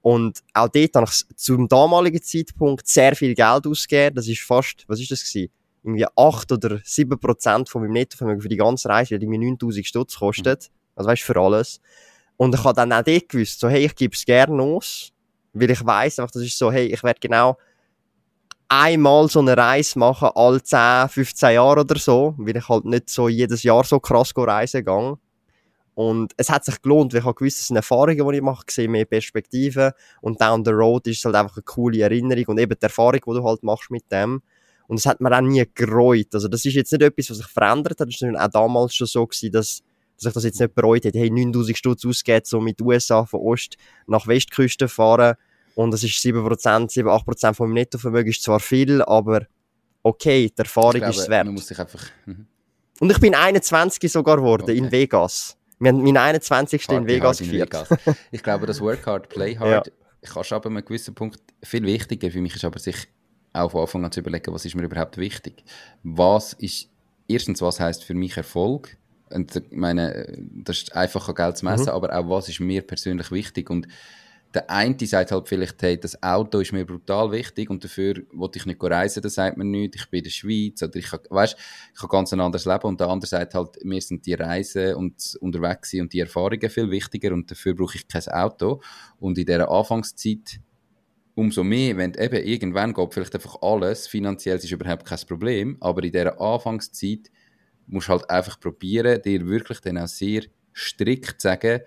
Und 0.00 0.38
auch 0.54 0.68
dort 0.68 0.94
habe 0.94 1.06
ich 1.10 1.36
zum 1.36 1.68
damaligen 1.68 2.22
Zeitpunkt 2.22 2.88
sehr 2.88 3.14
viel 3.14 3.34
Geld 3.34 3.66
ausgegeben. 3.66 4.16
Das 4.16 4.26
ist 4.26 4.40
fast, 4.40 4.86
was 4.86 5.00
ist 5.00 5.10
das 5.10 5.22
gewesen? 5.22 5.50
Irgendwie 5.82 6.06
8 6.16 6.50
oder 6.50 6.80
7 6.82 7.20
Prozent 7.20 7.68
von 7.68 7.82
meinem 7.82 7.92
Nettovermögen 7.92 8.40
für 8.40 8.48
die 8.48 8.56
ganze 8.56 8.88
Reise, 8.88 9.18
die 9.18 9.26
irgendwie 9.26 9.50
9000 9.50 9.86
Stutz 9.86 10.18
kostet. 10.18 10.70
Also 10.96 11.10
weißt, 11.10 11.22
für 11.22 11.38
alles. 11.38 11.82
Und 12.38 12.54
ich 12.54 12.64
habe 12.64 12.74
dann 12.74 12.90
auch 12.90 13.02
dort 13.02 13.28
gewusst, 13.28 13.60
so, 13.60 13.68
hey, 13.68 13.84
ich 13.84 13.94
gebe 13.94 14.14
es 14.14 14.24
gerne 14.24 14.62
aus, 14.62 15.12
weil 15.52 15.70
ich 15.70 15.84
weiss 15.84 16.18
einfach, 16.18 16.32
das 16.32 16.44
ist 16.44 16.56
so, 16.56 16.72
hey, 16.72 16.86
ich 16.86 17.02
werde 17.02 17.20
genau 17.20 17.58
einmal 18.68 19.28
so 19.28 19.40
eine 19.40 19.56
Reise 19.56 19.98
machen, 19.98 20.30
alle 20.34 20.62
10, 20.62 21.08
15 21.08 21.54
Jahre 21.54 21.80
oder 21.80 21.98
so, 21.98 22.34
weil 22.38 22.56
ich 22.56 22.68
halt 22.68 22.84
nicht 22.84 23.08
so 23.10 23.28
jedes 23.28 23.62
Jahr 23.62 23.84
so 23.84 23.98
krass 23.98 24.32
reisen 24.36 24.84
gehe. 24.84 25.18
Und 25.94 26.32
es 26.36 26.48
hat 26.48 26.64
sich 26.64 26.80
gelohnt, 26.80 27.12
weil 27.12 27.20
ich 27.20 27.26
habe 27.26 27.34
gewisse 27.34 27.74
Erfahrungen, 27.74 28.28
die 28.28 28.36
ich 28.36 28.42
mache, 28.42 28.64
sehe 28.70 28.88
mehr 28.88 29.04
Perspektiven. 29.04 29.90
Und 30.20 30.40
down 30.40 30.64
the 30.64 30.70
road 30.70 31.08
ist 31.08 31.18
es 31.18 31.24
halt 31.24 31.34
einfach 31.34 31.56
eine 31.56 31.64
coole 31.64 32.00
Erinnerung 32.00 32.44
und 32.46 32.58
eben 32.60 32.76
die 32.78 32.84
Erfahrung, 32.84 33.20
die 33.26 33.32
du 33.32 33.42
halt 33.42 33.64
machst 33.64 33.90
mit 33.90 34.04
dem. 34.12 34.40
Und 34.86 34.98
es 34.98 35.06
hat 35.06 35.20
mir 35.20 35.36
auch 35.36 35.40
nie 35.40 35.64
gereut. 35.74 36.28
Also 36.34 36.46
das 36.46 36.64
ist 36.64 36.74
jetzt 36.74 36.92
nicht 36.92 37.02
etwas, 37.02 37.30
was 37.30 37.38
sich 37.38 37.48
verändert 37.48 37.98
hat. 38.00 38.08
Das 38.08 38.22
war 38.22 38.44
auch 38.44 38.48
damals 38.48 38.94
schon 38.94 39.08
so 39.08 39.26
gewesen, 39.26 39.50
dass, 39.50 39.82
dass 40.16 40.26
ich 40.26 40.32
das 40.34 40.44
jetzt 40.44 40.60
nicht 40.60 40.74
bereut 40.76 41.04
hätte. 41.04 41.18
Hey, 41.18 41.30
9000 41.30 41.76
Stutz 41.76 42.06
ausgegeben, 42.06 42.44
so 42.44 42.60
mit 42.60 42.80
USA 42.80 43.24
von 43.24 43.40
Ost 43.40 43.76
nach 44.06 44.28
Westküste 44.28 44.86
fahren. 44.86 45.34
Und 45.78 45.92
das 45.92 46.02
ist 46.02 46.18
7%, 46.18 46.90
7, 46.90 47.08
8% 47.08 47.54
von 47.54 47.68
meinem 47.68 47.74
Nettovermögen 47.74 48.32
ist 48.32 48.42
zwar 48.42 48.58
viel, 48.58 49.00
aber 49.00 49.46
okay, 50.02 50.50
die 50.50 50.58
Erfahrung 50.58 50.94
glaube, 50.94 51.10
ist 51.10 51.20
es 51.20 51.28
wert. 51.28 51.44
Man 51.44 51.54
muss 51.54 51.68
sich 51.68 51.78
einfach, 51.78 52.04
mhm. 52.26 52.48
Und 52.98 53.12
ich 53.12 53.20
bin 53.20 53.32
21 53.32 54.10
sogar 54.10 54.38
geworden 54.38 54.64
okay. 54.64 54.76
in 54.76 54.90
Vegas. 54.90 55.56
Wir 55.78 55.92
haben 55.92 56.02
meinen 56.02 56.16
21. 56.16 56.84
Party 56.84 57.00
in 57.00 57.06
Vegas 57.06 57.38
gefeiert. 57.38 57.86
Ich 58.32 58.42
glaube, 58.42 58.66
das 58.66 58.80
Work 58.80 59.06
hard, 59.06 59.28
play 59.28 59.56
hard 59.58 59.86
ja. 59.86 59.92
kannst 60.32 60.52
aber 60.52 60.66
an 60.66 60.78
einem 60.78 60.84
gewissen 60.84 61.14
Punkt 61.14 61.38
viel 61.62 61.84
wichtiger. 61.84 62.28
Für 62.28 62.40
mich 62.40 62.56
ist 62.56 62.64
aber 62.64 62.80
sich 62.80 62.96
auch 63.52 63.70
von 63.70 63.82
Anfang 63.82 64.04
an 64.04 64.10
zu 64.10 64.18
überlegen, 64.18 64.52
was 64.52 64.64
ist 64.64 64.74
mir 64.74 64.82
überhaupt 64.82 65.16
wichtig. 65.16 65.62
Was 66.02 66.54
ist, 66.54 66.88
erstens, 67.28 67.62
was 67.62 67.78
heißt 67.78 68.02
für 68.02 68.14
mich 68.14 68.36
Erfolg? 68.36 68.96
Und 69.30 69.54
ich 69.54 69.62
meine, 69.70 70.36
das 70.40 70.78
ist 70.78 70.96
einfach 70.96 71.32
Geld 71.36 71.58
zu 71.58 71.66
messen, 71.66 71.84
mhm. 71.84 71.90
aber 71.90 72.18
auch 72.18 72.28
was 72.28 72.48
ist 72.48 72.58
mir 72.58 72.82
persönlich 72.82 73.30
wichtig? 73.30 73.70
Und 73.70 73.86
der 74.54 74.70
eine 74.70 74.96
sagt 75.06 75.30
halt 75.30 75.46
vielleicht, 75.46 75.82
hey, 75.82 76.00
das 76.00 76.22
Auto 76.22 76.60
ist 76.60 76.72
mir 76.72 76.86
brutal 76.86 77.30
wichtig 77.32 77.68
und 77.68 77.84
dafür 77.84 78.22
wollte 78.32 78.58
ich 78.58 78.66
nicht 78.66 78.82
reisen, 78.82 79.22
das 79.22 79.34
sagt 79.34 79.58
man 79.58 79.70
nicht, 79.70 79.94
ich 79.94 80.08
bin 80.08 80.18
in 80.18 80.24
der 80.24 80.30
Schweiz 80.30 80.82
oder 80.82 80.96
ich 80.96 81.12
weißt, 81.12 81.56
ich 81.94 82.02
habe 82.02 82.10
ganz 82.10 82.32
ein 82.32 82.40
anderes 82.40 82.64
Leben. 82.64 82.84
Und 82.84 83.00
der 83.00 83.08
andere 83.08 83.28
sagt 83.28 83.54
halt, 83.54 83.84
mir 83.84 84.00
sind 84.00 84.24
die 84.24 84.34
Reisen 84.34 84.94
und 84.94 85.36
unterwegs 85.40 85.92
und 85.94 86.12
die 86.12 86.20
Erfahrungen 86.20 86.70
viel 86.70 86.90
wichtiger 86.90 87.32
und 87.34 87.50
dafür 87.50 87.74
brauche 87.74 87.96
ich 87.96 88.08
kein 88.08 88.26
Auto. 88.28 88.80
Und 89.20 89.36
in 89.36 89.44
dieser 89.44 89.70
Anfangszeit 89.70 90.60
umso 91.34 91.62
mehr, 91.62 91.96
wenn 91.96 92.14
eben 92.14 92.44
irgendwann 92.44 92.92
geht 92.92 93.14
vielleicht 93.14 93.34
einfach 93.34 93.62
alles, 93.62 94.08
finanziell 94.08 94.56
ist 94.56 94.72
überhaupt 94.72 95.04
kein 95.04 95.20
Problem, 95.28 95.76
aber 95.78 96.02
in 96.02 96.10
dieser 96.10 96.40
Anfangszeit 96.40 97.30
musst 97.86 98.08
du 98.08 98.12
halt 98.12 98.28
einfach 98.28 98.58
probieren, 98.58 99.22
dir 99.22 99.46
wirklich 99.46 99.80
dann 99.80 99.98
auch 99.98 100.08
sehr 100.08 100.42
strikt 100.74 101.40
zu 101.40 101.46
sagen, 101.46 101.82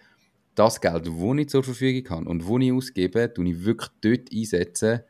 das 0.56 0.82
Geld, 0.82 1.08
das 1.08 1.38
ich 1.38 1.50
zur 1.50 1.64
Verfügung 1.64 2.10
habe 2.10 2.30
und 2.30 2.40
das 2.40 2.50
ich 2.62 2.72
ausgebe, 2.72 3.34
tue 3.34 3.50
ich 3.50 3.64
wirklich 3.64 3.90
dort 4.02 4.34
einsetzen, 4.34 5.02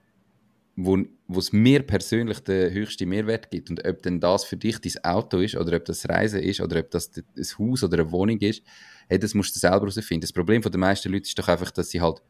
wo, 0.76 0.98
wo 1.28 1.40
es 1.40 1.52
mir 1.52 1.82
persönlich 1.84 2.40
den 2.40 2.74
höchsten 2.74 3.10
Mehrwert 3.10 3.50
gibt. 3.52 3.70
Und 3.70 3.86
ob 3.86 4.02
denn 4.02 4.20
das 4.20 4.44
für 4.44 4.58
dich 4.58 4.80
dein 4.80 5.04
Auto 5.04 5.40
ist, 5.40 5.56
oder 5.56 5.78
ob 5.78 5.86
das 5.86 6.08
Reisen 6.08 6.42
ist, 6.42 6.62
oder 6.62 6.80
ob 6.80 6.92
das 6.92 7.12
ein 7.16 7.46
Haus 7.60 7.84
oder 7.84 8.00
eine 8.00 8.12
Wohnung 8.12 8.38
ist, 8.40 8.64
hey, 9.10 9.20
das 9.20 9.34
musst 9.34 9.56
du 9.56 9.60
selber 9.60 9.88
herausfinden. 9.88 10.22
Das 10.22 10.34
Problem 10.34 10.62
der 10.62 10.80
meisten 10.80 11.12
Leute 11.12 11.28
ist 11.28 11.38
doch 11.38 11.48
einfach, 11.48 11.72
dass 11.72 11.90
sie 11.90 12.02
halt 12.02 12.22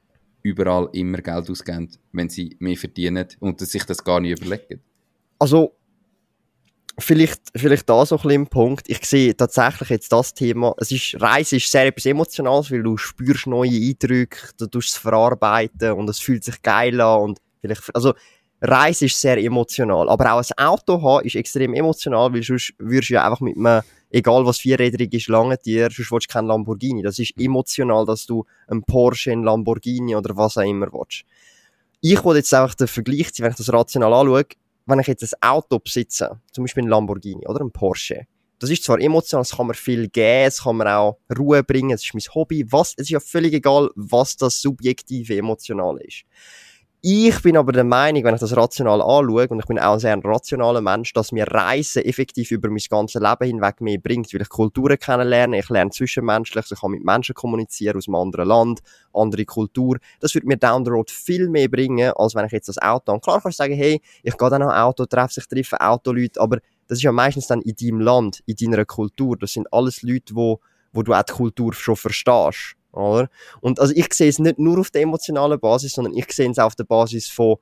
überall 0.44 0.90
immer 0.94 1.20
Geld 1.20 1.50
ausgeben, 1.50 1.90
wenn 2.12 2.30
sie 2.30 2.56
mehr 2.60 2.78
verdienen 2.78 3.28
und 3.40 3.60
sich 3.60 3.84
das 3.84 4.04
gar 4.04 4.20
nicht 4.20 4.40
überlegen. 4.40 4.82
Also, 5.38 5.76
vielleicht, 7.00 7.42
vielleicht 7.56 7.90
da 7.90 8.06
so 8.06 8.18
ein 8.18 8.22
bisschen 8.22 8.48
Punkt. 8.48 8.90
Ich 8.90 9.06
sehe 9.06 9.36
tatsächlich 9.36 9.90
jetzt 9.90 10.12
das 10.12 10.34
Thema. 10.34 10.74
Es 10.78 10.92
ist, 10.92 11.20
Reise 11.20 11.58
ist 11.58 11.72
sehr 11.72 11.88
etwas 11.88 12.06
Emotionales, 12.06 12.72
weil 12.72 12.84
du 12.84 12.98
spürst 12.98 13.48
neue 13.48 13.72
Eindrücke, 13.72 14.50
du 14.58 14.68
tust 14.68 14.90
es 14.90 14.98
verarbeiten 14.98 15.94
und 15.94 16.10
es 16.10 16.20
fühlt 16.20 16.44
sich 16.44 16.62
geil 16.62 17.00
an 17.02 17.22
und 17.22 17.40
vielleicht, 17.62 17.96
also, 17.96 18.14
Reise 18.64 19.06
ist 19.06 19.20
sehr 19.20 19.38
emotional. 19.38 20.08
Aber 20.08 20.34
auch 20.34 20.44
ein 20.44 20.66
Auto 20.66 21.02
haben 21.02 21.26
ist 21.26 21.36
extrem 21.36 21.74
emotional, 21.74 22.32
weil 22.32 22.44
sonst 22.44 22.74
würdest 22.78 23.10
du 23.10 23.16
ja 23.16 23.26
einfach 23.26 23.40
mit 23.40 23.58
einem, 23.58 23.82
egal 24.12 24.46
was 24.46 24.60
vierrädrig 24.60 25.12
ist, 25.14 25.30
lange 25.30 25.58
dir, 25.58 25.90
sonst 25.92 26.12
willst 26.12 26.30
du 26.30 26.34
kein 26.34 26.46
Lamborghini. 26.46 27.02
Das 27.02 27.18
ist 27.18 27.34
emotional, 27.40 28.06
dass 28.06 28.28
du 28.28 28.46
ein 28.68 28.84
Porsche, 28.84 29.32
ein 29.32 29.44
Lamborghini 29.44 30.16
oder 30.16 30.38
was 30.38 30.60
auch 30.60 30.62
immer 30.62 30.88
willst. 30.94 31.24
Ich 32.02 32.24
wollte 32.24 32.40
jetzt 32.40 32.54
einfach 32.54 32.76
den 32.76 32.88
Vergleich 32.88 33.34
ziehen, 33.34 33.46
wenn 33.46 33.52
ich 33.52 33.58
das 33.58 33.74
rational 33.74 34.14
anschaue 34.14 34.46
wenn 34.86 35.00
ich 35.00 35.08
jetzt 35.08 35.24
ein 35.24 35.50
Auto 35.50 35.80
besitze, 35.80 36.40
zum 36.52 36.64
Beispiel 36.64 36.84
ein 36.84 36.90
Lamborghini 36.90 37.48
oder 37.48 37.62
ein 37.62 37.72
Porsche, 37.72 38.28
das 38.60 38.70
ist 38.70 38.84
zwar 38.84 39.02
emotional, 39.02 39.42
es 39.42 39.58
kann 39.58 39.68
mir 39.68 39.74
viel 39.74 40.08
geben, 40.08 40.48
es 40.48 40.64
kann 40.64 40.78
mir 40.78 40.96
auch 40.96 41.18
Ruhe 41.36 41.64
bringen, 41.64 41.92
es 41.92 42.04
ist 42.04 42.14
mein 42.14 42.22
Hobby, 42.36 42.64
was, 42.72 42.92
es 42.92 43.06
ist 43.06 43.10
ja 43.10 43.20
völlig 43.20 43.54
egal, 43.54 43.90
was 43.96 44.38
das 44.38 44.62
subjektive 44.62 45.36
emotional 45.36 45.98
ist. 45.98 46.26
Ich 47.04 47.42
bin 47.42 47.58
aber 47.58 47.72
der 47.72 47.84
Meinung, 47.84 48.24
wenn 48.24 48.36
ich 48.36 48.42
das 48.42 48.56
rational 48.56 49.02
anschaue, 49.02 49.48
und 49.48 49.60
ich 49.60 49.66
bin 49.66 49.80
auch 49.80 49.94
ein 49.94 50.00
sehr 50.00 50.24
rationaler 50.24 50.82
Mensch, 50.82 51.14
dass 51.14 51.32
mir 51.32 51.48
Reisen 51.48 52.06
effektiv 52.06 52.52
über 52.52 52.70
mein 52.70 52.84
ganzes 52.88 53.20
Leben 53.20 53.44
hinweg 53.44 53.82
mehr 53.82 53.98
bringt, 53.98 54.32
weil 54.32 54.42
ich 54.44 54.50
Kulturen 54.50 55.00
kennenlerne, 55.00 55.58
ich 55.58 55.70
lerne 55.70 55.90
zwischenmenschlich, 55.90 56.66
ich 56.70 56.80
kann 56.80 56.92
mit 56.92 57.04
Menschen 57.04 57.34
kommunizieren 57.34 57.98
aus 57.98 58.08
einem 58.08 58.18
anderen 58.18 58.48
Land, 58.48 58.82
andere 59.16 59.46
Kultur. 59.46 59.98
Das 60.20 60.36
wird 60.36 60.46
mir 60.46 60.58
down 60.58 60.86
the 60.86 60.92
road 60.92 61.10
viel 61.10 61.50
mehr 61.50 61.70
bringen, 61.70 62.14
als 62.16 62.36
wenn 62.36 62.46
ich 62.46 62.52
jetzt 62.52 62.70
das 62.70 62.78
Auto 62.78 63.14
habe. 63.14 63.22
Klar 63.22 63.42
kannst 63.42 63.58
du 63.58 63.64
sagen, 63.64 63.74
hey, 63.74 64.00
ich 64.22 64.38
gehe 64.38 64.50
dann 64.52 64.62
auch 64.62 64.72
Auto, 64.72 65.08
treffe 65.08 65.34
sich, 65.34 65.48
treffe 65.48 65.82
Autoleute, 65.82 66.40
aber 66.40 66.60
das 66.88 67.00
ist 67.00 67.04
ja 67.04 67.12
meistens 67.12 67.48
dann 67.48 67.64
in 67.64 67.76
deinem 67.82 68.02
Land, 68.02 68.44
in 68.46 68.58
deiner 68.58 68.86
Kultur. 68.86 69.38
Das 69.38 69.54
sind 69.54 69.66
alles 69.74 70.04
Leute, 70.04 70.36
wo, 70.36 70.60
wo 70.94 71.02
du 71.02 71.16
auch 71.16 71.24
die 71.24 71.34
Kultur 71.34 71.74
schon 71.74 71.96
verstehst. 71.96 72.76
Oder? 72.92 73.30
Und 73.62 73.80
also 73.80 73.94
ich 73.96 74.14
sehe 74.14 74.30
es 74.30 74.40
nicht 74.40 74.60
nur 74.60 74.80
auf 74.80 74.92
der 74.92 75.02
emotionalen 75.04 75.60
Basis, 75.60 75.94
sondern 75.94 76.14
ich 76.16 76.32
sehe 76.32 76.50
es 76.50 76.60
auch 76.60 76.66
auf 76.66 76.76
der 76.76 76.84
Basis 76.84 77.30
von, 77.30 77.58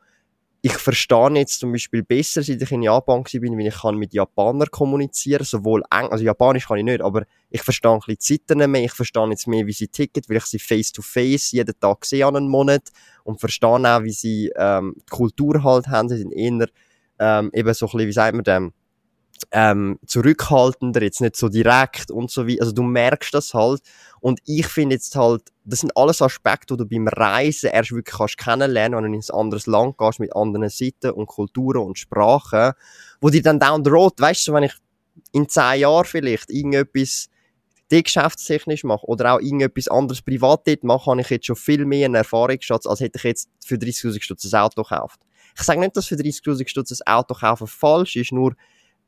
ich 0.62 0.74
verstehe 0.74 1.30
jetzt 1.36 1.60
zum 1.60 1.72
Beispiel 1.72 2.04
besser, 2.04 2.44
seit 2.44 2.62
ich 2.62 2.72
in 2.72 2.84
Japan 2.84 3.24
bin, 3.24 3.58
wie 3.58 3.68
ich 3.68 3.76
kann 3.76 3.96
mit 3.96 4.14
Japanern 4.14 4.70
kommunizieren, 4.70 5.46
sowohl 5.46 5.84
Eng 5.90 6.10
also 6.10 6.24
Japanisch 6.24 6.68
kann 6.68 6.78
ich 6.80 6.84
nicht, 6.84 7.02
aber 7.02 7.24
ich 7.50 7.62
verstehe 7.62 7.92
ein 7.92 8.00
bisschen 8.06 8.38
die 8.38 8.46
Zeiten 8.48 8.72
mehr, 8.72 8.84
ich 8.84 8.92
verstehe 8.92 9.30
jetzt 9.30 9.48
mehr, 9.48 9.66
wie 9.66 9.72
sie 9.72 9.88
ticken, 9.88 10.24
weil 10.28 10.38
ich 10.38 10.46
sie 10.46 10.60
face 10.60 10.92
to 10.92 11.02
face 11.02 11.52
jeden 11.52 11.80
Tag 11.80 12.06
sehe 12.06 12.26
an 12.26 12.36
einem 12.36 12.50
Monat 12.50 12.90
und 13.24 13.40
verstehe 13.40 13.70
auch, 13.70 14.04
wie 14.04 14.12
sie 14.12 14.52
ähm, 14.56 14.96
die 14.98 15.10
Kultur 15.10 15.64
halt 15.64 15.88
haben, 15.88 16.10
sie 16.10 16.18
sind 16.18 16.34
eher 16.34 16.68
ähm, 17.20 17.52
eben 17.54 17.74
so 17.74 17.86
ein 17.86 17.92
bisschen, 17.92 18.08
wie 18.08 18.14
sagt 18.14 18.36
man 18.36 18.44
dem, 18.44 18.74
ähm, 19.52 20.00
zurückhaltender, 20.06 21.02
jetzt 21.02 21.22
nicht 21.22 21.36
so 21.36 21.50
direkt 21.50 22.12
und 22.12 22.30
so 22.30 22.48
wie, 22.48 22.60
also 22.60 22.72
du 22.72 22.84
merkst 22.84 23.34
das 23.34 23.54
halt. 23.54 23.82
Und 24.20 24.40
ich 24.46 24.68
finde 24.68 24.96
jetzt 24.96 25.16
halt, 25.16 25.44
das 25.64 25.80
sind 25.80 25.96
alles 25.96 26.22
Aspekte, 26.22 26.76
die 26.76 26.84
du 26.84 26.86
beim 26.86 27.08
Reisen 27.08 27.70
erst 27.70 27.92
wirklich 27.92 28.16
kannst 28.16 28.38
kennenlernen, 28.38 28.98
wenn 28.98 29.12
du 29.12 29.18
in 29.18 29.24
ein 29.24 29.36
anderes 29.36 29.66
Land 29.66 29.98
gehst 29.98 30.20
mit 30.20 30.36
anderen 30.36 30.70
Seiten 30.70 31.12
und 31.12 31.28
Kulturen 31.28 31.84
und 31.84 31.98
Sprachen, 31.98 32.74
wo 33.22 33.30
dir 33.30 33.42
dann 33.42 33.60
down 33.60 33.84
the 33.84 33.92
road, 33.92 34.20
weißt 34.20 34.48
du, 34.48 34.54
wenn 34.54 34.64
ich 34.64 34.74
in 35.32 35.48
zehn 35.48 35.82
Jahren 35.82 36.06
vielleicht 36.06 36.50
irgendetwas 36.50 37.30
die 37.92 38.04
geschäftstechnisch 38.04 38.84
mache 38.84 39.06
oder 39.08 39.34
auch 39.34 39.40
irgendetwas 39.40 39.88
anderes 39.88 40.22
privat 40.22 40.68
dort 40.68 40.84
mache, 40.84 41.10
habe 41.10 41.22
ich 41.22 41.30
jetzt 41.30 41.48
schon 41.48 41.56
viel 41.56 41.86
mehr 41.86 42.06
einen 42.06 42.16
Erfahrungsschatz, 42.16 42.86
als 42.86 43.00
hätte 43.00 43.18
ich 43.18 43.24
jetzt 43.24 43.50
für 43.66 43.76
30'000 43.76 44.22
Stutz 44.22 44.54
ein 44.54 44.60
Auto 44.60 44.84
gekauft. 44.84 45.20
Ich 45.56 45.64
sage 45.64 45.80
nicht, 45.80 45.98
dass 45.98 46.06
für 46.06 46.16
30'000 46.16 46.68
Stutz 46.68 47.02
ein 47.02 47.14
Auto 47.14 47.34
kaufen 47.34 47.68
falsch 47.68 48.16
ist, 48.16 48.32
nur 48.32 48.54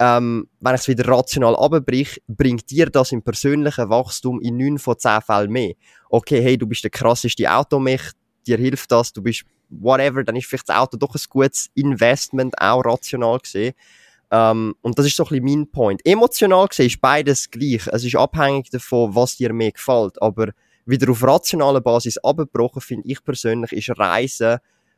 ähm, 0.02 0.47
wenn 0.60 0.74
ich 0.74 0.82
es 0.82 0.88
wieder 0.88 1.08
rational 1.08 1.56
abbrich, 1.56 2.20
bringt 2.28 2.72
dir 2.72 2.88
das 2.88 3.12
im 3.12 3.22
persönlichen 3.22 3.88
Wachstum 3.88 4.41
in 4.41 4.58
9 4.58 4.80
von 4.80 4.97
10 4.97 5.22
Fällen 5.22 5.52
mehr. 5.52 5.74
Okay, 6.10 6.41
hey, 6.41 6.58
du 6.58 6.66
bist 6.66 6.84
der 6.84 6.89
krasseste 6.89 7.47
Automech, 7.52 8.02
dir 8.47 8.58
hilft 8.58 8.91
das, 8.91 9.14
du 9.14 9.22
bist 9.22 9.43
whatever, 9.70 10.24
dann 10.24 10.36
ist 10.36 10.47
vielleicht 10.47 10.70
das 10.70 10.76
Auto 10.76 10.97
doch 10.97 11.14
ein 11.14 11.22
gutes 11.30 11.70
Investment, 11.76 12.56
auch 12.60 12.82
rational 12.84 13.38
gesehen. 13.38 13.76
Ähm, 14.32 14.74
und 14.82 14.97
das 14.97 15.06
ist 15.06 15.16
so 15.16 15.24
ein 15.24 15.30
bisschen 15.30 15.45
mein 15.45 15.70
Point. 15.70 16.02
Emotional 16.04 16.68
gesehen 16.68 16.88
ist 16.88 16.99
beides 16.99 17.52
gleich. 17.52 17.86
Es 17.86 18.04
ist 18.04 18.16
abhängig 18.16 18.72
davon, 18.72 19.14
was 19.14 19.38
dir 19.38 19.54
mehr 19.54 19.72
gefällt. 19.72 20.20
Aber 20.20 20.47
wieder 20.88 21.12
auf 21.12 21.22
rationaler 21.22 21.82
Basis 21.82 22.18
abgebrochen, 22.18 22.82
finde 22.82 23.08
ich 23.08 23.24
persönlich, 23.24 23.72
ist 23.72 23.95
Reisen, 23.99 24.58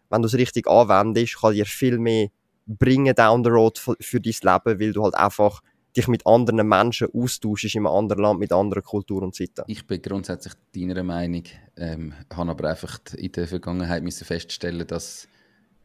wenn 0.10 0.22
du 0.22 0.28
es 0.28 0.36
richtig 0.36 0.66
anwendest, 0.66 1.42
kann 1.42 1.56
dir 1.56 1.66
viel 1.66 2.00
mehr 2.00 2.30
bringen 2.66 3.16
down 3.16 3.44
the 3.44 3.50
road 3.50 3.78
für, 3.78 4.22
dein 4.22 4.34
Leben, 4.42 4.80
weil 4.80 4.94
du 4.94 5.04
halt 5.04 5.16
einfach 5.16 5.62
dich 5.96 6.08
mit 6.08 6.26
anderen 6.26 6.68
Menschen 6.68 7.08
austauschst 7.14 7.76
in 7.76 7.86
einem 7.86 7.96
anderen 7.96 8.24
Land 8.24 8.40
mit 8.40 8.52
anderen 8.52 8.84
Kultur 8.84 9.22
und 9.22 9.36
Zeiten. 9.36 9.64
Ich 9.68 9.86
bin 9.86 10.02
grundsätzlich 10.02 10.54
deiner 10.76 11.04
Meinung, 11.04 11.44
ähm, 11.78 12.14
habe 12.34 12.52
aber 12.52 12.70
einfach 12.70 13.00
in 13.16 13.32
der 13.32 13.48
Vergangenheit 13.48 14.04
müssen 14.04 14.26
feststellen, 14.26 14.88
dass 14.88 15.28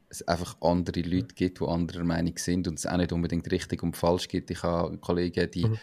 es 0.08 0.26
einfach 0.26 0.56
andere 0.60 1.00
Leute 1.02 1.34
gibt, 1.34 1.60
die 1.60 1.64
anderer 1.64 2.04
Meinung 2.04 2.36
sind 2.38 2.66
und 2.66 2.78
es 2.78 2.86
auch 2.86 2.96
nicht 2.96 3.12
unbedingt 3.12 3.50
richtig 3.50 3.82
und 3.82 3.96
falsch 3.96 4.28
gibt. 4.28 4.50
Ich 4.50 4.62
habe 4.62 4.96
Kollegen, 4.98 5.50
die, 5.50 5.66
mhm. 5.66 5.78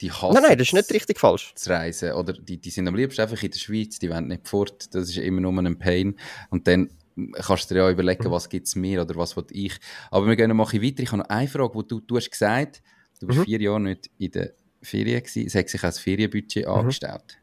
die 0.00 0.12
hassen 0.12 0.34
Nein, 0.34 0.42
nein, 0.42 0.58
das 0.58 0.68
ist 0.68 0.74
nicht 0.74 0.92
richtig 0.92 1.18
falsch. 1.18 1.54
Zu 1.54 1.70
reisen 1.70 2.12
oder 2.12 2.34
die, 2.34 2.58
die 2.58 2.70
sind 2.70 2.86
am 2.88 2.94
liebsten 2.94 3.22
einfach 3.22 3.42
in 3.42 3.50
der 3.50 3.58
Schweiz, 3.58 3.98
die 3.98 4.10
wollen 4.10 4.28
nicht 4.28 4.46
fort, 4.46 4.94
das 4.94 5.08
ist 5.08 5.16
immer 5.16 5.40
nur 5.40 5.58
ein 5.58 5.78
Pain 5.78 6.16
und 6.50 6.66
dann 6.66 6.90
kannst 7.34 7.70
du 7.70 7.74
dir 7.74 7.82
ja 7.82 7.90
überlegen, 7.90 8.26
mhm. 8.26 8.32
was 8.32 8.48
gibt 8.48 8.66
es 8.66 8.76
mir 8.76 9.02
oder 9.02 9.14
was 9.16 9.36
will 9.36 9.46
ich. 9.50 9.76
Aber 10.10 10.26
wir 10.26 10.36
gehen 10.36 10.54
noch 10.56 10.72
ein 10.72 10.82
weiter. 10.82 11.02
Ich 11.02 11.12
habe 11.12 11.22
noch 11.22 11.28
eine 11.28 11.48
Frage, 11.48 11.74
wo 11.74 11.82
du, 11.82 12.00
du 12.00 12.16
hast 12.16 12.30
gesagt, 12.30 12.82
du 13.20 13.26
bist 13.26 13.40
mhm. 13.40 13.44
vier 13.44 13.60
Jahre 13.60 13.80
nicht 13.80 14.10
in 14.18 14.30
der 14.30 14.52
Ferien 14.82 15.22
gewesen, 15.22 15.46
es 15.46 15.54
hat 15.54 15.68
sich 15.68 15.82
als 15.82 15.98
Ferienbudget 15.98 16.66
mhm. 16.66 16.72
angestellt. 16.72 17.38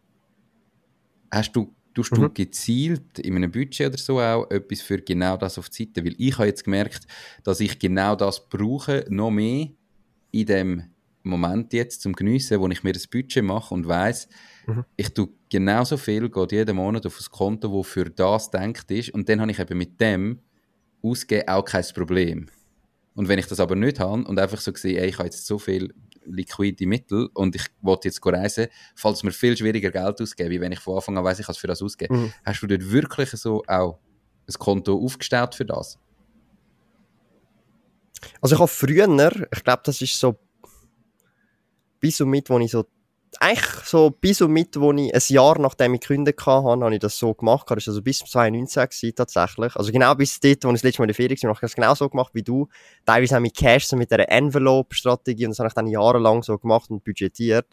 Hast 1.31 1.51
du, 1.55 1.75
tust 1.93 2.15
du 2.15 2.21
mhm. 2.21 2.33
gezielt 2.33 3.19
in 3.19 3.35
einem 3.35 3.51
Budget 3.51 3.87
oder 3.87 3.97
so 3.97 4.19
auch 4.19 4.49
etwas 4.49 4.81
für 4.81 4.99
genau 4.99 5.37
das 5.37 5.57
auf 5.57 5.69
die 5.69 5.83
Seite? 5.83 6.05
Weil 6.05 6.15
ich 6.17 6.37
habe 6.37 6.47
jetzt 6.47 6.63
gemerkt, 6.63 7.05
dass 7.43 7.59
ich 7.59 7.77
genau 7.77 8.15
das 8.15 8.47
brauche, 8.49 9.05
noch 9.09 9.31
mehr 9.31 9.69
in 10.31 10.45
dem 10.45 10.83
Moment 11.23 11.73
jetzt 11.73 12.01
zum 12.01 12.13
Geniessen, 12.13 12.59
wo 12.59 12.67
ich 12.69 12.83
mir 12.83 12.93
das 12.93 13.07
Budget 13.07 13.43
mache 13.43 13.73
und 13.73 13.87
weiss, 13.87 14.27
mhm. 14.67 14.85
ich 14.95 15.13
tue 15.13 15.29
genauso 15.49 15.97
viel, 15.97 16.29
geht 16.29 16.51
jeden 16.51 16.75
Monat 16.75 17.05
auf 17.05 17.19
ein 17.19 17.31
Konto, 17.31 17.71
wo 17.71 17.83
für 17.83 18.05
das 18.05 18.51
denkt 18.51 18.91
ist. 18.91 19.09
Und 19.09 19.27
dann 19.27 19.41
habe 19.41 19.51
ich 19.51 19.59
eben 19.59 19.77
mit 19.77 19.99
dem 19.99 20.39
ausgeben 21.01 21.47
auch 21.47 21.65
kein 21.65 21.85
Problem. 21.95 22.47
Und 23.15 23.27
wenn 23.27 23.39
ich 23.39 23.47
das 23.47 23.59
aber 23.59 23.75
nicht 23.75 23.99
habe 23.99 24.23
und 24.25 24.39
einfach 24.39 24.61
so 24.61 24.71
sehe, 24.75 24.99
ey, 25.01 25.09
ich 25.09 25.17
habe 25.17 25.25
jetzt 25.25 25.47
so 25.47 25.57
viel 25.57 25.93
liquide 26.23 26.85
Mittel 26.85 27.29
und 27.33 27.55
ich 27.55 27.65
wollte 27.81 28.09
jetzt 28.09 28.23
reisen, 28.23 28.67
fällt 28.95 29.15
es 29.15 29.23
mir 29.23 29.31
viel 29.31 29.57
schwieriger 29.57 29.91
Geld 29.91 30.21
ausgeben, 30.21 30.51
wie 30.51 30.61
wenn 30.61 30.71
ich 30.71 30.79
von 30.79 30.95
Anfang 30.95 31.17
an 31.17 31.23
weiss, 31.23 31.39
ich 31.39 31.45
kann 31.45 31.53
es 31.53 31.57
für 31.57 31.67
das 31.67 31.81
ausgeben. 31.81 32.15
Mhm. 32.15 32.33
Hast 32.45 32.61
du 32.61 32.67
dort 32.67 32.91
wirklich 32.91 33.31
so 33.31 33.63
auch 33.67 33.99
ein 34.47 34.53
Konto 34.59 35.03
aufgestellt 35.03 35.55
für 35.55 35.65
das? 35.65 35.97
Also 38.41 38.55
ich 38.55 38.59
habe 38.59 38.67
früher, 38.67 39.47
ich 39.53 39.63
glaube, 39.63 39.81
das 39.83 40.01
ist 40.01 40.19
so 40.19 40.37
bis 41.99 42.21
und 42.21 42.29
mit, 42.29 42.49
wo 42.49 42.59
ich 42.59 42.71
so 42.71 42.85
eigentlich 43.39 43.85
so 43.85 44.09
bis 44.09 44.41
und 44.41 44.51
mit, 44.51 44.79
wo 44.79 44.91
ich 44.93 45.13
ein 45.13 45.21
Jahr 45.27 45.59
nachdem 45.59 45.93
ich 45.93 46.01
gekündigt 46.01 46.45
habe, 46.45 46.83
habe 46.83 46.93
ich 46.93 46.99
das 46.99 47.17
so 47.17 47.33
gemacht. 47.33 47.65
Das 47.69 47.87
war 47.87 47.91
also 47.91 48.01
bis 48.01 48.19
2019 48.19 49.15
tatsächlich. 49.15 49.75
Also 49.75 49.91
genau 49.91 50.13
bis 50.15 50.39
dort, 50.39 50.63
wo 50.63 50.69
ich 50.69 50.75
das 50.75 50.83
letzte 50.83 51.01
Mal 51.01 51.05
in 51.05 51.07
der 51.09 51.15
Ferien 51.15 51.37
war, 51.43 51.49
habe 51.49 51.57
ich 51.57 51.61
das 51.61 51.75
genau 51.75 51.95
so 51.95 52.09
gemacht 52.09 52.31
wie 52.33 52.43
du. 52.43 52.67
Teilweise 53.05 53.35
habe 53.35 53.47
ich 53.47 53.53
Cash 53.53 53.87
so 53.87 53.95
mit 53.95 54.11
einer 54.11 54.29
Envelope-Strategie 54.29 55.45
und 55.45 55.51
das 55.51 55.59
habe 55.59 55.67
ich 55.67 55.73
dann 55.73 55.87
jahrelang 55.87 56.43
so 56.43 56.57
gemacht 56.57 56.89
und 56.89 57.03
budgetiert. 57.03 57.67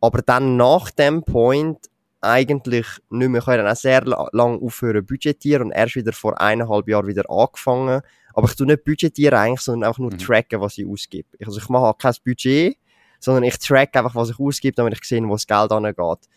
Aber 0.00 0.22
dann 0.22 0.56
nach 0.56 0.90
dem 0.90 1.22
Point 1.22 1.88
eigentlich 2.24 2.86
nicht 3.10 3.28
mehr. 3.28 3.40
Ich 3.40 3.46
habe 3.46 3.58
dann 3.58 3.68
auch 3.68 3.76
sehr 3.76 4.02
lange 4.04 4.58
aufhören 4.60 5.04
budgetieren 5.04 5.62
und 5.62 5.72
erst 5.72 5.96
wieder 5.96 6.12
vor 6.12 6.40
eineinhalb 6.40 6.88
Jahren 6.88 7.06
wieder 7.06 7.30
angefangen. 7.30 8.00
Aber 8.32 8.48
ich 8.48 8.56
tue 8.56 8.66
nicht 8.66 8.84
budgetieren 8.84 9.38
eigentlich, 9.38 9.60
sondern 9.60 9.88
einfach 9.88 10.00
nur 10.00 10.12
mhm. 10.12 10.18
tracken, 10.18 10.60
was 10.60 10.78
ich 10.78 10.86
ausgebe. 10.86 11.28
Also 11.44 11.58
ich 11.58 11.68
mache 11.68 11.94
kein 11.98 12.14
Budget, 12.24 12.76
sondern 13.20 13.44
ich 13.44 13.58
track 13.58 13.96
einfach, 13.96 14.14
was 14.14 14.30
ich 14.30 14.38
ausgebe, 14.38 14.74
damit 14.74 14.94
ich 14.94 15.04
sehe, 15.04 15.22
wo 15.22 15.32
das 15.32 15.46
Geld 15.46 15.72
angeht. 15.72 16.28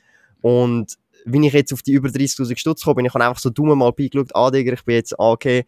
Und 0.41 0.93
wenn 1.25 1.43
ich 1.43 1.53
jetzt 1.53 1.73
auf 1.73 1.81
die 1.81 1.93
über 1.93 2.09
30.000 2.09 2.57
Stutz 2.57 2.83
komme, 2.83 2.95
bin 2.95 3.05
ich 3.05 3.15
einfach 3.15 3.39
so 3.39 3.49
dumm 3.49 3.77
mal 3.77 3.91
beigeschaut, 3.91 4.29
ah, 4.33 4.49
Digga, 4.49 4.73
ich 4.73 4.85
bin 4.85 4.95
jetzt, 4.95 5.19
ah, 5.19 5.31
okay, 5.31 5.65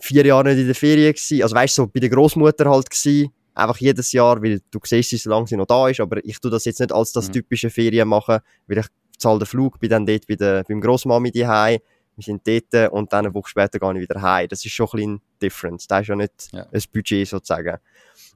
vier 0.00 0.24
Jahre 0.24 0.44
nicht 0.44 0.58
in 0.58 0.66
der 0.66 0.74
Ferien 0.74 1.12
gewesen, 1.12 1.42
also 1.42 1.54
weißt 1.54 1.78
du, 1.78 1.82
so 1.82 1.86
bei 1.86 2.00
der 2.00 2.10
Großmutter 2.10 2.68
halt 2.68 2.90
gewesen, 2.90 3.30
einfach 3.54 3.76
jedes 3.78 4.12
Jahr, 4.12 4.42
weil 4.42 4.60
du 4.70 4.80
siehst, 4.82 5.12
wie 5.12 5.28
lange 5.28 5.46
sie 5.46 5.56
noch 5.56 5.66
da 5.66 5.88
ist, 5.88 6.00
aber 6.00 6.24
ich 6.24 6.38
tue 6.40 6.50
das 6.50 6.64
jetzt 6.64 6.80
nicht 6.80 6.92
als 6.92 7.12
das 7.12 7.28
mhm. 7.28 7.32
typische 7.32 7.70
Ferien 7.70 8.08
machen, 8.08 8.38
weil 8.66 8.78
ich 8.78 8.86
zahle 9.18 9.38
den 9.38 9.46
Flug, 9.46 9.78
bin 9.78 9.90
dann 9.90 10.06
dort 10.06 10.26
bei 10.26 10.34
der, 10.34 10.64
beim 10.64 10.80
Grossmami 10.80 11.30
daheim, 11.30 11.78
wir 12.16 12.24
sind 12.24 12.46
dort 12.46 12.92
und 12.92 13.12
dann 13.12 13.26
eine 13.26 13.34
Woche 13.34 13.48
später 13.48 13.78
gehe 13.78 13.94
ich 13.94 14.00
wieder 14.02 14.20
heim. 14.20 14.48
Das 14.48 14.64
ist 14.64 14.72
schon 14.72 14.86
ein 14.88 14.96
bisschen 14.96 15.20
different. 15.40 15.90
Das 15.90 16.02
ist 16.02 16.08
ja 16.08 16.16
nicht 16.16 16.48
ja. 16.52 16.66
ein 16.70 16.82
Budget 16.92 17.26
sozusagen. 17.26 17.78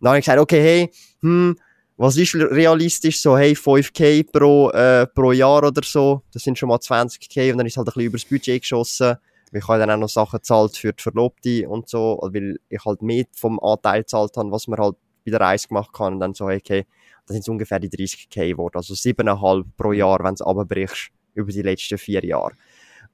Dann 0.00 0.08
habe 0.08 0.18
ich 0.18 0.24
gesagt, 0.24 0.40
okay, 0.40 0.62
hey, 0.62 0.90
hm, 1.20 1.56
was 1.96 2.16
ist 2.16 2.34
realistisch? 2.34 3.20
So, 3.20 3.36
hey, 3.36 3.52
5k 3.52 4.30
pro, 4.30 4.70
äh, 4.70 5.06
pro 5.06 5.32
Jahr 5.32 5.62
oder 5.62 5.82
so. 5.84 6.22
Das 6.32 6.42
sind 6.42 6.58
schon 6.58 6.68
mal 6.68 6.76
20k 6.78 7.52
und 7.52 7.58
dann 7.58 7.66
ist 7.66 7.76
halt 7.76 7.86
ein 7.86 7.92
bisschen 7.92 8.06
übers 8.06 8.24
Budget 8.24 8.62
geschossen. 8.62 9.16
Ich 9.52 9.68
habe 9.68 9.78
dann 9.78 9.90
auch 9.92 9.98
noch 9.98 10.08
Sachen 10.08 10.38
gezahlt 10.38 10.76
für 10.76 10.92
die 10.92 11.02
Verlobte 11.02 11.68
und 11.68 11.88
so, 11.88 12.18
weil 12.22 12.58
ich 12.68 12.84
halt 12.84 13.02
mehr 13.02 13.24
vom 13.36 13.60
Anteil 13.60 14.00
gezahlt 14.00 14.36
habe, 14.36 14.50
was 14.50 14.66
man 14.66 14.80
halt 14.80 14.96
bei 15.24 15.30
der 15.30 15.40
Reise 15.40 15.68
gemacht 15.68 15.92
kann. 15.92 16.14
Und 16.14 16.20
dann 16.20 16.34
so, 16.34 16.46
okay, 16.46 16.86
das 17.26 17.34
sind 17.34 17.48
ungefähr 17.48 17.78
die 17.78 17.88
30k 17.88 18.48
geworden. 18.48 18.76
Also 18.76 18.94
7,5 18.94 19.64
pro 19.76 19.92
Jahr, 19.92 20.18
wenn 20.18 20.34
du 20.34 20.34
es 20.34 20.42
abbrichst, 20.42 21.10
über 21.34 21.52
die 21.52 21.62
letzten 21.62 21.98
vier 21.98 22.24
Jahre. 22.24 22.54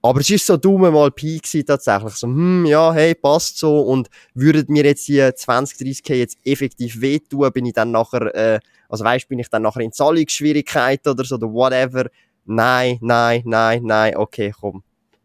Aber 0.02 0.20
es 0.20 0.30
ist 0.30 0.46
so 0.46 0.56
dumm 0.56 0.80
mal 0.80 1.10
Pi 1.10 1.38
gewesen, 1.38 1.66
tatsächlich. 1.66 2.14
So, 2.14 2.26
hm, 2.26 2.64
ja, 2.64 2.92
hey, 2.92 3.14
passt 3.14 3.58
so. 3.58 3.80
Und 3.80 4.08
würden 4.34 4.72
mir 4.72 4.84
jetzt 4.84 5.06
die 5.08 5.30
20, 5.34 5.78
30k 5.78 6.14
jetzt 6.14 6.38
effektiv 6.44 7.00
wehtun, 7.00 7.52
bin 7.52 7.66
ich 7.66 7.74
dann 7.74 7.90
nachher, 7.90 8.34
äh, 8.34 8.60
also 8.88 9.04
weißt, 9.04 9.28
bin 9.28 9.38
ich 9.38 9.50
dann 9.50 9.62
nachher 9.62 9.80
in 9.80 9.92
Zahlungsschwierigkeiten 9.92 11.12
oder 11.12 11.24
so, 11.24 11.34
oder 11.34 11.52
whatever. 11.52 12.06
Nein, 12.46 12.98
nein, 13.02 13.42
nein, 13.44 13.82
nein, 13.84 14.16
okay, 14.16 14.52
komm, 14.58 14.82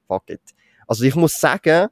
fuck 0.07 0.29
it. 0.29 0.41
Also 0.87 1.05
ich 1.05 1.15
muss 1.15 1.39
sagen, 1.39 1.87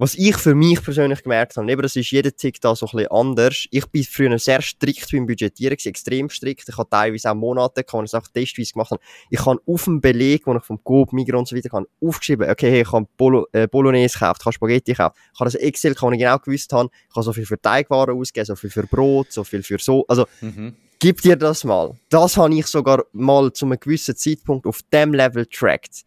was 0.00 0.14
ich 0.14 0.34
für 0.38 0.54
mich 0.54 0.82
persönlich 0.82 1.22
gemerkt 1.22 1.58
habe, 1.58 1.70
eben, 1.70 1.82
das 1.82 1.94
ist 1.94 2.10
jeder 2.10 2.34
Tick 2.34 2.58
da 2.62 2.74
so 2.74 2.86
ein 2.86 2.90
bisschen 2.90 3.10
anders. 3.10 3.66
Ich 3.70 3.86
bin 3.88 4.02
früher 4.02 4.38
sehr 4.38 4.62
strikt 4.62 5.12
beim 5.12 5.26
Budgetieren, 5.26 5.76
extrem 5.76 6.30
strikt. 6.30 6.66
Ich 6.66 6.78
habe 6.78 6.88
teilweise 6.88 7.30
auch 7.30 7.34
Monate, 7.34 7.84
wo 7.86 8.02
ich 8.02 8.14
auch 8.14 8.26
testweise 8.28 8.72
gemacht 8.72 8.92
habe. 8.92 9.02
Ich 9.28 9.44
habe 9.44 9.60
auf 9.66 9.84
dem 9.84 10.00
Beleg, 10.00 10.46
wo 10.46 10.54
ich 10.54 10.64
vom 10.64 10.82
Coop, 10.82 11.12
Migros 11.12 11.40
und 11.40 11.48
so 11.48 11.56
weiter 11.56 11.68
kann, 11.68 11.84
aufgeschrieben, 12.00 12.48
okay, 12.48 12.70
hey, 12.70 12.80
ich 12.80 12.92
habe 12.92 13.06
Bolo 13.18 13.46
äh, 13.52 13.68
Bolognese 13.68 14.14
gekauft, 14.14 14.40
ich 14.40 14.46
habe 14.46 14.54
Spaghetti 14.54 14.92
gekauft. 14.92 15.16
Ich 15.34 15.38
habe 15.38 15.50
das 15.50 15.54
Excel, 15.56 15.94
wo 16.00 16.10
ich 16.10 16.18
genau 16.18 16.38
gewusst 16.38 16.72
habe, 16.72 16.88
ich 17.10 17.14
habe 17.14 17.24
so 17.24 17.34
viel 17.34 17.44
für 17.44 17.60
Teigwaren 17.60 18.18
ausgegeben, 18.18 18.46
so 18.46 18.56
viel 18.56 18.70
für 18.70 18.86
Brot, 18.86 19.30
so 19.30 19.44
viel 19.44 19.62
für 19.62 19.78
so, 19.78 20.06
also, 20.08 20.24
mhm. 20.40 20.76
gib 20.98 21.20
dir 21.20 21.36
das 21.36 21.62
mal. 21.62 21.94
Das 22.08 22.38
habe 22.38 22.54
ich 22.54 22.66
sogar 22.68 23.04
mal 23.12 23.52
zu 23.52 23.66
einem 23.66 23.78
gewissen 23.78 24.16
Zeitpunkt 24.16 24.66
auf 24.66 24.80
dem 24.94 25.12
Level 25.12 25.44
tracked. 25.44 26.06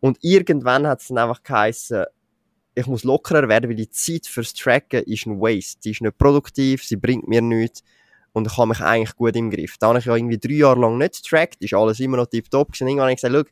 Und 0.00 0.16
irgendwann 0.22 0.86
hat 0.86 1.02
es 1.02 1.08
dann 1.08 1.18
einfach 1.18 1.42
geheißen, 1.42 2.06
ich 2.74 2.86
muss 2.86 3.04
lockerer 3.04 3.48
werden, 3.48 3.68
weil 3.70 3.76
die 3.76 3.90
Zeit 3.90 4.26
fürs 4.26 4.52
Tracken 4.54 5.02
ist 5.04 5.26
ein 5.26 5.40
Waste. 5.40 5.80
Die 5.84 5.90
ist 5.92 6.00
nicht 6.00 6.18
produktiv, 6.18 6.84
sie 6.84 6.96
bringt 6.96 7.28
mir 7.28 7.40
nichts 7.40 7.82
und 8.32 8.46
ich 8.46 8.56
habe 8.56 8.68
mich 8.68 8.80
eigentlich 8.80 9.16
gut 9.16 9.36
im 9.36 9.50
Griff. 9.50 9.78
Da 9.78 9.88
habe 9.88 9.98
ich 9.98 10.06
ja 10.06 10.16
irgendwie 10.16 10.38
drei 10.38 10.54
Jahre 10.54 10.80
lang 10.80 10.98
nicht 10.98 11.22
getrackt, 11.22 11.62
ist 11.62 11.74
alles 11.74 12.00
immer 12.00 12.16
noch 12.16 12.26
tiptop 12.26 12.72
gewesen. 12.72 12.88
Irgendwann 12.88 13.04
habe 13.04 13.12
ich 13.12 13.22
gesagt, 13.22 13.50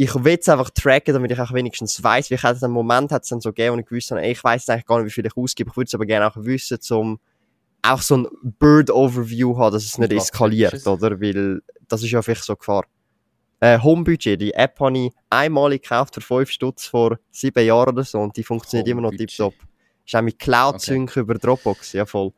ich 0.00 0.14
will 0.14 0.32
jetzt 0.32 0.48
einfach 0.48 0.70
tracken, 0.70 1.12
damit 1.12 1.32
ich 1.32 1.40
auch 1.40 1.52
wenigstens 1.52 2.02
weiss, 2.04 2.30
wie 2.30 2.34
ich 2.34 2.44
einen 2.44 2.70
Moment 2.70 3.10
hat 3.10 3.24
es 3.24 3.30
dann 3.30 3.40
so 3.40 3.50
gegeben, 3.50 3.74
und 3.74 3.80
ich 3.80 3.86
gewusst 3.86 4.12
habe, 4.12 4.24
ich 4.24 4.44
weiss 4.44 4.68
eigentlich 4.68 4.86
gar 4.86 4.98
nicht, 4.98 5.08
wie 5.08 5.14
viel 5.14 5.26
ich 5.26 5.36
ausgebe. 5.36 5.70
Ich 5.70 5.76
würde 5.76 5.88
es 5.88 5.94
aber 5.94 6.06
gerne 6.06 6.30
auch 6.30 6.36
wissen, 6.36 6.78
um 6.90 7.18
auch 7.82 8.00
so 8.00 8.18
ein 8.18 8.28
Bird-Overview 8.42 9.56
haben, 9.58 9.72
dass 9.72 9.84
es 9.84 9.98
nicht 9.98 10.12
eskaliert, 10.12 10.86
oder? 10.86 11.20
Weil 11.20 11.62
das 11.88 12.04
ist 12.04 12.12
ja 12.12 12.22
vielleicht 12.22 12.44
so 12.44 12.54
Gefahr. 12.54 12.84
Äh, 13.60 13.78
Homebudget, 13.80 14.40
die 14.40 14.54
App 14.54 14.78
habe 14.78 14.98
ich 14.98 15.12
einmalig 15.30 15.82
gekauft 15.82 16.14
für 16.14 16.20
5 16.20 16.50
Stutz 16.50 16.86
vor 16.86 17.18
7 17.30 17.64
Jahren 17.64 17.94
oder 17.94 18.04
so 18.04 18.20
und 18.20 18.36
die 18.36 18.44
funktioniert 18.44 18.86
immer 18.88 19.00
noch 19.00 19.10
tiptop. 19.10 19.54
Ist 20.06 20.14
auch 20.14 20.22
mit 20.22 20.38
Cloud-Sync 20.38 21.10
okay. 21.10 21.20
über 21.20 21.34
Dropbox, 21.34 21.92
ja 21.92 22.06
voll. 22.06 22.32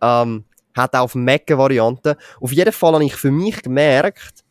Ähm, 0.00 0.44
hat 0.74 0.94
auch 0.94 1.02
auf 1.02 1.14
Mac 1.14 1.42
eine 1.48 1.58
Variante. 1.58 2.16
Auf 2.40 2.52
jeden 2.52 2.72
Fall 2.72 2.94
habe 2.94 3.04
ich 3.04 3.14
für 3.14 3.30
mich 3.30 3.62
gemerkt, 3.62 4.44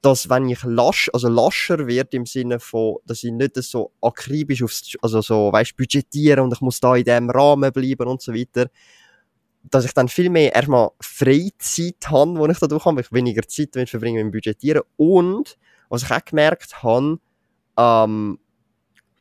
dass 0.00 0.30
wenn 0.30 0.48
ich 0.48 0.62
lasch, 0.62 1.10
also 1.12 1.28
lascher 1.28 1.86
wird 1.86 2.14
im 2.14 2.24
Sinne 2.24 2.60
von, 2.60 2.98
dass 3.04 3.24
ich 3.24 3.32
nicht 3.32 3.56
so 3.56 3.92
akribisch 4.00 4.62
aufs, 4.62 4.94
also 5.02 5.20
so, 5.20 5.52
weißt, 5.52 5.76
budgetieren 5.76 6.40
und 6.40 6.52
ich 6.52 6.60
muss 6.60 6.80
da 6.80 6.94
in 6.94 7.04
dem 7.04 7.30
Rahmen 7.30 7.72
bleiben 7.72 8.06
und 8.06 8.22
so 8.22 8.32
weiter, 8.32 8.70
dass 9.70 9.84
ich 9.84 9.92
dann 9.92 10.08
viel 10.08 10.30
mehr 10.30 10.54
erstmal 10.54 10.90
Freizeit 11.00 12.10
habe, 12.10 12.38
wo 12.38 12.46
ich 12.46 12.58
da 12.58 12.66
durch 12.66 12.84
habe, 12.84 12.96
weil 12.96 13.04
ich 13.04 13.12
weniger 13.12 13.46
Zeit 13.46 13.70
verbringe 13.88 14.24
mit 14.24 14.32
dem 14.32 14.36
Budgetieren. 14.36 14.82
Und, 14.96 15.56
was 15.88 16.02
ich 16.02 16.10
auch 16.10 16.24
gemerkt 16.24 16.82
habe, 16.82 17.18
ähm, 17.76 18.38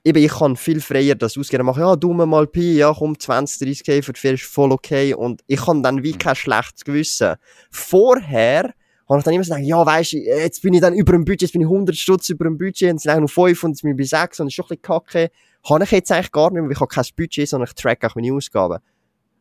eben, 0.03 0.23
ich 0.23 0.31
kann 0.31 0.55
viel 0.55 0.81
freier 0.81 1.15
das 1.15 1.37
ausgeben. 1.37 1.65
Machen, 1.65 1.81
ja, 1.81 1.95
du 1.95 2.13
mal 2.13 2.47
Pi, 2.47 2.77
ja, 2.77 2.93
komm, 2.97 3.19
20, 3.19 3.67
30k 3.67 4.03
für 4.03 4.13
die 4.13 4.27
ist 4.29 4.43
voll 4.43 4.71
okay. 4.71 5.13
Und 5.13 5.41
ich 5.47 5.61
kann 5.61 5.83
dann 5.83 6.03
wie 6.03 6.13
kein 6.13 6.35
schlechtes 6.35 6.85
Gewissen. 6.85 7.35
Vorher, 7.69 8.73
habe 9.09 9.19
ich 9.19 9.23
dann 9.23 9.33
immer 9.33 9.43
so 9.43 9.53
gedacht, 9.53 9.67
ja, 9.67 9.85
weisst 9.85 10.13
du, 10.13 10.17
jetzt 10.17 10.61
bin 10.61 10.73
ich 10.73 10.81
dann 10.81 10.93
über 10.93 11.13
dem 11.13 11.23
Budget, 11.23 11.43
jetzt 11.43 11.51
bin 11.53 11.61
ich 11.61 11.67
100 11.67 11.95
Stutz 11.95 12.29
über 12.29 12.45
dem 12.45 12.57
Budget, 12.57 12.89
und 12.91 12.97
es 12.97 13.03
sind 13.03 13.11
eigentlich 13.11 13.35
nur 13.35 13.47
5 13.47 13.63
und 13.63 13.71
jetzt 13.71 13.81
bin 13.81 13.91
ich 13.91 13.97
bei 13.97 14.03
6 14.03 14.39
und 14.39 14.45
das 14.45 14.51
ist 14.51 14.55
schon 14.55 14.65
ein 14.65 14.67
bisschen 14.67 14.81
kacke. 14.81 15.31
Habe 15.69 15.83
ich 15.83 15.91
jetzt 15.91 16.11
eigentlich 16.11 16.31
gar 16.31 16.51
nicht 16.51 16.53
mehr, 16.53 16.63
weil 16.63 16.71
ich 16.71 16.79
habe 16.79 16.87
kein 16.87 17.05
Budget, 17.15 17.47
sondern 17.47 17.67
ich 17.69 17.75
track 17.75 18.03
auch 18.03 18.15
meine 18.15 18.33
Ausgaben. 18.33 18.79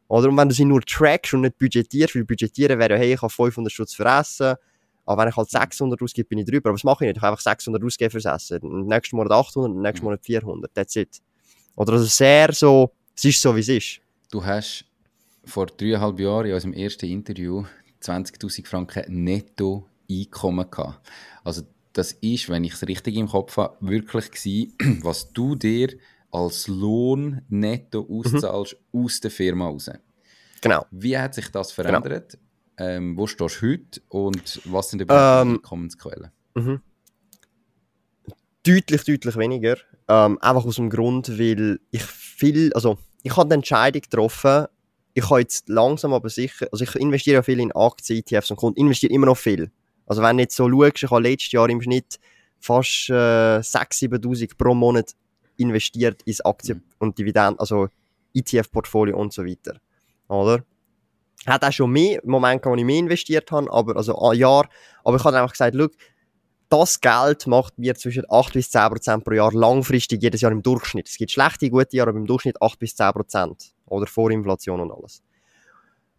Oder 0.09 0.29
und 0.29 0.37
wenn 0.37 0.49
du 0.49 0.55
sie 0.55 0.65
nur 0.65 0.81
trackst 0.83 1.35
und 1.35 1.43
nicht 1.43 1.59
budgetierst, 1.59 2.15
weil 2.15 2.25
budgetieren 2.25 2.79
wäre 2.79 2.95
ja, 2.95 2.99
hey, 2.99 3.15
ich 3.15 3.23
habe 3.23 3.33
500 3.33 3.73
Stutz 3.73 3.95
für 3.95 4.05
Essen, 4.05 4.55
aber 5.05 5.23
wenn 5.23 5.29
ich 5.29 5.37
halt 5.37 5.51
600 5.51 6.03
ausgebe, 6.03 6.29
bin 6.29 6.39
ich 6.39 6.47
drüber. 6.47 6.71
Aber 6.71 6.77
das 6.77 6.85
mache 6.85 7.05
ich 7.05 7.09
nicht. 7.09 7.17
Ich 7.17 7.23
habe 7.23 7.33
einfach 7.33 7.43
600 7.43 7.83
ausgeben 7.83 8.11
fürs 8.11 8.25
Essen. 8.25 8.61
Im 8.63 8.87
nächsten 8.87 9.17
Monat 9.17 9.33
800, 9.33 9.71
im 9.71 9.83
nächsten 9.83 10.01
mhm. 10.01 10.05
Monat 10.05 10.25
400. 10.25 10.75
That's 10.75 10.97
it. 10.97 11.23
Oder 11.77 11.93
also 11.95 12.05
sehr 12.07 12.53
so, 12.53 12.93
es 13.15 13.25
ist 13.25 13.41
so, 13.41 13.55
wie 13.55 13.61
es 13.61 13.69
ist. 13.69 14.01
Du 14.31 14.45
hast 14.45 14.85
vor 15.45 15.67
dreieinhalb 15.67 16.19
Jahren 16.19 16.47
in 16.47 16.55
unserem 16.55 16.73
ersten 16.73 17.07
Interview 17.07 17.65
20.000 18.03 18.67
Franken 18.67 19.25
netto 19.25 19.87
Einkommen 20.11 20.71
gehabt. 20.71 21.01
Also 21.45 21.63
das 21.93 22.13
ist, 22.13 22.49
wenn 22.49 22.65
ich 22.65 22.75
es 22.75 22.87
richtig 22.87 23.17
im 23.17 23.29
Kopf 23.29 23.57
habe, 23.57 23.77
wirklich 23.81 24.31
gewesen, 24.31 24.75
was 25.03 25.33
du 25.33 25.55
dir 25.55 25.97
als 26.37 26.69
Lohn 26.69 27.41
netto 27.49 28.03
mhm. 28.03 28.19
auszahlst 28.19 28.77
mhm. 28.93 29.05
aus 29.05 29.21
der 29.21 29.31
Firma 29.31 29.67
raus. 29.69 29.91
Genau. 30.61 30.85
Wie 30.91 31.17
hat 31.17 31.35
sich 31.35 31.49
das 31.51 31.75
genau. 31.75 31.89
verändert? 31.89 32.39
Genau. 32.77 32.91
Ähm, 32.91 33.17
wo 33.17 33.27
stehst 33.27 33.63
du 33.63 33.67
heute 33.69 34.03
und 34.09 34.61
was 34.67 34.91
sind 34.91 35.01
überhaupt 35.01 35.47
ähm, 35.47 35.53
die 35.53 35.59
Einkommensquellen? 35.59 36.31
Mhm. 36.55 36.81
Deutlich, 38.63 39.05
deutlich 39.05 39.37
weniger. 39.37 39.77
Ähm, 40.09 40.39
einfach 40.43 40.67
aus 40.67 40.77
dem 40.77 40.91
Grund, 40.91 41.39
weil 41.39 41.81
ich 41.91 42.03
viel, 42.03 42.73
also 42.75 42.99
ich 43.23 43.35
habe 43.35 43.49
die 43.49 43.55
Entscheidung 43.55 44.03
getroffen, 44.03 44.67
ich 45.15 45.31
habe 45.31 45.41
jetzt 45.41 45.71
langsam 45.71 46.13
aber 46.13 46.29
sicher, 46.29 46.67
also 46.71 46.85
ich 46.85 46.95
investiere 46.97 47.37
ja 47.37 47.43
viel 47.43 47.61
in 47.61 47.73
Aktien, 47.73 48.19
ETFs 48.19 48.51
und 48.51 48.59
Kunden, 48.59 48.79
investiere 48.79 49.15
immer 49.15 49.27
noch 49.27 49.39
viel. 49.39 49.71
Also 50.05 50.21
wenn 50.21 50.37
du 50.37 50.43
jetzt 50.43 50.57
so 50.57 50.69
schaust, 50.69 51.03
ich 51.03 51.11
habe 51.11 51.23
letztes 51.23 51.53
Jahr 51.53 51.71
im 51.71 51.81
Schnitt 51.81 52.21
fast 52.61 53.09
äh, 53.09 53.61
6.000, 53.61 54.21
7.000 54.21 54.59
pro 54.59 54.75
Monat 54.75 55.15
investiert 55.57 56.23
ins 56.23 56.41
Aktien- 56.41 56.79
mhm. 56.79 56.95
und 56.99 57.19
Dividenden, 57.19 57.59
also 57.59 57.89
ETF-Portfolio 58.35 59.17
und 59.17 59.33
so 59.33 59.45
weiter. 59.45 59.81
Oder? 60.29 60.65
Hat 61.47 61.65
auch 61.65 61.73
schon 61.73 61.91
mehr 61.93 62.21
Momente, 62.25 62.69
wo 62.69 62.75
ich 62.75 62.85
mehr 62.85 62.99
investiert 62.99 63.51
habe, 63.53 63.73
aber, 63.73 63.97
also 63.97 64.19
ein 64.19 64.39
Jahr. 64.39 64.69
Aber 65.05 65.17
ich 65.17 65.25
habe 65.25 65.37
einfach 65.37 65.53
gesagt, 65.53 65.77
schau, 65.79 65.89
das 66.69 67.01
Geld 67.01 67.47
macht 67.47 67.79
mir 67.79 67.95
zwischen 67.95 68.25
8 68.29 68.53
bis 68.53 68.71
10 68.71 68.89
Prozent 68.89 69.25
pro 69.25 69.33
Jahr 69.33 69.53
langfristig 69.53 70.23
jedes 70.23 70.41
Jahr 70.41 70.51
im 70.51 70.63
Durchschnitt. 70.63 71.09
Es 71.09 71.17
gibt 71.17 71.31
schlechte, 71.31 71.71
gute 71.71 71.97
Jahre, 71.97 72.11
aber 72.11 72.19
im 72.19 72.27
Durchschnitt 72.27 72.61
8 72.61 72.79
bis 72.79 72.97
10 72.97 73.13
Prozent. 73.13 73.73
Oder 73.87 74.07
vor 74.07 74.31
Inflation 74.31 74.81
und 74.81 74.91
alles. 74.91 75.23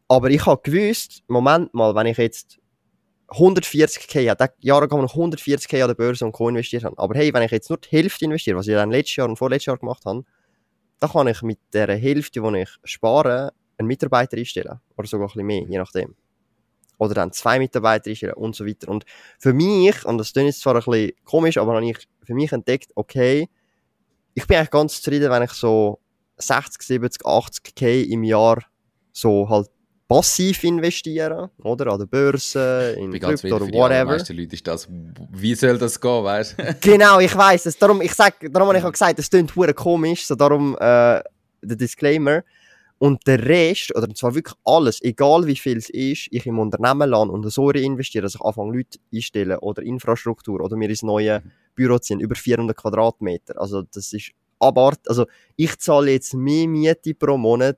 Aber 0.08 0.30
ich 0.30 0.46
habe 0.46 0.62
gewusst, 0.64 1.24
Moment 1.28 1.74
mal, 1.74 1.94
wenn 1.96 2.08
ich 2.08 2.18
jetzt 2.18 2.60
140k, 3.30 4.30
hat 4.30 4.54
Jahre 4.60 4.88
man 4.88 5.06
140k 5.06 5.82
an 5.82 5.90
der 5.90 5.96
Börse 5.96 6.26
und 6.26 6.32
Co. 6.32 6.48
investiert 6.48 6.84
haben. 6.84 6.98
Aber 6.98 7.16
hey, 7.16 7.34
wenn 7.34 7.44
ich 7.44 7.52
jetzt 7.52 7.70
nur 7.70 7.78
die 7.78 7.90
Hälfte 7.90 8.26
investiere, 8.26 8.58
was 8.58 8.68
ich 8.68 8.74
dann 8.74 8.92
letztes 8.92 9.18
Jahr 9.18 9.28
und 9.28 9.38
vorletztes 9.38 9.66
Jahr 9.68 9.78
gemacht 9.78 10.06
habe, 10.06 10.24
dann 11.00 11.10
kann 11.10 11.28
ich 11.28 11.42
mit 11.42 11.60
der 11.74 11.96
Hälfte, 11.96 12.42
die 12.42 12.58
ich 12.60 12.70
spare, 12.84 13.52
einen 13.78 13.88
Mitarbeiter 13.88 14.38
einstellen. 14.38 14.80
Oder 14.96 15.08
sogar 15.08 15.28
ein 15.28 15.34
bisschen 15.34 15.46
mehr, 15.46 15.64
je 15.64 15.78
nachdem. 15.78 16.16
Oder 16.98 17.14
dann 17.14 17.32
zwei 17.32 17.60
Mitarbeiter 17.60 18.10
einstellen 18.10 18.34
und 18.34 18.56
so 18.56 18.66
weiter. 18.66 18.88
Und 18.90 19.06
für 19.38 19.54
mich, 19.54 20.06
und 20.06 20.18
das 20.18 20.34
klingt 20.34 20.48
jetzt 20.48 20.62
zwar 20.62 20.76
ein 20.76 20.84
bisschen 20.84 21.12
komisch, 21.26 21.58
aber 21.58 21.76
habe 21.76 21.86
ich 21.86 22.08
für 22.24 22.34
mich 22.34 22.52
entdeckt, 22.52 22.92
okay, 22.96 23.50
ich 24.34 24.48
bin 24.48 24.58
eigentlich 24.58 24.72
ganz 24.72 25.02
zufrieden, 25.02 25.30
wenn 25.30 25.44
ich 25.44 25.52
so 25.52 26.00
60, 26.38 26.82
70, 26.82 27.26
80k 27.26 28.04
im 28.06 28.24
Jahr 28.24 28.64
so 29.12 29.50
halt 29.50 29.70
passiv 30.08 30.64
investieren, 30.64 31.50
oder? 31.64 31.92
An 31.92 32.00
der 32.00 32.06
Börse, 32.06 32.96
in 32.98 33.12
Krypto 33.12 33.56
oder 33.56 33.68
whatever. 33.68 34.18
Die 34.18 34.34
Leute 34.34 34.56
ist 34.56 34.66
das, 34.66 34.88
wie 35.32 35.56
soll 35.56 35.78
das 35.78 36.00
gehen, 36.00 36.24
weißt 36.24 36.56
Genau, 36.82 37.20
ich 37.20 37.36
weiß 37.36 37.66
es. 37.66 37.78
Darum, 37.78 38.02
ich 38.02 38.14
sag, 38.14 38.36
darum 38.52 38.70
habe 38.70 38.78
ich 38.78 38.84
auch 38.84 38.92
gesagt, 38.92 39.20
es 39.20 39.30
klingt 39.30 39.56
hure 39.56 39.74
komisch, 39.74 40.26
so 40.26 40.36
darum, 40.36 40.76
äh, 40.76 41.22
der 41.62 41.76
Disclaimer. 41.76 42.44
Und 43.00 43.28
der 43.28 43.46
Rest, 43.46 43.96
oder 43.96 44.12
zwar 44.16 44.34
wirklich 44.34 44.56
alles, 44.66 45.00
egal 45.04 45.46
wie 45.46 45.56
viel 45.56 45.78
es 45.78 45.90
ist, 45.90 46.30
ich 46.32 46.48
im 46.48 46.58
Unternehmen 46.58 47.08
lande 47.08 47.32
und 47.32 47.48
so 47.52 47.70
investiere, 47.70 48.24
dass 48.24 48.36
ich 48.36 48.42
anfange 48.42 48.76
Leute 48.76 48.98
einstellen 49.14 49.60
oder 49.60 49.84
Infrastruktur 49.84 50.62
oder 50.62 50.76
mir 50.76 50.90
ins 50.90 51.04
neue 51.04 51.44
Büro 51.76 52.00
ziehen, 52.00 52.20
über 52.20 52.34
400 52.34 52.76
Quadratmeter. 52.76 53.62
Also, 53.62 53.84
das 53.84 54.14
ist 54.14 54.32
abart. 54.60 55.00
Also, 55.08 55.28
ich 55.56 55.78
zahle 55.78 56.12
jetzt 56.12 56.34
mehr 56.34 56.68
Miete 56.68 57.14
pro 57.14 57.38
Monat 57.38 57.78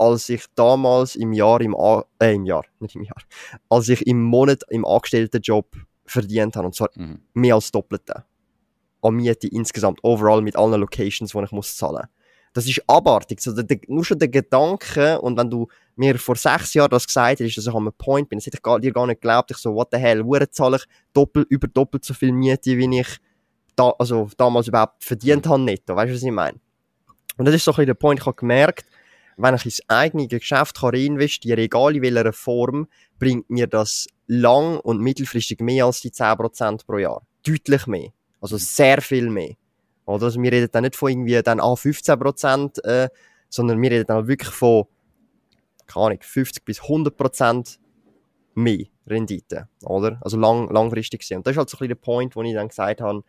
als 0.00 0.30
ich 0.30 0.46
damals 0.54 1.14
im 1.14 1.34
Jahr, 1.34 1.60
im, 1.60 1.76
A 1.76 2.04
äh, 2.18 2.34
im 2.34 2.46
Jahr, 2.46 2.64
nicht 2.78 2.96
im 2.96 3.02
Jahr, 3.02 3.22
als 3.68 3.88
ich 3.90 4.06
im 4.06 4.22
Monat 4.22 4.62
im 4.70 4.86
Angestelltenjob 4.86 5.76
verdient 6.06 6.56
habe. 6.56 6.66
Und 6.66 6.74
zwar 6.74 6.88
mhm. 6.94 7.20
mehr 7.34 7.54
als 7.54 7.70
Doppelte. 7.70 8.24
An 9.02 9.14
Miete 9.14 9.46
insgesamt, 9.48 10.00
overall 10.02 10.40
mit 10.40 10.56
allen 10.56 10.80
Locations, 10.80 11.30
die 11.30 11.38
ich 11.38 11.52
muss 11.52 11.76
zahlen. 11.76 12.06
Das 12.54 12.66
ist 12.66 12.82
abartig. 12.86 13.42
So, 13.42 13.52
der, 13.52 13.64
der, 13.64 13.78
nur 13.88 14.04
schon 14.04 14.18
der 14.18 14.28
Gedanke, 14.28 15.20
und 15.20 15.36
wenn 15.36 15.50
du 15.50 15.68
mir 15.96 16.18
vor 16.18 16.34
sechs 16.34 16.72
Jahren 16.72 16.90
das 16.90 17.06
gesagt 17.06 17.40
hättest, 17.40 17.58
dass 17.58 17.66
ich 17.66 17.74
am 17.74 17.92
Point 17.98 18.30
bin, 18.30 18.38
das 18.38 18.46
hätte 18.46 18.56
ich 18.56 18.80
dir 18.80 18.92
gar 18.92 19.06
nicht 19.06 19.20
geglaubt. 19.20 19.50
Ich 19.50 19.58
so, 19.58 19.74
what 19.74 19.88
the 19.92 19.98
hell, 19.98 20.24
wo 20.24 20.34
zahle 20.46 20.78
ich 20.78 20.84
doppelt, 21.12 21.46
über 21.50 21.68
doppelt 21.68 22.06
so 22.06 22.14
viel 22.14 22.32
Miete, 22.32 22.76
wie 22.78 23.00
ich 23.00 23.18
da, 23.76 23.90
also 23.98 24.30
damals 24.38 24.66
überhaupt 24.66 25.04
verdient 25.04 25.46
habe 25.46 25.62
netto. 25.62 25.94
Weißt 25.94 26.10
du, 26.10 26.14
was 26.14 26.22
ich 26.22 26.30
meine? 26.30 26.58
Und 27.36 27.44
das 27.44 27.54
ist 27.54 27.64
so 27.64 27.70
ein 27.70 27.74
bisschen 27.74 27.86
der 27.86 27.94
Point, 27.94 28.20
ich 28.20 28.26
habe 28.26 28.36
gemerkt, 28.36 28.86
wenn 29.42 29.54
ich 29.54 29.64
ins 29.64 29.80
eigene 29.88 30.28
Geschäft 30.28 30.80
kann 30.80 30.90
reinvestieren 30.90 31.58
egal 31.58 31.96
in 31.96 32.02
welcher 32.02 32.32
Form, 32.32 32.88
bringt 33.18 33.48
mir 33.50 33.66
das 33.66 34.06
lang- 34.26 34.78
und 34.80 35.00
mittelfristig 35.00 35.60
mehr 35.60 35.86
als 35.86 36.00
die 36.00 36.10
10% 36.10 36.86
pro 36.86 36.98
Jahr. 36.98 37.22
Deutlich 37.46 37.86
mehr. 37.86 38.10
Also 38.40 38.56
mhm. 38.56 38.60
sehr 38.60 39.02
viel 39.02 39.30
mehr. 39.30 39.54
Oder? 40.06 40.26
Also 40.26 40.42
wir 40.42 40.52
reden 40.52 40.68
dann 40.72 40.82
nicht 40.82 40.96
von 40.96 41.10
irgendwie 41.10 41.40
dann 41.42 41.60
ah, 41.60 41.74
15%, 41.74 42.84
äh, 42.84 43.08
sondern 43.48 43.80
wir 43.80 43.90
reden 43.90 44.06
dann 44.06 44.28
wirklich 44.28 44.52
von, 44.52 44.84
keine 45.86 46.06
Ahnung, 46.06 46.18
50 46.20 46.64
bis 46.64 46.80
100% 46.82 47.78
mehr 48.54 48.86
Rendite. 49.06 49.68
Oder? 49.82 50.18
Also 50.20 50.36
lang, 50.36 50.70
langfristig 50.70 51.20
gesehen. 51.20 51.38
Und 51.38 51.46
das 51.46 51.52
ist 51.52 51.58
halt 51.58 51.70
so 51.70 51.76
ein 51.76 51.78
bisschen 51.78 51.88
der 51.88 51.94
Point, 51.96 52.36
wo 52.36 52.42
ich 52.42 52.54
dann 52.54 52.68
gesagt 52.68 53.00
habe, 53.00 53.22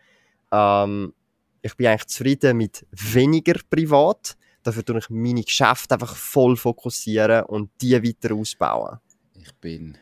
ähm, 0.52 1.14
ich 1.62 1.76
bin 1.76 1.88
eigentlich 1.88 2.08
zufrieden 2.08 2.58
mit 2.58 2.86
weniger 2.92 3.56
privat, 3.70 4.36
Dafür 4.64 4.86
tue 4.86 5.00
ich 5.00 5.10
meine 5.10 5.44
Geschäfte 5.44 5.96
einfach 5.96 6.16
voll 6.16 6.56
fokussieren 6.56 7.46
und 7.46 7.72
die 7.82 7.94
weiter 7.94 8.36
ausbauen. 8.36 9.00
Ich 9.34 9.54
bin 9.56 9.98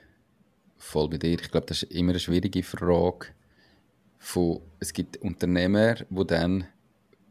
voll 0.78 1.10
bei 1.10 1.18
dir. 1.18 1.40
Ich 1.40 1.52
glaube, 1.52 1.68
das 1.68 1.84
ist 1.84 1.92
immer 1.92 2.12
eine 2.12 2.20
schwierige 2.20 2.64
Frage. 2.64 3.28
Von, 4.18 4.62
es 4.80 4.92
gibt 4.92 5.18
Unternehmer, 5.18 5.96
die 5.96 6.28
dann 6.28 6.68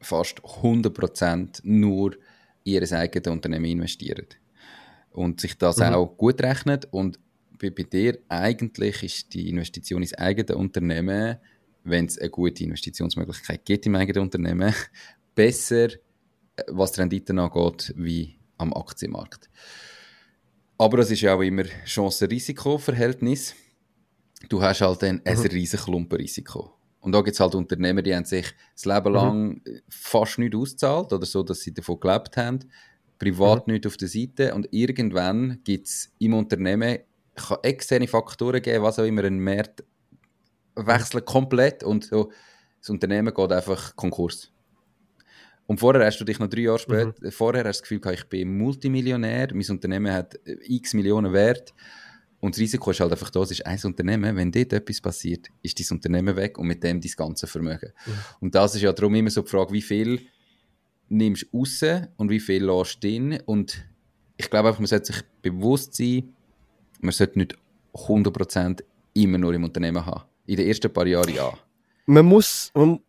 fast 0.00 0.40
100% 0.40 1.60
nur 1.64 2.14
in 2.64 2.82
ihr 2.82 2.92
eigenes 2.92 3.32
Unternehmen 3.32 3.66
investieren. 3.66 4.26
Und 5.10 5.40
sich 5.40 5.56
das 5.58 5.78
mhm. 5.78 5.94
auch 5.94 6.16
gut 6.16 6.40
rechnet. 6.40 6.88
Und 6.90 7.18
bei, 7.58 7.70
bei 7.70 7.82
dir 7.82 8.18
eigentlich 8.28 9.02
ist 9.02 9.34
die 9.34 9.48
Investition 9.48 10.02
ins 10.02 10.14
eigene 10.14 10.56
Unternehmen, 10.56 11.38
wenn 11.84 12.06
es 12.06 12.18
eine 12.18 12.30
gute 12.30 12.64
Investitionsmöglichkeit 12.64 13.64
gibt 13.64 13.86
im 13.86 13.96
eigenen 13.96 14.22
Unternehmen, 14.22 14.74
besser 15.34 15.88
was 16.66 16.92
die 16.92 17.00
Renditen 17.00 17.38
angeht, 17.38 17.92
wie 17.96 18.36
am 18.56 18.72
Aktienmarkt. 18.72 19.48
Aber 20.78 20.98
es 20.98 21.10
ist 21.10 21.22
ja 21.22 21.34
auch 21.34 21.42
immer 21.42 21.64
Chance-Risiko-Verhältnis. 21.84 23.54
Du 24.48 24.62
hast 24.62 24.80
halt 24.80 25.02
dann 25.02 25.20
ein 25.24 25.36
mhm. 25.36 25.46
riesiges 25.46 25.84
Klumpenrisiko. 25.84 26.72
Und 27.00 27.12
da 27.12 27.20
gibt 27.20 27.34
es 27.34 27.40
halt 27.40 27.54
Unternehmer, 27.54 28.02
die 28.02 28.14
haben 28.14 28.24
sich 28.24 28.46
das 28.74 28.84
Leben 28.84 29.08
mhm. 29.08 29.14
lang 29.14 29.48
mhm. 29.48 29.80
fast 29.88 30.38
nicht 30.38 30.54
ausgezahlt 30.54 31.12
oder 31.12 31.26
so, 31.26 31.42
dass 31.42 31.60
sie 31.60 31.74
davon 31.74 31.98
gelebt 32.00 32.36
haben, 32.36 32.60
privat 33.18 33.66
mhm. 33.66 33.74
nicht 33.74 33.86
auf 33.86 33.96
der 33.96 34.08
Seite 34.08 34.54
und 34.54 34.68
irgendwann 34.70 35.60
gibt 35.64 35.86
es 35.86 36.12
im 36.18 36.34
Unternehmen 36.34 36.98
kann 37.34 37.58
externe 37.62 38.08
Faktoren 38.08 38.60
geben, 38.60 38.82
was 38.82 38.98
auch 38.98 39.04
immer, 39.04 39.24
ein 39.24 39.40
Markt 39.40 39.84
wechselt 40.74 41.24
komplett 41.24 41.82
und 41.82 42.04
so, 42.04 42.30
das 42.80 42.90
Unternehmen 42.90 43.32
geht 43.32 43.52
einfach 43.52 43.94
Konkurs. 43.96 44.52
Und 45.68 45.80
vorher 45.80 46.06
hast 46.06 46.18
du 46.18 46.24
dich 46.24 46.38
noch 46.38 46.48
drei 46.48 46.62
Jahre 46.62 46.78
später, 46.78 47.12
mhm. 47.20 47.30
vorher 47.30 47.64
hast 47.64 47.76
du 47.76 47.80
das 47.80 47.82
Gefühl 47.82 48.00
gehabt, 48.00 48.20
ich 48.20 48.24
bin 48.24 48.56
Multimillionär, 48.56 49.48
mein 49.52 49.66
Unternehmen 49.68 50.10
hat 50.10 50.40
x 50.66 50.94
Millionen 50.94 51.30
Wert. 51.34 51.74
Und 52.40 52.54
das 52.54 52.60
Risiko 52.60 52.90
ist 52.90 53.00
halt 53.00 53.12
einfach 53.12 53.28
da, 53.28 53.42
es 53.42 53.50
ist 53.50 53.66
ein 53.66 53.78
Unternehmen, 53.84 54.34
wenn 54.34 54.50
dort 54.50 54.72
etwas 54.72 54.98
passiert, 55.02 55.48
ist 55.60 55.78
dein 55.78 55.96
Unternehmen 55.98 56.34
weg 56.36 56.56
und 56.56 56.68
mit 56.68 56.82
dem 56.82 57.02
dein 57.02 57.12
ganze 57.14 57.46
Vermögen. 57.46 57.92
Mhm. 58.06 58.12
Und 58.40 58.54
das 58.54 58.76
ist 58.76 58.80
ja 58.80 58.94
darum 58.94 59.14
immer 59.14 59.28
so 59.28 59.42
die 59.42 59.50
Frage, 59.50 59.74
wie 59.74 59.82
viel 59.82 60.22
nimmst 61.10 61.46
du 61.52 61.58
raus 61.58 61.82
und 62.16 62.30
wie 62.30 62.40
viel 62.40 62.64
lässt 62.64 63.04
du 63.04 63.08
drin. 63.08 63.38
Und 63.44 63.84
ich 64.38 64.48
glaube 64.48 64.68
einfach, 64.68 64.80
man 64.80 64.86
sollte 64.86 65.12
sich 65.12 65.22
bewusst 65.42 65.94
sein, 65.94 66.34
man 67.00 67.12
sollte 67.12 67.40
nicht 67.40 67.58
100% 67.92 68.82
immer 69.12 69.36
nur 69.36 69.52
im 69.52 69.64
Unternehmen 69.64 70.06
haben. 70.06 70.22
In 70.46 70.56
den 70.56 70.66
ersten 70.66 70.90
paar 70.90 71.06
Jahren 71.06 71.34
ja. 71.34 71.52
Man 72.06 72.24
muss, 72.24 72.70
man, 72.72 73.00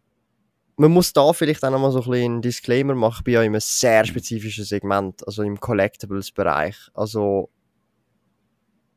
man 0.80 0.92
muss 0.92 1.12
da 1.12 1.34
vielleicht 1.34 1.66
auch 1.66 1.72
nochmal 1.72 1.92
so 1.92 2.00
ein 2.00 2.10
bisschen 2.10 2.32
einen 2.32 2.42
Disclaimer 2.42 2.96
machen. 2.96 3.26
Bin 3.26 3.34
ja 3.34 3.42
in 3.42 3.52
einem 3.52 3.60
sehr 3.60 4.06
spezifischen 4.06 4.64
Segment, 4.64 5.28
also 5.28 5.44
im 5.44 5.60
Collectibles-Bereich. 5.60 6.78
Also, 6.94 7.50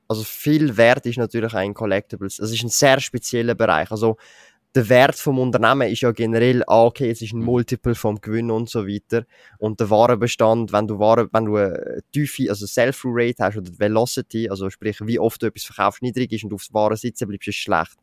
also 0.06 0.22
viel 0.22 0.76
Wert 0.76 1.06
ist 1.06 1.18
natürlich 1.18 1.52
auch 1.52 1.60
in 1.60 1.74
Collectibles. 1.74 2.38
Es 2.38 2.52
ist 2.52 2.62
ein 2.62 2.68
sehr 2.68 3.00
spezieller 3.00 3.56
Bereich. 3.56 3.90
Also, 3.90 4.16
der 4.76 4.88
Wert 4.88 5.16
vom 5.16 5.40
Unternehmen 5.40 5.90
ist 5.90 6.02
ja 6.02 6.12
generell, 6.12 6.62
ah, 6.68 6.84
okay, 6.84 7.10
es 7.10 7.20
ist 7.20 7.32
ein 7.32 7.40
Multiple 7.40 7.96
vom 7.96 8.20
Gewinn 8.20 8.52
und 8.52 8.70
so 8.70 8.86
weiter. 8.86 9.24
Und 9.58 9.80
der 9.80 9.90
Warenbestand, 9.90 10.72
wenn 10.72 10.86
du 10.86 11.00
Ware, 11.00 11.28
wenn 11.32 11.46
du 11.46 11.56
eine 11.56 11.98
tiefe, 12.12 12.48
also 12.48 12.64
Sell-Through-Rate 12.64 13.42
hast 13.42 13.56
oder 13.56 13.72
Velocity, 13.76 14.48
also 14.48 14.70
sprich, 14.70 14.98
wie 15.02 15.18
oft 15.18 15.42
du 15.42 15.46
etwas 15.46 15.64
verkaufst, 15.64 16.00
niedrig 16.00 16.30
ist 16.30 16.44
und 16.44 16.54
aufs 16.54 16.72
Ware 16.72 16.96
sitzen 16.96 17.26
bleibst, 17.26 17.48
ist 17.48 17.56
schlecht. 17.56 17.96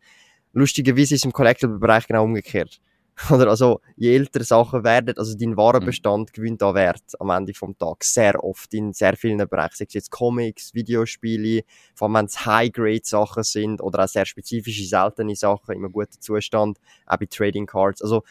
Lustigerweise 0.51 1.15
ist 1.15 1.21
es 1.21 1.25
im 1.25 1.31
Collectible-Bereich 1.31 2.07
genau 2.07 2.25
umgekehrt. 2.25 2.81
Oder 3.29 3.47
also, 3.49 3.81
je 3.97 4.15
älter 4.15 4.43
Sachen 4.43 4.83
werden, 4.83 5.17
also 5.17 5.37
dein 5.37 5.57
Warenbestand 5.57 6.29
mhm. 6.29 6.33
gewinnt 6.33 6.63
an 6.63 6.75
Wert 6.75 7.03
am 7.19 7.29
Ende 7.31 7.53
vom 7.53 7.77
Tag. 7.77 8.03
Sehr 8.03 8.41
oft 8.43 8.73
in 8.73 8.93
sehr 8.93 9.15
vielen 9.17 9.45
Bereichen. 9.47 9.75
Sei 9.75 9.85
es 9.87 9.93
jetzt 9.93 10.11
Comics, 10.11 10.73
Videospiele, 10.73 11.63
vor 11.95 12.07
allem 12.07 12.15
wenn 12.15 12.25
es 12.25 12.45
High-Grade-Sachen 12.45 13.43
sind 13.43 13.81
oder 13.81 14.05
auch 14.05 14.07
sehr 14.07 14.25
spezifische, 14.25 14.85
seltene 14.85 15.35
Sachen 15.35 15.75
in 15.75 15.83
einem 15.83 15.91
guten 15.91 16.21
Zustand, 16.21 16.79
auch 17.05 17.17
bei 17.17 17.25
Trading 17.25 17.65
Cards. 17.65 18.01
Also, 18.01 18.23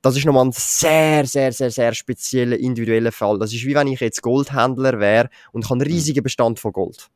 das 0.00 0.16
ist 0.16 0.24
nochmal 0.24 0.46
ein 0.46 0.52
sehr, 0.52 1.24
sehr, 1.24 1.52
sehr, 1.52 1.70
sehr 1.70 1.94
spezieller, 1.94 2.56
individueller 2.56 3.12
Fall. 3.12 3.38
Das 3.38 3.52
ist 3.52 3.64
wie 3.64 3.74
wenn 3.76 3.86
ich 3.86 4.00
jetzt 4.00 4.22
Goldhändler 4.22 4.98
wäre 4.98 5.28
und 5.52 5.64
ich 5.64 5.70
habe 5.70 5.80
einen 5.80 5.88
mhm. 5.88 5.94
riesigen 5.94 6.22
Bestand 6.24 6.58
von 6.58 6.72
Gold. 6.72 7.08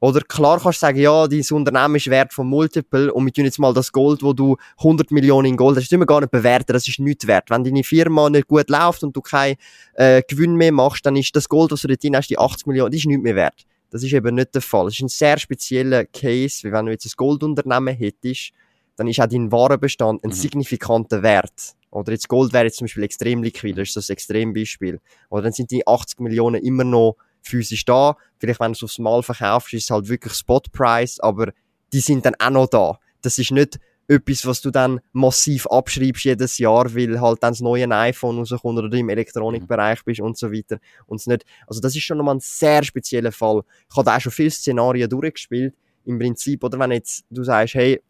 Oder 0.00 0.20
klar 0.22 0.58
kannst 0.58 0.78
du 0.78 0.86
sagen, 0.86 0.98
ja, 0.98 1.28
dein 1.28 1.44
Unternehmen 1.50 1.96
ist 1.96 2.08
wert 2.08 2.32
von 2.32 2.48
Multiple 2.48 3.12
und 3.12 3.26
wir 3.26 3.32
tun 3.32 3.44
jetzt 3.44 3.58
mal 3.58 3.74
das 3.74 3.92
Gold, 3.92 4.22
wo 4.22 4.32
du 4.32 4.56
100 4.78 5.10
Millionen 5.10 5.48
in 5.48 5.56
Gold 5.58 5.76
hast, 5.76 5.82
das 5.82 5.84
ist 5.84 5.92
immer 5.92 6.06
gar 6.06 6.20
nicht 6.20 6.30
bewerten, 6.30 6.72
das 6.72 6.88
ist 6.88 6.98
nichts 6.98 7.26
wert. 7.26 7.50
Wenn 7.50 7.64
deine 7.64 7.84
Firma 7.84 8.30
nicht 8.30 8.48
gut 8.48 8.70
läuft 8.70 9.02
und 9.02 9.14
du 9.14 9.20
keinen 9.20 9.56
äh, 9.94 10.22
Gewinn 10.26 10.56
mehr 10.56 10.72
machst, 10.72 11.04
dann 11.04 11.16
ist 11.16 11.36
das 11.36 11.48
Gold, 11.50 11.70
was 11.70 11.82
du 11.82 11.88
dort 11.88 12.02
drin 12.02 12.16
hast, 12.16 12.30
die 12.30 12.38
80 12.38 12.66
Millionen, 12.66 12.90
das 12.90 13.00
ist 13.00 13.06
nichts 13.06 13.22
mehr 13.22 13.36
wert. 13.36 13.66
Das 13.90 14.02
ist 14.02 14.12
eben 14.12 14.34
nicht 14.34 14.54
der 14.54 14.62
Fall. 14.62 14.86
Das 14.86 14.94
ist 14.94 15.02
ein 15.02 15.08
sehr 15.08 15.38
spezieller 15.38 16.06
Case, 16.06 16.66
wie 16.66 16.72
wenn 16.72 16.86
du 16.86 16.92
jetzt 16.92 17.04
ein 17.04 17.12
Goldunternehmen 17.16 17.94
hättest, 17.94 18.52
dann 18.96 19.06
ist 19.06 19.20
auch 19.20 19.26
dein 19.26 19.52
Warenbestand 19.52 20.24
ein 20.24 20.30
mhm. 20.30 20.34
signifikanter 20.34 21.22
Wert. 21.22 21.74
Oder 21.90 22.12
jetzt 22.12 22.28
Gold 22.28 22.52
wäre 22.52 22.64
jetzt 22.64 22.76
zum 22.76 22.86
Beispiel 22.86 23.02
extrem 23.02 23.42
liquid, 23.42 23.78
das 23.78 23.88
ist 23.88 23.96
das 23.96 24.10
Extrembeispiel. 24.10 25.00
Oder 25.28 25.42
dann 25.42 25.52
sind 25.52 25.70
die 25.70 25.86
80 25.86 26.20
Millionen 26.20 26.62
immer 26.62 26.84
noch 26.84 27.16
physisch 27.42 27.84
da. 27.84 28.16
Vielleicht, 28.38 28.60
wenn 28.60 28.72
du 28.72 28.76
es 28.76 28.82
aufs 28.82 28.98
Mal 28.98 29.22
verkaufst, 29.22 29.72
ist 29.74 29.84
es 29.84 29.90
halt 29.90 30.08
wirklich 30.08 30.34
Spot 30.34 30.62
Price, 30.72 31.20
aber 31.20 31.52
die 31.92 32.00
sind 32.00 32.24
dann 32.26 32.34
auch 32.38 32.50
noch 32.50 32.66
da. 32.68 32.98
Das 33.22 33.38
ist 33.38 33.50
nicht 33.50 33.78
etwas, 34.10 34.44
was 34.44 34.60
du 34.60 34.70
dann 34.72 35.00
massiv 35.12 35.66
abschreibst 35.68 36.24
jedes 36.24 36.58
Jahr, 36.58 36.94
weil 36.94 37.20
halt 37.20 37.42
dann 37.42 37.52
das 37.52 37.60
neue 37.60 37.88
iPhone 37.88 38.38
rauskommt 38.38 38.78
oder 38.78 38.88
du 38.88 38.98
im 38.98 39.08
Elektronikbereich 39.08 40.04
bist 40.04 40.20
und 40.20 40.36
so 40.36 40.50
weiter. 40.50 40.78
Und 41.06 41.24
nicht, 41.26 41.44
also 41.66 41.80
das 41.80 41.94
ist 41.94 42.02
schon 42.02 42.18
nochmal 42.18 42.34
ein 42.34 42.40
sehr 42.40 42.82
spezieller 42.82 43.30
Fall. 43.30 43.62
Ich 43.88 43.96
habe 43.96 44.12
auch 44.12 44.20
schon 44.20 44.32
viele 44.32 44.50
Szenarien 44.50 45.08
durchgespielt. 45.08 45.74
Im 46.06 46.18
Prinzip, 46.18 46.64
oder 46.64 46.78
wenn 46.78 46.90
jetzt 46.90 47.24
du 47.30 47.44
sagst, 47.44 47.74
hey, 47.74 48.02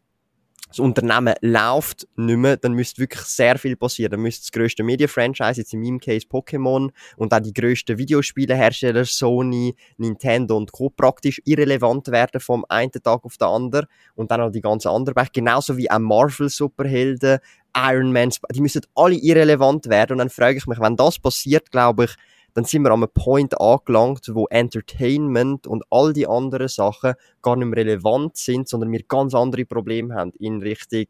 das 0.71 0.79
Unternehmen 0.79 1.35
läuft 1.41 2.07
nicht 2.15 2.37
mehr, 2.37 2.57
dann 2.57 2.73
müsste 2.73 3.01
wirklich 3.01 3.21
sehr 3.23 3.57
viel 3.57 3.75
passieren. 3.75 4.11
Dann 4.11 4.21
müsste 4.21 4.43
das 4.43 4.51
grösste 4.51 4.83
Media-Franchise, 4.83 5.59
jetzt 5.59 5.73
in 5.73 5.81
meinem 5.81 5.99
Case 5.99 6.25
Pokémon, 6.27 6.91
und 7.17 7.33
auch 7.33 7.39
die 7.39 7.53
grössten 7.53 7.97
Videospielehersteller, 7.97 9.05
Sony, 9.05 9.75
Nintendo 9.97 10.55
und 10.55 10.71
Co. 10.71 10.89
praktisch 10.89 11.41
irrelevant 11.45 12.07
werden 12.07 12.39
vom 12.39 12.65
einen 12.69 12.91
Tag 12.91 13.25
auf 13.25 13.37
den 13.37 13.47
anderen. 13.47 13.87
Und 14.15 14.31
dann 14.31 14.41
auch 14.41 14.51
die 14.51 14.61
ganzen 14.61 14.87
anderen 14.87 15.13
Bereiche. 15.13 15.31
Genauso 15.33 15.75
wie 15.77 15.91
auch 15.91 15.99
Marvel-Superhelden, 15.99 17.39
Iron 17.75 18.11
Man, 18.11 18.31
die 18.53 18.61
müssen 18.61 18.81
alle 18.95 19.15
irrelevant 19.15 19.87
werden. 19.87 20.13
Und 20.13 20.17
dann 20.19 20.29
frage 20.29 20.57
ich 20.57 20.67
mich, 20.67 20.79
wenn 20.79 20.95
das 20.95 21.19
passiert, 21.19 21.71
glaube 21.71 22.05
ich, 22.05 22.15
dann 22.53 22.65
sind 22.65 22.83
wir 22.83 22.91
an 22.91 23.03
einem 23.03 23.11
Point 23.13 23.59
angelangt, 23.59 24.29
wo 24.33 24.47
Entertainment 24.47 25.67
und 25.67 25.83
all 25.89 26.13
die 26.13 26.27
anderen 26.27 26.67
Sachen 26.67 27.13
gar 27.41 27.55
nicht 27.55 27.67
mehr 27.67 27.85
relevant 27.85 28.37
sind, 28.37 28.67
sondern 28.67 28.91
wir 28.91 29.03
ganz 29.03 29.33
andere 29.33 29.65
Probleme 29.65 30.15
haben 30.15 30.31
in 30.39 30.61
Richtung, 30.61 31.05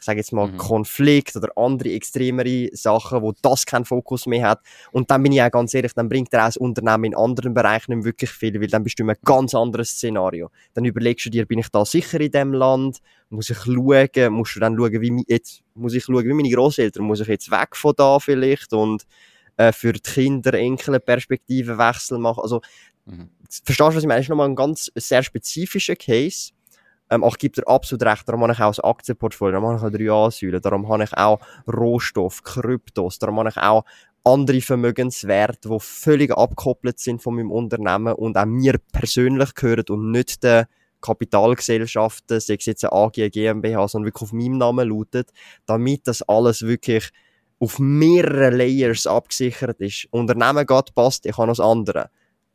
ich 0.00 0.06
sage 0.06 0.18
jetzt 0.18 0.32
mal, 0.32 0.48
mhm. 0.48 0.56
Konflikt 0.56 1.36
oder 1.36 1.50
andere 1.56 1.90
extremere 1.92 2.70
Sachen, 2.72 3.20
wo 3.20 3.34
das 3.42 3.66
keinen 3.66 3.84
Fokus 3.84 4.26
mehr 4.26 4.48
hat. 4.48 4.60
Und 4.92 5.10
dann 5.10 5.22
bin 5.22 5.32
ich 5.32 5.42
auch 5.42 5.50
ganz 5.50 5.74
ehrlich, 5.74 5.92
dann 5.92 6.08
bringt 6.08 6.32
er 6.32 6.40
auch 6.40 6.46
das 6.46 6.56
Unternehmen 6.56 7.04
in 7.04 7.14
anderen 7.14 7.52
Bereichen 7.52 7.94
nicht 7.94 8.06
wirklich 8.06 8.30
viel, 8.30 8.58
weil 8.60 8.68
dann 8.68 8.82
bist 8.82 8.98
du 8.98 9.02
in 9.02 9.10
einem 9.10 9.18
ganz 9.24 9.54
anderes 9.54 9.90
Szenario. 9.90 10.50
Dann 10.72 10.86
überlegst 10.86 11.26
du 11.26 11.30
dir, 11.30 11.44
bin 11.44 11.58
ich 11.58 11.68
da 11.68 11.84
sicher 11.84 12.18
in 12.18 12.30
dem 12.30 12.54
Land? 12.54 13.00
Muss 13.28 13.50
ich 13.50 13.58
schauen? 13.58 14.32
Musst 14.32 14.56
du 14.56 14.60
dann 14.60 14.76
schauen, 14.76 15.00
wie, 15.02 15.22
jetzt, 15.28 15.60
muss 15.74 15.92
ich 15.92 16.04
schauen, 16.04 16.24
wie 16.24 16.32
meine 16.32 16.50
Großeltern, 16.50 17.04
muss 17.04 17.20
ich 17.20 17.28
jetzt 17.28 17.50
weg 17.50 17.76
von 17.76 17.92
da 17.94 18.18
vielleicht? 18.18 18.72
Und, 18.72 19.04
äh, 19.60 19.72
für 19.72 19.92
die 19.92 20.00
Kinder, 20.00 20.54
Enkel 20.54 20.98
Perspektivenwechsel 21.00 22.18
machen. 22.18 22.40
Also, 22.42 22.62
mhm. 23.04 23.28
verstehst 23.46 23.80
du, 23.80 23.84
was 23.84 23.96
ich 23.96 24.06
meine? 24.06 24.20
Das 24.20 24.24
ist 24.24 24.30
nochmal 24.30 24.48
ein 24.48 24.56
ganz 24.56 24.90
sehr 24.94 25.22
spezifischer 25.22 25.96
Case. 25.96 26.52
Ähm, 27.10 27.22
auch 27.22 27.36
gibt 27.36 27.58
er 27.58 27.68
absolut 27.68 28.02
recht. 28.04 28.26
Darum 28.26 28.42
habe 28.42 28.52
ich 28.54 28.60
auch 28.60 28.70
das 28.70 28.80
Aktienportfolio, 28.80 29.60
darum 29.60 29.80
habe 29.80 30.02
ich 30.02 30.10
auch 30.10 30.22
drei 30.22 30.24
Ansäulen, 30.24 30.62
darum 30.62 30.88
habe 30.88 31.04
ich 31.04 31.12
auch 31.14 31.40
Rohstoff, 31.66 32.42
Kryptos, 32.42 33.18
darum 33.18 33.38
habe 33.38 33.50
ich 33.50 33.56
auch 33.58 33.84
andere 34.24 34.62
Vermögenswerte, 34.62 35.68
die 35.68 35.80
völlig 35.80 36.30
abgekoppelt 36.30 36.98
sind 36.98 37.20
von 37.22 37.34
meinem 37.34 37.50
Unternehmen 37.50 38.14
und 38.14 38.38
auch 38.38 38.46
mir 38.46 38.76
persönlich 38.92 39.54
gehören 39.54 39.84
und 39.90 40.10
nicht 40.10 40.42
den 40.42 40.64
Kapitalgesellschaften, 41.02 42.40
sei 42.40 42.54
es 42.54 42.64
jetzt 42.66 42.84
eine 42.84 42.92
AG, 42.92 43.30
GmbH, 43.30 43.88
sondern 43.88 44.06
wirklich 44.06 44.22
auf 44.22 44.32
meinem 44.32 44.58
Namen 44.58 44.88
lautet, 44.88 45.32
damit 45.66 46.06
das 46.06 46.22
alles 46.22 46.62
wirklich 46.62 47.10
auf 47.60 47.78
mehreren 47.78 48.54
Layers 48.56 49.06
abgesichert 49.06 49.80
ist. 49.80 50.08
Unternehmen 50.10 50.66
geht 50.66 50.94
passt, 50.94 51.26
ich 51.26 51.36
habe 51.36 51.46
noch 51.46 51.56
das 51.56 51.64
andere. 51.64 52.10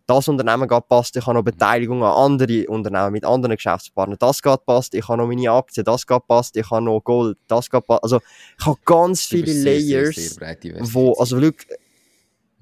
Das 0.08 0.28
Unternehmen 0.28 0.68
geht 0.68 0.88
passt, 0.88 1.16
ich 1.16 1.26
habe 1.26 1.38
noch 1.38 1.44
Beteiligung 1.44 2.04
an 2.04 2.32
andere 2.34 2.68
Unternehmen 2.68 3.12
mit 3.12 3.24
anderen 3.24 3.56
Geschäftspartnern. 3.56 4.18
Das 4.20 4.42
geht 4.42 4.66
passt, 4.66 4.96
ich 4.96 5.08
habe 5.08 5.20
noch 5.20 5.28
meine 5.28 5.52
Aktien, 5.52 5.86
das 5.86 6.06
geht 6.06 6.28
passt, 6.28 6.58
ich 6.58 6.70
habe 6.70 6.84
noch 6.84 7.02
Gold, 7.02 7.38
das 7.48 7.70
geht 7.70 7.86
passt. 7.86 8.04
Also, 8.04 8.20
ich 8.60 8.66
habe 8.66 8.78
ganz 8.84 9.24
viele 9.26 9.52
sehr, 9.52 9.80
Layers, 9.80 10.16
sehr, 10.16 10.58
sehr 10.62 10.94
wo, 10.94 11.14
also, 11.14 11.38
look, 11.38 11.56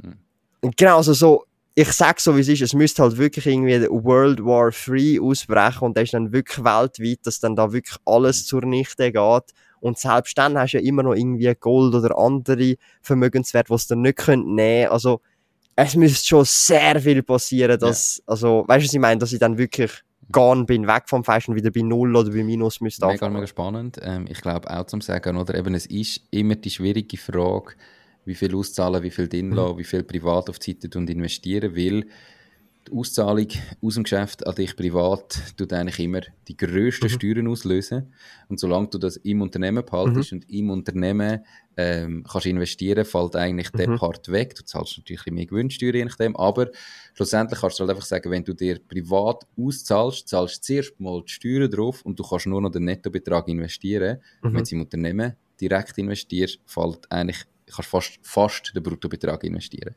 hm. 0.01 0.17
genau, 0.75 0.97
also 0.97 1.13
so, 1.13 1.45
ich 1.75 1.91
sag 1.91 2.19
so, 2.19 2.35
wie 2.35 2.41
es 2.41 2.49
ist, 2.49 2.61
es 2.61 2.73
müsste 2.73 3.03
halt 3.03 3.17
wirklich 3.17 3.47
irgendwie 3.47 3.87
World 3.89 4.43
War 4.43 4.71
III 4.71 5.19
ausbrechen 5.21 5.85
und 5.85 5.97
das 5.97 6.03
ist 6.03 6.13
dann 6.13 6.31
wirklich 6.31 6.63
weltweit, 6.63 7.19
dass 7.23 7.39
dann 7.39 7.55
da 7.55 7.71
wirklich 7.71 7.97
alles 8.05 8.45
zur 8.45 8.63
Nichte 8.63 9.11
geht 9.11 9.53
und 9.83 9.97
selbst 9.97 10.37
dann 10.37 10.57
hast 10.57 10.71
du 10.71 10.77
ja 10.77 10.83
immer 10.83 11.03
noch 11.03 11.13
irgendwie 11.13 11.53
Gold 11.59 11.93
oder 11.93 12.17
andere 12.17 12.75
Vermögenswerte, 13.01 13.69
was 13.69 13.85
du 13.85 13.95
nicht 13.95 14.17
könnt 14.17 14.47
nehmen. 14.47 14.89
Also, 14.89 15.19
es 15.75 15.95
müsste 15.95 16.25
schon 16.25 16.45
sehr 16.45 17.01
viel 17.01 17.21
passieren, 17.21 17.77
dass, 17.77 18.17
ja. 18.17 18.23
also, 18.27 18.63
weißt 18.65 18.81
du, 18.81 18.87
was 18.87 18.93
ich 18.93 18.99
meine, 18.99 19.19
dass 19.19 19.33
ich 19.33 19.39
dann 19.39 19.57
wirklich 19.57 19.91
gone 20.31 20.63
bin, 20.63 20.87
weg 20.87 21.03
vom 21.07 21.25
Fashion, 21.25 21.55
wieder 21.55 21.69
bei 21.69 21.81
Null 21.81 22.15
oder 22.15 22.31
bei 22.31 22.45
Minus 22.45 22.79
müsste 22.79 23.05
Mega, 23.05 23.27
mega 23.29 23.45
spannend. 23.45 23.99
Ähm, 24.01 24.25
ich 24.29 24.41
glaube 24.41 24.71
auch 24.71 24.85
zum 24.85 25.01
Sagen, 25.01 25.35
oder 25.35 25.53
eben, 25.53 25.75
es 25.75 25.85
ist 25.87 26.21
immer 26.31 26.55
die 26.55 26.69
schwierige 26.69 27.17
Frage, 27.17 27.73
wie 28.23 28.35
viel 28.35 28.55
auszahlen, 28.55 29.03
wie 29.03 29.11
viel 29.11 29.27
drin 29.27 29.49
mhm. 29.49 29.77
wie 29.77 29.83
viel 29.83 30.03
privat 30.03 30.49
auf 30.49 30.59
die 30.59 30.77
Seite 30.81 30.97
und 30.97 31.09
investieren 31.09 31.75
will 31.75 32.07
die 32.87 32.91
Auszahlung 32.91 33.47
aus 33.81 33.93
dem 33.95 34.03
Geschäft 34.03 34.45
an 34.45 34.55
dich 34.55 34.75
privat 34.75 35.41
tut 35.57 35.71
eigentlich 35.73 35.99
immer 35.99 36.21
die 36.47 36.57
grössten 36.57 37.05
mhm. 37.05 37.09
Steuern 37.09 37.47
auslösen. 37.47 38.13
Und 38.49 38.59
solange 38.59 38.87
du 38.87 38.97
das 38.97 39.17
im 39.17 39.41
Unternehmen 39.41 39.85
behaltest 39.85 40.31
mhm. 40.31 40.37
und 40.37 40.49
im 40.49 40.69
Unternehmen 40.69 41.45
ähm, 41.77 42.23
kannst 42.29 42.47
investieren, 42.47 43.05
fällt 43.05 43.35
eigentlich 43.35 43.71
mhm. 43.73 43.77
der 43.77 43.97
Part 43.97 44.29
weg. 44.29 44.55
Du 44.55 44.63
zahlst 44.63 44.97
natürlich 44.97 45.25
mehr 45.27 45.45
Gewinnsteuer 45.45 45.93
je 45.93 46.05
nachdem, 46.05 46.35
aber 46.35 46.69
schlussendlich 47.13 47.59
kannst 47.59 47.79
du 47.79 47.81
halt 47.81 47.91
einfach 47.91 48.05
sagen, 48.05 48.29
wenn 48.31 48.43
du 48.43 48.53
dir 48.53 48.79
privat 48.79 49.43
auszahlst, 49.57 50.27
zahlst 50.27 50.57
du 50.57 50.61
zuerst 50.61 50.99
mal 50.99 51.23
die 51.23 51.31
Steuern 51.31 51.71
drauf 51.71 52.01
und 52.03 52.19
du 52.19 52.23
kannst 52.23 52.47
nur 52.47 52.61
noch 52.61 52.71
den 52.71 52.85
Nettobetrag 52.85 53.47
investieren. 53.47 54.19
Mhm. 54.41 54.53
Wenn 54.53 54.63
du 54.63 54.75
im 54.75 54.81
Unternehmen 54.81 55.33
direkt 55.59 55.97
investierst, 55.97 56.59
fällt 56.65 57.11
eigentlich, 57.11 57.43
kannst 57.73 57.89
fast, 57.89 58.19
fast 58.21 58.75
den 58.75 58.83
Bruttobetrag 58.83 59.43
investieren. 59.43 59.95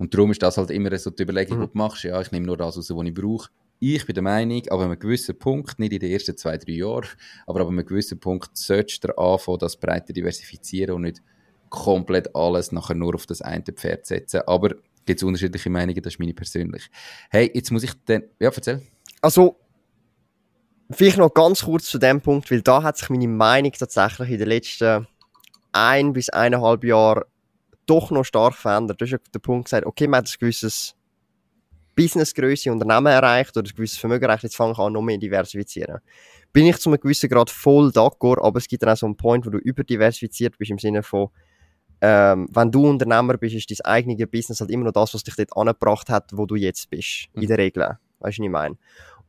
Und 0.00 0.14
darum 0.14 0.30
ist 0.30 0.42
das 0.42 0.56
halt 0.56 0.70
immer 0.70 0.96
so 0.96 1.10
die 1.10 1.24
Überlegung, 1.24 1.58
mhm. 1.58 1.62
die 1.64 1.72
du 1.72 1.78
machst, 1.78 2.04
ja, 2.04 2.18
ich 2.22 2.32
nehme 2.32 2.46
nur 2.46 2.56
das 2.56 2.74
raus, 2.74 2.90
was 2.90 3.06
ich 3.06 3.12
brauche. 3.12 3.50
Ich 3.80 4.06
bin 4.06 4.14
der 4.14 4.22
Meinung, 4.22 4.62
aber 4.70 4.84
an 4.84 4.90
einem 4.92 4.98
gewissen 4.98 5.38
Punkt, 5.38 5.78
nicht 5.78 5.92
in 5.92 6.00
den 6.00 6.10
ersten 6.10 6.38
zwei, 6.38 6.56
drei 6.56 6.72
Jahren, 6.72 7.06
aber 7.46 7.60
an 7.60 7.68
einem 7.68 7.84
gewissen 7.84 8.18
Punkt 8.18 8.56
solltest 8.56 9.04
du 9.04 9.10
anfangen, 9.18 9.58
das 9.58 9.76
breiter 9.76 10.14
diversifizieren 10.14 10.94
und 10.94 11.02
nicht 11.02 11.22
komplett 11.68 12.34
alles 12.34 12.72
nachher 12.72 12.94
nur 12.94 13.14
auf 13.14 13.26
das 13.26 13.42
eine 13.42 13.62
Pferd 13.62 14.06
setzen. 14.06 14.40
Aber 14.46 14.70
gibt 15.04 15.20
es 15.20 15.22
unterschiedliche 15.22 15.68
Meinungen, 15.68 16.00
das 16.00 16.14
ist 16.14 16.18
meine 16.18 16.32
persönlich. 16.32 16.90
Hey, 17.28 17.50
jetzt 17.52 17.70
muss 17.70 17.82
ich 17.82 17.92
dann, 18.06 18.22
ja, 18.38 18.50
erzähl. 18.50 18.80
Also, 19.20 19.56
vielleicht 20.90 21.18
noch 21.18 21.34
ganz 21.34 21.62
kurz 21.62 21.84
zu 21.84 21.98
dem 21.98 22.22
Punkt, 22.22 22.50
weil 22.50 22.62
da 22.62 22.82
hat 22.82 22.96
sich 22.96 23.10
meine 23.10 23.28
Meinung 23.28 23.72
tatsächlich 23.72 24.30
in 24.30 24.38
den 24.38 24.48
letzten 24.48 25.06
ein 25.72 26.14
bis 26.14 26.30
eineinhalb 26.30 26.84
Jahren 26.84 27.24
doch 27.90 28.10
noch 28.10 28.24
stark 28.24 28.54
verändert. 28.54 29.00
Du 29.00 29.04
hast 29.04 29.12
ja 29.12 29.18
den 29.34 29.40
Punkt 29.40 29.64
gesagt, 29.66 29.84
okay, 29.84 30.06
man 30.06 30.18
hat 30.18 30.28
ein 30.28 30.38
gewisses 30.38 30.94
Businessgröße, 31.96 32.70
Unternehmen 32.70 33.08
erreicht 33.08 33.56
oder 33.56 33.68
ein 33.68 33.74
gewisses 33.74 33.98
Vermögen 33.98 34.24
erreicht, 34.24 34.44
jetzt 34.44 34.56
fange 34.56 34.72
ich 34.72 34.78
an, 34.78 34.92
noch 34.92 35.02
mehr 35.02 35.18
diversifizieren. 35.18 35.98
Bin 36.52 36.66
ich 36.66 36.78
zu 36.78 36.88
einem 36.88 37.00
gewissen 37.00 37.28
Grad 37.28 37.50
voll 37.50 37.88
d'accord, 37.88 38.40
aber 38.42 38.58
es 38.58 38.68
gibt 38.68 38.82
dann 38.82 38.90
auch 38.90 38.96
so 38.96 39.06
einen 39.06 39.16
Point, 39.16 39.44
wo 39.44 39.50
du 39.50 39.58
überdiversifiziert 39.58 40.56
bist, 40.56 40.70
im 40.70 40.78
Sinne 40.78 41.02
von, 41.02 41.28
ähm, 42.00 42.48
wenn 42.52 42.70
du 42.70 42.88
Unternehmer 42.88 43.36
bist, 43.36 43.56
ist 43.56 43.70
dein 43.70 43.84
eigenes 43.84 44.30
Business 44.30 44.60
halt 44.60 44.70
immer 44.70 44.84
noch 44.84 44.92
das, 44.92 45.12
was 45.12 45.24
dich 45.24 45.34
dort 45.34 45.56
angebracht 45.56 46.08
hat, 46.08 46.30
wo 46.32 46.46
du 46.46 46.54
jetzt 46.54 46.88
bist. 46.88 47.28
Mhm. 47.34 47.42
In 47.42 47.48
der 47.48 47.58
Regel. 47.58 47.82
Weißt 47.82 48.38
du, 48.38 48.42
was 48.42 48.46
ich 48.46 48.50
meine? 48.50 48.76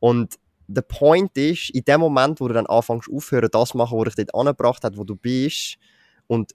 Und 0.00 0.38
der 0.68 0.82
Point 0.82 1.36
ist, 1.36 1.70
in 1.70 1.84
dem 1.84 2.00
Moment, 2.00 2.40
wo 2.40 2.48
du 2.48 2.54
dann 2.54 2.66
anfängst 2.66 3.10
aufhören, 3.12 3.50
das 3.52 3.70
zu 3.70 3.76
machen, 3.76 3.98
was 3.98 4.14
dich 4.14 4.26
dort 4.26 4.34
angebracht 4.34 4.84
hat, 4.84 4.96
wo 4.96 5.04
du 5.04 5.16
bist, 5.16 5.76
und 6.26 6.52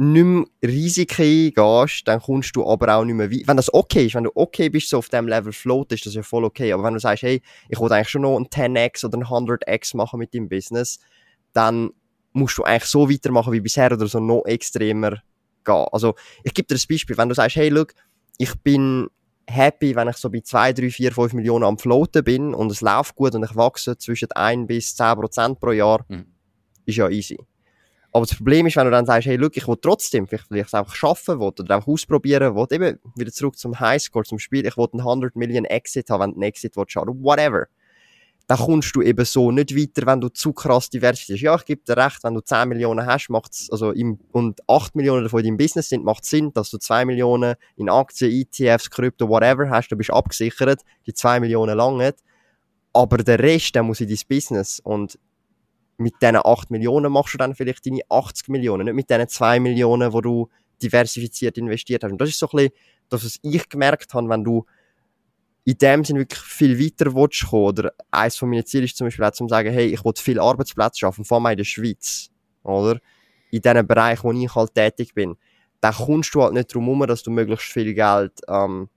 nicht 0.00 0.24
mehr 0.24 0.44
Risiken 0.64 1.52
eingehst, 1.56 2.06
dann 2.06 2.20
kommst 2.20 2.54
du 2.54 2.64
aber 2.64 2.94
auch 2.94 3.04
nicht 3.04 3.16
mehr 3.16 3.30
weit. 3.30 3.46
Wenn 3.46 3.56
das 3.56 3.72
okay 3.74 4.06
ist, 4.06 4.14
wenn 4.14 4.24
du 4.24 4.30
okay 4.34 4.68
bist, 4.68 4.88
so 4.88 4.98
auf 4.98 5.08
dem 5.08 5.26
Level 5.26 5.52
float, 5.52 5.92
ist 5.92 6.06
das 6.06 6.14
ja 6.14 6.22
voll 6.22 6.44
okay. 6.44 6.72
Aber 6.72 6.84
wenn 6.84 6.94
du 6.94 7.00
sagst, 7.00 7.24
hey, 7.24 7.42
ich 7.68 7.80
will 7.80 7.92
eigentlich 7.92 8.08
schon 8.08 8.22
noch 8.22 8.36
ein 8.36 8.46
10x 8.46 9.04
oder 9.04 9.18
ein 9.18 9.24
100x 9.24 9.96
machen 9.96 10.20
mit 10.20 10.32
dem 10.32 10.48
Business, 10.48 11.00
dann 11.52 11.90
musst 12.32 12.56
du 12.58 12.62
eigentlich 12.62 12.84
so 12.84 13.10
weitermachen 13.10 13.52
wie 13.52 13.60
bisher 13.60 13.90
oder 13.90 14.06
so 14.06 14.20
noch 14.20 14.44
extremer 14.46 15.20
gehen. 15.64 15.86
Also, 15.90 16.14
ich 16.44 16.54
gebe 16.54 16.68
dir 16.68 16.76
ein 16.76 16.86
Beispiel. 16.88 17.18
Wenn 17.18 17.28
du 17.28 17.34
sagst, 17.34 17.56
hey, 17.56 17.68
look, 17.68 17.92
ich 18.38 18.54
bin 18.62 19.08
happy, 19.48 19.96
wenn 19.96 20.08
ich 20.08 20.16
so 20.16 20.30
bei 20.30 20.40
2, 20.40 20.74
3, 20.74 20.90
4, 20.90 21.12
5 21.12 21.32
Millionen 21.32 21.64
am 21.64 21.78
Floaten 21.78 22.22
bin 22.22 22.54
und 22.54 22.70
es 22.70 22.82
läuft 22.82 23.16
gut 23.16 23.34
und 23.34 23.44
ich 23.44 23.56
wachse 23.56 23.98
zwischen 23.98 24.30
1 24.30 24.68
bis 24.68 24.94
10 24.94 25.16
Prozent 25.16 25.60
pro 25.60 25.72
Jahr, 25.72 26.04
mhm. 26.08 26.26
ist 26.84 26.96
ja 26.96 27.08
easy. 27.08 27.38
Aber 28.12 28.24
das 28.24 28.36
Problem 28.36 28.66
ist, 28.66 28.76
wenn 28.76 28.86
du 28.86 28.90
dann 28.90 29.04
sagst, 29.04 29.26
hey, 29.26 29.36
look, 29.36 29.56
ich 29.56 29.68
will 29.68 29.76
trotzdem 29.80 30.26
vielleicht, 30.26 30.46
vielleicht 30.48 30.74
einfach 30.74 30.94
schaffen 30.94 31.40
will, 31.40 31.48
oder 31.48 31.74
einfach 31.74 31.88
ausprobieren 31.88 32.54
will, 32.54 32.66
eben 32.70 32.98
wieder 33.16 33.32
zurück 33.32 33.58
zum 33.58 33.78
Highscore, 33.78 34.24
zum 34.24 34.38
Spiel, 34.38 34.66
ich 34.66 34.76
will 34.76 34.88
einen 34.92 35.00
100 35.00 35.36
Millionen 35.36 35.66
Exit 35.66 36.08
haben, 36.08 36.20
wenn 36.20 36.30
du 36.30 36.36
einen 36.36 36.42
Exit 36.44 36.76
willst, 36.76 36.92
schauen, 36.92 37.22
whatever. 37.22 37.66
Dann 38.46 38.56
kommst 38.56 38.96
du 38.96 39.02
eben 39.02 39.26
so 39.26 39.50
nicht 39.50 39.76
weiter, 39.76 40.06
wenn 40.06 40.22
du 40.22 40.30
zu 40.30 40.54
krass 40.54 40.88
diversifizierst. 40.88 41.42
Ja, 41.42 41.54
ich 41.56 41.66
gebe 41.66 41.82
dir 41.86 41.98
recht, 41.98 42.24
wenn 42.24 42.32
du 42.32 42.40
10 42.40 42.70
Millionen 42.70 43.04
hast, 43.04 43.28
macht's, 43.28 43.68
also 43.70 43.92
im, 43.92 44.18
und 44.32 44.62
8 44.66 44.96
Millionen 44.96 45.24
davon 45.24 45.40
in 45.40 45.46
deinem 45.48 45.56
Business 45.58 45.90
sind, 45.90 46.02
macht 46.02 46.24
Sinn, 46.24 46.50
dass 46.54 46.70
du 46.70 46.78
2 46.78 47.04
Millionen 47.04 47.56
in 47.76 47.90
Aktien, 47.90 48.32
ETFs, 48.32 48.88
Krypto, 48.90 49.28
whatever 49.28 49.68
hast, 49.68 49.88
du 49.88 49.96
bist 49.96 50.10
abgesichert, 50.10 50.80
die 51.06 51.12
2 51.12 51.40
Millionen 51.40 51.76
langen. 51.76 52.14
Aber 52.94 53.18
der 53.18 53.38
Rest, 53.38 53.74
der 53.74 53.82
muss 53.82 54.00
in 54.00 54.08
dein 54.08 54.18
Business. 54.26 54.80
Und 54.80 55.18
mit 55.98 56.14
diesen 56.22 56.36
8 56.36 56.70
Millionen 56.70 57.12
machst 57.12 57.34
du 57.34 57.38
dann 57.38 57.54
vielleicht 57.54 57.84
deine 57.84 58.02
80 58.08 58.48
Millionen, 58.48 58.86
nicht 58.86 58.94
mit 58.94 59.10
diesen 59.10 59.28
2 59.28 59.60
Millionen, 59.60 60.12
wo 60.12 60.20
du 60.20 60.48
diversifiziert 60.82 61.58
investiert 61.58 62.04
hast. 62.04 62.12
Und 62.12 62.20
das 62.20 62.30
ist 62.30 62.38
so 62.38 62.46
ein 62.46 62.56
bisschen 62.56 62.72
das, 63.08 63.24
was 63.24 63.38
ich 63.42 63.68
gemerkt 63.68 64.14
habe, 64.14 64.28
wenn 64.28 64.44
du 64.44 64.64
in 65.64 65.76
dem 65.76 66.04
Sinne 66.04 66.20
wirklich 66.20 66.40
viel 66.40 66.78
weiter 66.78 67.14
willst 67.14 67.52
oder 67.52 67.92
eines 68.10 68.36
von 68.36 68.48
meinen 68.48 68.64
Zielen 68.64 68.84
ist 68.84 68.96
zum 68.96 69.06
Beispiel 69.06 69.24
auch 69.24 69.32
zu 69.32 69.46
sagen, 69.48 69.70
hey, 69.70 69.86
ich 69.86 70.04
will 70.04 70.12
viele 70.16 70.40
Arbeitsplätze 70.40 71.00
schaffen, 71.00 71.24
vor 71.24 71.38
allem 71.38 71.52
in 71.52 71.58
der 71.58 71.64
Schweiz, 71.64 72.30
oder? 72.62 72.98
In 73.50 73.60
diesem 73.60 73.86
Bereich, 73.86 74.22
wo 74.24 74.32
ich 74.32 74.54
halt 74.54 74.74
tätig 74.74 75.14
bin. 75.14 75.36
Dann 75.80 75.94
kommst 75.94 76.34
du 76.34 76.42
halt 76.42 76.54
nicht 76.54 76.72
drum 76.72 76.84
herum, 76.84 77.06
dass 77.06 77.22
du 77.22 77.30
möglichst 77.30 77.66
viel 77.66 77.92
Geld 77.92 78.32
ähm, 78.48 78.88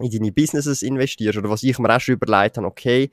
in 0.00 0.10
deine 0.10 0.32
Businesses 0.32 0.82
investierst. 0.82 1.38
Oder 1.38 1.50
was 1.50 1.62
ich 1.62 1.78
mir 1.78 1.94
auch 1.94 2.00
schon 2.00 2.14
überlegt 2.14 2.56
habe, 2.56 2.66
okay, 2.66 3.10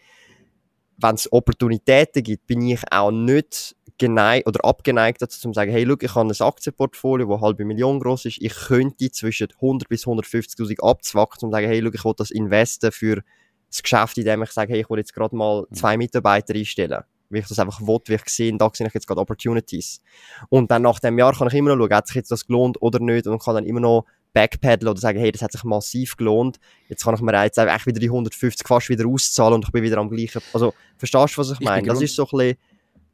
wenn 0.97 1.15
es 1.15 1.31
Opportunitäten 1.31 2.23
gibt, 2.23 2.47
bin 2.47 2.61
ich 2.61 2.81
auch 2.91 3.11
nicht 3.11 3.75
geneigt 3.97 4.47
oder 4.47 4.63
abgeneigt 4.65 5.21
dazu, 5.21 5.39
zu 5.39 5.53
sagen, 5.53 5.71
hey, 5.71 5.83
look, 5.83 6.03
ich 6.03 6.15
habe 6.15 6.29
ein 6.29 6.41
Aktienportfolio, 6.41 7.27
das 7.29 7.41
halbe 7.41 7.65
Million 7.65 7.99
groß 7.99 8.25
ist, 8.25 8.37
ich 8.41 8.53
könnte 8.53 9.11
zwischen 9.11 9.47
100 9.55 9.87
bis 9.87 10.05
150.000 10.05 10.81
abzwacken, 10.81 11.37
um 11.43 11.49
zu 11.49 11.55
sagen, 11.55 11.67
hey, 11.67 11.79
look, 11.79 11.95
ich 11.95 12.03
will 12.03 12.13
das 12.15 12.31
investen 12.31 12.91
für 12.91 13.21
das 13.69 13.83
Geschäft, 13.83 14.17
in 14.17 14.25
dem 14.25 14.43
ich 14.43 14.51
sage, 14.51 14.73
hey, 14.73 14.81
ich 14.81 14.89
will 14.89 14.97
jetzt 14.97 15.13
gerade 15.13 15.35
mal 15.35 15.65
mhm. 15.69 15.75
zwei 15.75 15.97
Mitarbeiter 15.97 16.53
einstellen. 16.53 17.03
Weil 17.29 17.39
ich 17.39 17.47
das 17.47 17.57
einfach 17.59 17.81
will, 17.81 17.99
wie 18.05 18.15
ich 18.15 18.25
sehe, 18.25 18.55
da 18.55 18.69
sehe 18.71 18.87
ich 18.87 18.93
jetzt 18.93 19.07
gerade 19.07 19.21
Opportunities. 19.21 20.01
Und 20.49 20.69
dann 20.69 20.83
nach 20.83 20.99
dem 20.99 21.17
Jahr 21.17 21.33
kann 21.33 21.47
ich 21.47 21.55
immer 21.55 21.75
noch 21.75 21.85
schauen, 21.85 21.95
hat 21.95 22.07
sich 22.07 22.17
jetzt 22.17 22.31
das 22.31 22.45
gelohnt 22.45 22.81
oder 22.81 22.99
nicht 22.99 23.27
und 23.27 23.41
kann 23.41 23.55
dann 23.55 23.65
immer 23.65 23.79
noch 23.79 24.05
backpedalen 24.36 24.91
oder 24.91 24.99
sagen, 24.99 25.17
hey, 25.17 25.31
das 25.31 25.41
hat 25.41 25.53
sich 25.53 25.63
massiv 25.63 26.17
gelohnt. 26.17 26.59
Jetzt 26.89 27.03
kann 27.03 27.15
ich 27.15 27.21
mir 27.21 27.43
jetzt 27.43 27.57
einfach 27.57 27.88
wieder 27.88 27.99
die 27.99 28.09
150 28.09 28.67
fast 28.67 28.89
wieder 28.89 29.07
auszahlen 29.07 29.55
und 29.55 29.65
ich 29.65 29.71
bin 29.71 29.81
wieder 29.81 29.97
am 29.97 30.09
gleichen. 30.09 30.41
Also, 30.53 30.73
verstehst 30.97 31.38
du, 31.38 31.41
was 31.41 31.51
ich 31.51 31.59
meine? 31.61 31.88
Das 31.88 32.01
ist 32.01 32.15
so 32.15 32.23
ein 32.23 32.38
bisschen 32.38 32.57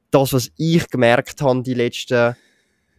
das, 0.09 0.33
was 0.33 0.51
ich 0.57 0.89
gemerkt 0.89 1.41
habe, 1.41 1.61
die 1.61 1.75
letzten, 1.75 2.35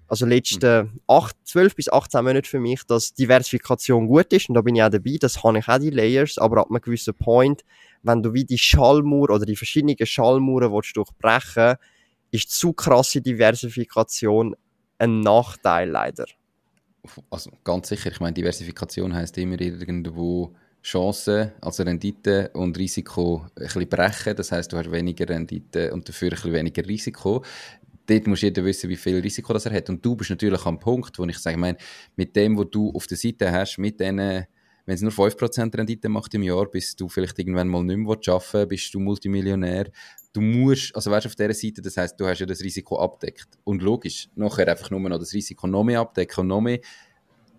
also 0.06 0.24
letzten 0.24 1.00
8, 1.08 1.36
12 1.44 1.74
bis 1.74 1.92
18 1.92 2.24
Monate 2.24 2.48
für 2.48 2.60
mich, 2.60 2.84
dass 2.84 3.12
Diversifikation 3.12 4.06
gut 4.06 4.32
ist 4.32 4.48
und 4.48 4.54
da 4.54 4.62
bin 4.62 4.76
ich 4.76 4.82
auch 4.82 4.88
dabei, 4.88 5.16
das 5.20 5.42
habe 5.42 5.58
ich 5.58 5.68
auch 5.68 5.78
die 5.78 5.90
Layers, 5.90 6.38
aber 6.38 6.60
ab 6.60 6.68
einem 6.70 6.80
gewissen 6.80 7.14
Point, 7.14 7.64
wenn 8.02 8.22
du 8.22 8.32
wie 8.32 8.44
die 8.44 8.58
Schallmauer 8.58 9.30
oder 9.30 9.44
die 9.44 9.56
verschiedenen 9.56 9.96
Schallmauern 10.06 10.72
willst 10.72 10.96
durchbrechen, 10.96 11.76
ist 12.30 12.50
zu 12.50 12.72
krasse 12.72 13.20
Diversifikation 13.20 14.56
ein 14.98 15.20
Nachteil 15.20 15.90
leider. 15.90 16.26
Also 17.30 17.50
ganz 17.64 17.88
sicher, 17.88 18.12
ich 18.12 18.20
meine, 18.20 18.34
Diversifikation 18.34 19.12
heißt 19.12 19.36
immer 19.38 19.60
irgendwo 19.60 20.54
Chancen, 20.82 21.52
also 21.60 21.82
Rendite 21.82 22.50
und 22.54 22.78
Risiko 22.78 23.46
ein 23.56 23.64
bisschen 23.64 23.88
brechen. 23.88 24.36
Das 24.36 24.52
heißt, 24.52 24.72
du 24.72 24.76
hast 24.76 24.90
weniger 24.90 25.28
Rendite 25.28 25.92
und 25.92 26.08
dafür 26.08 26.28
ein 26.28 26.34
bisschen 26.34 26.52
weniger 26.52 26.86
Risiko. 26.86 27.44
Dort 28.06 28.26
muss 28.26 28.40
jeder 28.40 28.64
wissen, 28.64 28.90
wie 28.90 28.96
viel 28.96 29.18
Risiko 29.18 29.52
das 29.52 29.66
er 29.66 29.74
hat. 29.74 29.88
Und 29.90 30.04
du 30.04 30.16
bist 30.16 30.30
natürlich 30.30 30.64
am 30.64 30.78
Punkt, 30.78 31.18
wo 31.18 31.24
ich 31.24 31.38
sage, 31.38 31.54
ich 31.54 31.60
meine, 31.60 31.78
mit 32.16 32.34
dem, 32.34 32.56
was 32.58 32.66
du 32.70 32.90
auf 32.92 33.06
der 33.06 33.16
Seite 33.16 33.50
hast, 33.50 33.78
mit 33.78 34.00
denen, 34.00 34.44
wenn 34.86 34.94
es 34.94 35.02
nur 35.02 35.12
5% 35.12 35.76
Rendite 35.76 36.08
macht 36.08 36.34
im 36.34 36.42
Jahr, 36.42 36.66
bis 36.68 36.96
du 36.96 37.08
vielleicht 37.08 37.38
irgendwann 37.38 37.68
mal 37.68 37.84
nicht 37.84 37.98
mehr 37.98 38.16
arbeiten 38.32 38.68
bist 38.68 38.92
du 38.92 38.98
Multimillionär. 38.98 39.90
Du 40.32 40.40
musst, 40.40 40.94
also 40.96 41.10
weißt 41.10 41.26
auf 41.26 41.34
dieser 41.34 41.52
Seite, 41.52 41.82
das 41.82 41.96
heißt, 41.96 42.18
du 42.18 42.26
hast 42.26 42.38
ja 42.38 42.46
das 42.46 42.60
Risiko 42.62 42.98
abdeckt. 42.98 43.48
Und 43.64 43.82
logisch, 43.82 44.28
nachher 44.34 44.68
einfach 44.68 44.90
nur 44.90 45.00
noch 45.00 45.18
das 45.18 45.32
Risiko 45.34 45.66
noch 45.66 45.84
mehr 45.84 46.00
abdecken 46.00 46.40
und 46.40 46.48
noch 46.48 46.60
mehr, 46.60 46.80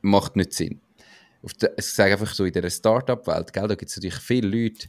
macht 0.02 0.36
nicht 0.36 0.54
Sinn 0.54 0.82
auf 1.44 1.54
der, 1.54 1.78
ich 1.78 1.86
sage 1.86 2.14
einfach 2.14 2.34
so, 2.34 2.46
in 2.46 2.54
dieser 2.54 2.70
Startup-Welt, 2.70 3.52
da 3.54 3.68
gibt 3.68 3.90
es 3.90 3.98
natürlich 3.98 4.16
viele 4.16 4.48
Leute, 4.48 4.88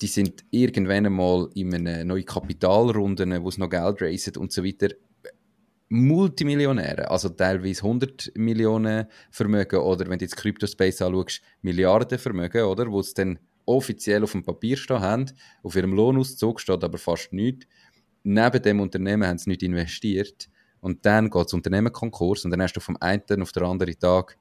die 0.00 0.06
sind 0.06 0.44
irgendwann 0.50 1.06
einmal 1.06 1.48
in 1.54 1.74
einer 1.74 2.04
neuen 2.04 2.24
Kapitalrunde, 2.24 3.42
wo 3.42 3.50
sie 3.50 3.60
noch 3.60 3.70
Geld 3.70 4.02
raisen 4.02 4.36
und 4.36 4.52
so 4.52 4.64
weiter, 4.64 4.88
Multimillionäre, 5.88 7.10
also 7.10 7.30
teilweise 7.30 7.82
100 7.82 8.32
Millionen 8.36 9.06
Vermögen 9.30 9.80
oder 9.80 10.08
wenn 10.08 10.18
du 10.18 10.24
jetzt 10.24 10.36
Crypto-Space 10.36 11.02
anschaust, 11.02 11.40
Milliarden 11.62 12.18
Vermögen, 12.18 12.62
oder, 12.62 12.90
wo 12.90 13.02
sie 13.02 13.14
dann 13.14 13.38
offiziell 13.70 14.22
auf 14.22 14.32
dem 14.32 14.42
Papier 14.42 14.76
stehen 14.76 15.00
haben, 15.00 15.26
auf 15.62 15.76
ihrem 15.76 15.92
Lohnauszug 15.92 16.60
steht 16.60 16.84
aber 16.84 16.98
fast 16.98 17.32
nichts. 17.32 17.66
Neben 18.22 18.62
dem 18.62 18.80
Unternehmen 18.80 19.26
haben 19.26 19.38
sie 19.38 19.50
nicht 19.50 19.62
investiert 19.62 20.48
und 20.80 21.04
dann 21.06 21.30
geht 21.30 21.44
das 21.44 21.54
Unternehmen 21.54 21.92
Konkurs 21.92 22.44
und 22.44 22.50
dann 22.50 22.62
hast 22.62 22.74
du 22.74 22.80
vom 22.80 22.96
einen 23.00 23.42
auf 23.42 23.52
den 23.52 23.64
anderen 23.64 23.98
Tag 23.98 24.36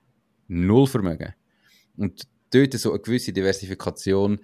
null 0.48 0.88
Vermögen. 0.88 1.34
Und 1.96 2.28
dort 2.52 2.74
so 2.74 2.92
eine 2.92 3.00
gewisse 3.00 3.34
Diversifikation, 3.34 4.40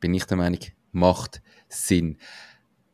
bin 0.00 0.14
ich 0.14 0.24
der 0.24 0.36
Meinung, 0.36 0.60
macht 0.92 1.42
Sinn. 1.68 2.18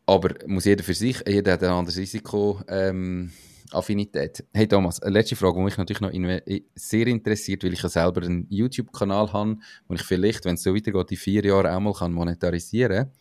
Aber 0.06 0.34
muss 0.46 0.64
jeder 0.64 0.82
für 0.82 0.94
sich, 0.94 1.22
jeder 1.26 1.52
hat 1.52 1.62
ein 1.62 1.70
anderes 1.70 1.98
Risiko, 1.98 2.60
ähm, 2.68 3.32
Affinität. 3.72 4.44
Hey 4.52 4.66
Thomas, 4.66 5.00
eine 5.00 5.12
letzte 5.12 5.36
Frage, 5.36 5.56
die 5.58 5.64
mich 5.64 5.76
natürlich 5.76 6.00
noch 6.00 6.10
in 6.10 6.40
sehr 6.74 7.06
interessiert, 7.06 7.64
weil 7.64 7.72
ich 7.72 7.82
ja 7.82 7.88
selber 7.88 8.22
einen 8.22 8.46
YouTube-Kanal 8.48 9.32
habe, 9.32 9.58
wo 9.86 9.94
ich 9.94 10.02
vielleicht, 10.02 10.44
wenn 10.44 10.54
es 10.54 10.62
so 10.62 10.74
weitergeht, 10.74 11.10
in 11.10 11.16
vier 11.16 11.44
Jahren 11.44 11.66
auch 11.66 11.80
mal 11.80 11.92
kann 11.92 12.12
monetarisieren 12.12 13.04
kann. 13.06 13.12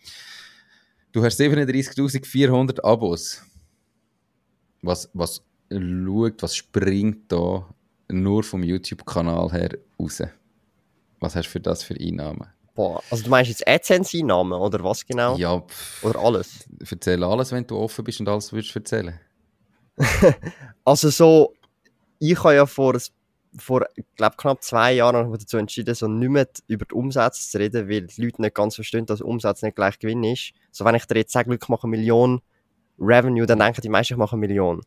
Du 1.12 1.24
hast 1.24 1.40
37.400 1.40 2.82
Abos. 2.82 3.42
Was, 4.82 5.10
was 5.12 5.44
schaut, 5.70 6.42
was 6.42 6.56
springt 6.56 7.32
da 7.32 7.68
nur 8.08 8.42
vom 8.42 8.62
YouTube-Kanal 8.62 9.52
her 9.52 9.70
raus? 9.98 10.22
Was 11.20 11.34
hast 11.34 11.46
du 11.46 11.50
für 11.50 11.60
das 11.60 11.82
für 11.82 11.94
Einnahmen? 11.94 12.46
Boah, 12.74 13.02
also 13.10 13.24
du 13.24 13.30
meinst 13.30 13.48
jetzt 13.48 13.66
AdSense-Einnahmen 13.66 14.52
oder 14.52 14.84
was 14.84 15.04
genau? 15.04 15.36
Ja. 15.36 15.64
Oder 16.02 16.20
alles? 16.20 16.68
Erzähl 16.88 17.24
alles, 17.24 17.50
wenn 17.50 17.66
du 17.66 17.76
offen 17.76 18.04
bist 18.04 18.20
und 18.20 18.28
alles 18.28 18.52
würdest 18.52 18.76
erzählen. 18.76 19.18
also 20.84 21.10
so, 21.10 21.54
ich 22.18 22.42
habe 22.42 22.54
ja 22.54 22.66
vor, 22.66 22.96
vor 23.56 23.86
glaube 24.16 24.36
knapp 24.36 24.62
zwei 24.62 24.94
Jahren 24.94 25.32
dazu 25.32 25.56
entschieden, 25.56 25.94
so 25.94 26.08
nicht 26.08 26.30
mehr 26.30 26.48
über 26.66 26.84
die 26.84 26.94
Umsätze 26.94 27.48
zu 27.48 27.58
reden, 27.58 27.88
weil 27.88 28.06
die 28.06 28.22
Leute 28.22 28.42
nicht 28.42 28.54
ganz 28.54 28.74
verstehen, 28.74 29.06
dass 29.06 29.20
Umsatz 29.20 29.62
nicht 29.62 29.76
gleich 29.76 29.98
Gewinn 29.98 30.24
ist. 30.24 30.52
So 30.70 30.84
wenn 30.84 30.94
ich 30.94 31.04
dir 31.06 31.18
jetzt 31.18 31.32
sage, 31.32 31.54
ich 31.54 31.68
mache 31.68 31.84
eine 31.84 31.90
Million 31.90 32.40
Revenue, 32.98 33.46
dann 33.46 33.58
denken 33.58 33.80
die 33.80 33.88
meisten, 33.88 34.14
ich 34.14 34.18
mache 34.18 34.32
eine 34.32 34.40
Million. 34.40 34.80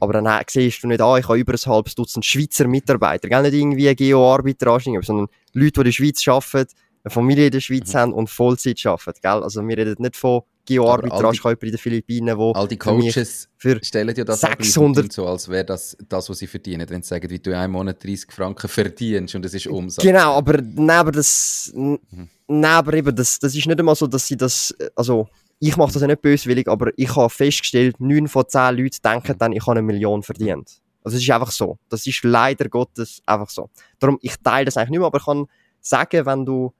Aber 0.00 0.12
dann 0.14 0.44
siehst 0.48 0.82
du 0.82 0.88
nicht 0.88 1.00
an, 1.00 1.20
ich 1.20 1.28
habe 1.28 1.38
über 1.38 1.52
ein 1.52 1.70
halbes 1.72 1.94
Dutzend 1.94 2.24
Schweizer 2.24 2.66
Mitarbeiter. 2.66 3.28
Gar 3.28 3.42
nicht 3.42 3.54
irgendwie 3.54 3.94
Geo-Arbitrage, 3.94 5.00
sondern 5.02 5.28
Leute, 5.52 5.72
die 5.72 5.80
in 5.80 5.84
der 5.84 5.92
Schweiz 5.92 6.26
arbeiten, 6.26 6.72
eine 7.04 7.10
Familie 7.10 7.46
in 7.46 7.52
der 7.52 7.60
Schweiz 7.60 7.92
mhm. 7.94 7.98
haben 7.98 8.12
und 8.12 8.28
Vollzeit 8.28 8.84
arbeiten. 8.84 9.20
Gell? 9.22 9.42
Also 9.42 9.66
wir 9.66 9.78
reden 9.78 10.02
nicht 10.02 10.16
von 10.16 10.42
Geo-Arbitrage 10.64 11.56
in 11.60 11.70
den 11.70 11.78
Philippinen, 11.78 12.36
wo 12.36 12.52
all 12.52 12.68
die 12.68 12.76
Coaches 12.76 13.48
für 13.56 13.82
stellen 13.82 14.14
ja 14.14 14.24
das 14.24 14.40
600 14.40 15.12
so, 15.12 15.26
als 15.26 15.48
wäre 15.48 15.64
das 15.64 15.96
das, 16.08 16.28
was 16.28 16.38
sie 16.38 16.46
verdienen, 16.46 16.88
wenn 16.88 17.02
sie 17.02 17.08
sagen, 17.08 17.28
wie 17.30 17.38
du 17.38 17.50
in 17.50 17.56
einem 17.56 17.72
Monat 17.72 18.02
30 18.02 18.30
Franken 18.30 18.68
verdienst 18.68 19.34
und 19.34 19.44
das 19.44 19.54
ist 19.54 19.66
Umsatz. 19.66 20.04
Genau, 20.04 20.34
aber 20.34 20.60
neben 20.62 21.12
das, 21.12 21.72
mhm. 21.74 21.98
neben 22.46 22.96
eben 22.96 23.14
das, 23.16 23.38
das 23.38 23.54
ist 23.54 23.66
nicht 23.66 23.78
einmal 23.78 23.94
so, 23.94 24.06
dass 24.06 24.26
sie 24.26 24.36
das, 24.36 24.74
also 24.94 25.28
ich 25.58 25.76
mache 25.76 25.92
das 25.92 26.02
ja 26.02 26.08
nicht 26.08 26.22
böswillig, 26.22 26.66
aber 26.68 26.90
ich 26.96 27.14
habe 27.14 27.30
festgestellt, 27.30 28.00
neun 28.00 28.26
von 28.26 28.48
zehn 28.48 28.76
Leuten 28.76 28.98
denken 29.04 29.36
dann, 29.38 29.52
ich 29.52 29.62
habe 29.62 29.72
eine 29.72 29.82
Million 29.82 30.22
verdient. 30.22 30.82
Also 31.04 31.16
es 31.16 31.22
ist 31.22 31.30
einfach 31.30 31.50
so. 31.50 31.78
Das 31.88 32.06
ist 32.06 32.22
leider 32.24 32.68
Gottes 32.68 33.22
einfach 33.26 33.50
so. 33.50 33.70
Darum, 33.98 34.18
ich 34.22 34.36
teile 34.42 34.64
das 34.64 34.76
eigentlich 34.76 34.90
nicht 34.90 34.98
mehr, 34.98 35.06
aber 35.06 35.18
ich 35.18 35.24
kann 35.24 35.46
sagen, 35.80 36.26
wenn 36.26 36.46
du 36.46 36.72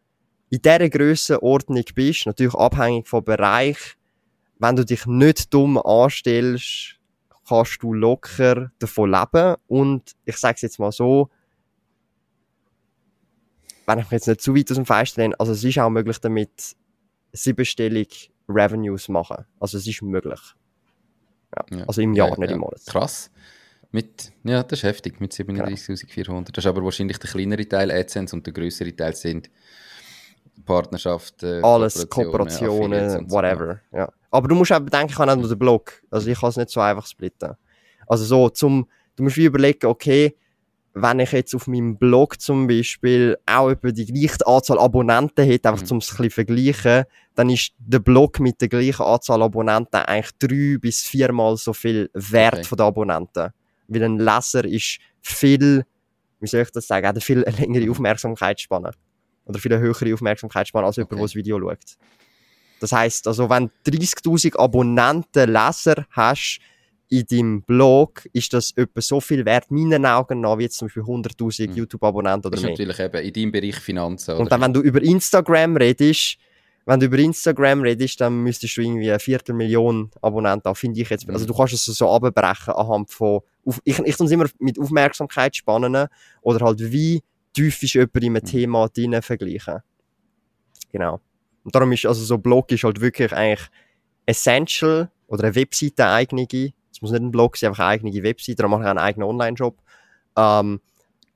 in 0.53 0.61
dieser 0.61 0.91
Grössenordnung 0.91 1.83
bist, 1.95 2.27
natürlich 2.27 2.55
abhängig 2.55 3.09
vom 3.09 3.25
Bereich, 3.25 3.97
wenn 4.59 4.77
du 4.77 4.85
dich 4.85 5.07
nicht 5.07 5.53
dumm 5.53 5.79
anstellst, 5.79 6.99
kannst 7.49 7.83
du 7.83 7.95
locker 7.95 8.71
davon 8.79 9.13
leben. 9.13 9.57
Und 9.67 10.13
ich 10.27 10.37
sage 10.37 10.57
es 10.57 10.63
jetzt 10.63 10.79
mal 10.79 10.93
so, 10.93 11.31
wenn 13.87 14.01
ich 14.01 14.05
mich 14.05 14.13
jetzt 14.13 14.27
nicht 14.27 14.43
zu 14.43 14.55
weit 14.55 14.71
aus 14.71 14.77
dem 14.77 14.85
Fenster 14.85 15.23
lehne, 15.23 15.41
also 15.41 15.53
es 15.53 15.65
ist 15.65 15.79
auch 15.79 15.89
möglich 15.89 16.19
damit 16.19 16.77
siebenstellig 17.33 18.31
Revenues 18.47 19.09
machen. 19.09 19.47
Also 19.59 19.79
es 19.79 19.87
ist 19.87 20.03
möglich. 20.03 20.41
Ja. 21.57 21.79
Ja. 21.79 21.85
Also 21.87 22.03
im 22.03 22.13
Jahr, 22.13 22.29
ja, 22.29 22.37
nicht 22.37 22.51
im 22.51 22.59
Monat. 22.59 22.83
Krass. 22.87 23.31
Mit, 23.91 24.33
ja, 24.45 24.63
das 24.63 24.81
ist 24.81 24.83
heftig, 24.83 25.19
mit 25.19 25.33
37.400. 25.33 26.25
Genau. 26.27 26.41
Das 26.43 26.63
ist 26.63 26.69
aber 26.69 26.85
wahrscheinlich 26.85 27.17
der 27.17 27.31
kleinere 27.31 27.67
Teil 27.67 27.91
AdSense 27.91 28.37
und 28.37 28.47
der 28.47 28.53
größere 28.53 28.95
Teil 28.95 29.17
sind 29.17 29.49
Partnerschaften, 30.65 31.65
Alles, 31.65 32.09
Kooperationen, 32.09 33.31
whatever. 33.31 33.81
So. 33.91 33.99
Ja. 33.99 34.13
Aber 34.31 34.49
du 34.49 34.55
musst 34.55 34.73
auch 34.73 34.81
bedenken, 34.81 35.11
ich 35.11 35.19
habe 35.19 35.31
nicht 35.33 35.41
nur 35.41 35.49
den 35.49 35.59
Blog. 35.59 36.03
Also 36.11 36.31
ich 36.31 36.39
kann 36.39 36.51
es 36.51 36.57
nicht 36.57 36.71
so 36.71 36.81
einfach 36.81 37.07
splitten. 37.07 37.55
Also 38.07 38.25
so, 38.25 38.49
zum, 38.49 38.89
du 39.17 39.25
musst 39.25 39.37
wie 39.37 39.45
überlegen, 39.45 39.87
okay, 39.87 40.37
wenn 40.95 41.21
ich 41.21 41.33
jetzt 41.33 41.55
auf 41.55 41.67
meinem 41.67 41.97
Blog 41.97 42.41
zum 42.41 42.67
Beispiel 42.67 43.39
auch 43.47 43.71
über 43.71 43.93
die 43.93 44.05
gleiche 44.05 44.47
Anzahl 44.47 44.79
Abonnenten 44.79 45.45
hätte, 45.45 45.71
einfach 45.71 45.85
mhm. 45.85 45.93
um 45.93 45.99
es 45.99 46.11
ein 46.11 46.17
bisschen 46.17 46.31
vergleichen, 46.31 47.05
dann 47.35 47.49
ist 47.49 47.73
der 47.79 48.01
Blog 48.01 48.41
mit 48.41 48.61
der 48.61 48.69
gleichen 48.69 49.03
Anzahl 49.03 49.43
Abonnenten 49.43 49.97
eigentlich 49.97 50.33
drei 50.39 50.77
bis 50.79 51.03
viermal 51.03 51.57
so 51.57 51.73
viel 51.73 52.11
wert 52.13 52.55
okay. 52.55 52.65
von 52.65 52.77
den 52.77 52.87
Abonnenten. 52.87 53.53
Weil 53.89 54.03
ein 54.03 54.19
Leser 54.19 54.65
ist 54.65 54.99
viel, 55.23 55.85
wie 56.41 56.47
soll 56.47 56.61
ich 56.61 56.71
das 56.71 56.87
sagen, 56.87 57.07
hat 57.07 57.15
eine 57.15 57.21
viel 57.21 57.41
längere 57.59 57.91
Aufmerksamkeitsspanne. 57.91 58.93
Oder 59.45 59.59
viel 59.59 59.77
höhere 59.79 60.15
Aufmerksamkeitsspanne 60.15 60.87
als 60.87 60.99
okay. 60.99 61.03
jemand, 61.03 61.19
der 61.19 61.25
das 61.25 61.35
Video 61.35 61.61
schaut. 61.61 61.97
Das 62.81 62.93
heisst, 62.93 63.29
also 63.29 63.49
wenn 63.49 63.71
30.000 63.87 64.57
Abonnenten 64.57 65.53
Leser 65.53 66.07
hast, 66.11 66.61
in 67.13 67.27
deinem 67.27 67.63
Blog 67.63 68.27
ist 68.33 68.55
das 68.55 68.71
etwa 68.75 69.01
so 69.03 69.21
viel 69.21 69.45
wert, 69.45 69.71
meinen 69.71 70.07
Augen 70.07 70.41
nach, 70.41 70.57
wie 70.57 70.63
jetzt 70.63 70.79
zum 70.79 70.89
Beispiel 70.89 71.03
100.000 71.03 71.69
mhm. 71.69 71.77
YouTube-Abonnenten 71.77 72.47
oder 72.47 72.51
das 72.53 72.61
ist 72.61 72.65
mehr. 72.65 72.73
natürlich 72.73 72.99
eben 72.99 73.27
in 73.27 73.33
deinem 73.35 73.53
Bereich 73.53 73.77
Finanzen. 73.77 74.37
Und 74.37 74.51
dann, 74.51 74.63
wenn 74.63 74.73
du 74.73 74.81
über 74.81 75.03
Instagram 75.03 75.77
redest, 75.77 76.39
wenn 76.87 77.01
du 77.01 77.07
über 77.07 77.19
Instagram 77.19 77.83
redest, 77.83 78.21
dann 78.21 78.43
müsstest 78.43 78.79
du 78.79 78.81
irgendwie 78.81 79.11
eine 79.11 79.21
Viertelmillion 79.21 80.11
Abonnenten 80.23 80.69
haben, 80.69 80.75
finde 80.75 81.03
ich 81.03 81.11
jetzt. 81.11 81.29
Mhm. 81.29 81.35
Also 81.35 81.45
du 81.45 81.55
kannst 81.55 81.75
es 81.75 81.85
so 81.85 82.11
abbrechen 82.11 82.73
anhand 82.73 83.11
von, 83.11 83.41
ich, 83.85 83.99
ich 83.99 84.17
tue 84.17 84.27
es 84.27 84.33
immer 84.33 84.47
mit 84.59 84.79
Aufmerksamkeit 84.81 85.55
spannen 85.55 86.07
oder 86.41 86.65
halt 86.65 86.81
wie 86.81 87.23
tief 87.53 87.83
ist 87.83 87.95
jemand 87.95 88.17
in 88.17 88.25
einem 88.25 88.43
mhm. 88.43 88.47
Thema 88.47 88.89
drin 88.89 89.23
vergleichen. 89.23 89.81
Genau. 90.93 91.21
Und 91.65 91.75
darum 91.75 91.93
ist 91.93 92.07
also 92.07 92.25
so 92.25 92.39
Blog 92.39 92.71
ist 92.73 92.85
halt 92.85 93.01
wirklich 93.01 93.33
eigentlich 93.33 93.69
essential 94.27 95.11
oder 95.27 95.45
eine 95.45 95.55
Webseite 95.55 96.05
eine 96.05 96.15
eigene. 96.15 96.47
Es 96.93 97.01
muss 97.01 97.11
nicht 97.11 97.23
ein 97.23 97.31
Blog 97.31 97.57
sein, 97.57 97.69
einfach 97.69 97.85
eine 97.85 97.95
eigene 97.95 98.23
Webseite, 98.23 98.57
darum 98.57 98.73
mache 98.73 98.83
ich 98.83 98.89
einen 98.89 98.99
eigenen 98.99 99.29
Online-Shop. 99.29 99.79
Ähm, 100.37 100.81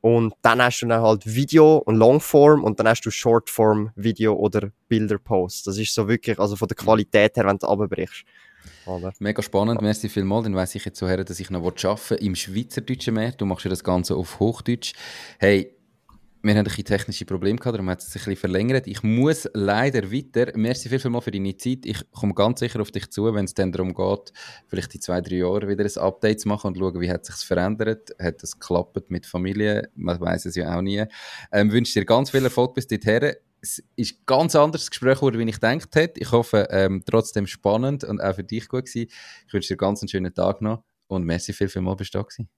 und 0.00 0.34
dann 0.42 0.62
hast 0.62 0.80
du 0.80 0.86
dann 0.86 1.02
halt 1.02 1.26
Video 1.26 1.78
und 1.78 1.96
Longform 1.96 2.62
und 2.62 2.78
dann 2.78 2.86
hast 2.86 3.02
du 3.02 3.10
Shortform 3.10 3.90
Video 3.96 4.34
oder 4.34 4.70
Bilder-Posts. 4.88 5.64
Das 5.64 5.78
ist 5.78 5.94
so 5.94 6.06
wirklich, 6.06 6.38
also 6.38 6.54
von 6.54 6.68
der 6.68 6.76
Qualität 6.76 7.36
her, 7.36 7.46
wenn 7.46 7.58
du 7.58 7.66
abbrichst. 7.66 8.24
Oder? 8.86 9.12
Mega 9.18 9.42
spannend, 9.42 9.82
merci 9.82 10.08
vielmals. 10.08 10.44
Dann 10.44 10.54
weiss 10.54 10.74
ich 10.74 10.84
jetzt 10.84 10.98
so 10.98 11.08
her, 11.08 11.24
dass 11.24 11.40
ich 11.40 11.50
noch 11.50 11.64
arbeiten 11.64 12.24
im 12.24 12.36
Schweizerdeutschen 12.36 13.14
mehr. 13.14 13.32
Du 13.32 13.46
machst 13.46 13.64
ja 13.64 13.68
das 13.68 13.82
Ganze 13.82 14.14
auf 14.14 14.38
Hochdeutsch. 14.38 14.92
Hey, 15.38 15.75
wir 16.46 16.52
haben 16.52 16.58
ein 16.60 16.64
bisschen 16.64 16.84
technische 16.84 17.24
Probleme 17.24 17.58
gehabt, 17.58 17.74
darum 17.74 17.90
hat 17.90 18.00
es 18.00 18.12
sich 18.12 18.22
ein 18.22 18.30
bisschen 18.30 18.40
verlängert. 18.40 18.86
Ich 18.86 19.02
muss 19.02 19.48
leider 19.52 20.12
weiter. 20.12 20.52
Merci 20.56 20.88
viel, 20.88 21.00
viel 21.00 21.20
für 21.20 21.30
deine 21.30 21.56
Zeit. 21.56 21.84
Ich 21.84 22.08
komme 22.12 22.34
ganz 22.34 22.60
sicher 22.60 22.80
auf 22.80 22.92
dich 22.92 23.10
zu, 23.10 23.34
wenn 23.34 23.46
es 23.46 23.54
dann 23.54 23.72
darum 23.72 23.94
geht, 23.94 24.32
vielleicht 24.68 24.94
in 24.94 25.00
zwei, 25.00 25.20
drei 25.20 25.36
Jahren 25.36 25.68
wieder 25.68 25.84
ein 25.84 25.98
Update 25.98 26.40
zu 26.40 26.48
machen 26.48 26.68
und 26.68 26.78
schauen, 26.78 27.00
wie 27.00 27.10
hat 27.10 27.28
es 27.28 27.38
sich 27.38 27.46
verändert. 27.46 28.10
Hat 28.20 28.42
es 28.42 28.58
geklappt 28.58 29.10
mit 29.10 29.26
Familie? 29.26 29.90
Man 29.96 30.20
weiß 30.20 30.46
es 30.46 30.54
ja 30.54 30.76
auch 30.76 30.82
nie. 30.82 31.04
Ähm, 31.50 31.72
wünsche 31.72 31.94
dir 31.98 32.06
ganz 32.06 32.30
viel 32.30 32.44
Erfolg 32.44 32.74
bis 32.74 32.86
dorthin. 32.86 33.32
Es 33.60 33.82
ist 33.96 34.14
ein 34.14 34.22
ganz 34.26 34.54
anderes 34.54 34.88
Gespräch 34.88 35.16
geworden, 35.16 35.40
wie 35.40 35.50
ich 35.50 35.60
gedacht 35.60 35.96
hätte. 35.96 36.20
Ich 36.20 36.30
hoffe, 36.30 36.68
ähm, 36.70 37.02
trotzdem 37.04 37.48
spannend 37.48 38.04
und 38.04 38.20
auch 38.20 38.36
für 38.36 38.44
dich 38.44 38.68
gut 38.68 38.86
gewesen. 38.86 39.10
Ich 39.46 39.52
wünsche 39.52 39.74
dir 39.74 39.78
ganz 39.78 40.00
einen 40.02 40.08
schönen 40.08 40.32
Tag 40.32 40.62
noch 40.62 40.84
und 41.08 41.24
merci 41.24 41.52
viel, 41.52 41.68
viel 41.68 41.82
mal, 41.82 41.96
bist 41.96 42.14
du 42.14 42.18
da 42.18 42.22
gewesen. 42.22 42.48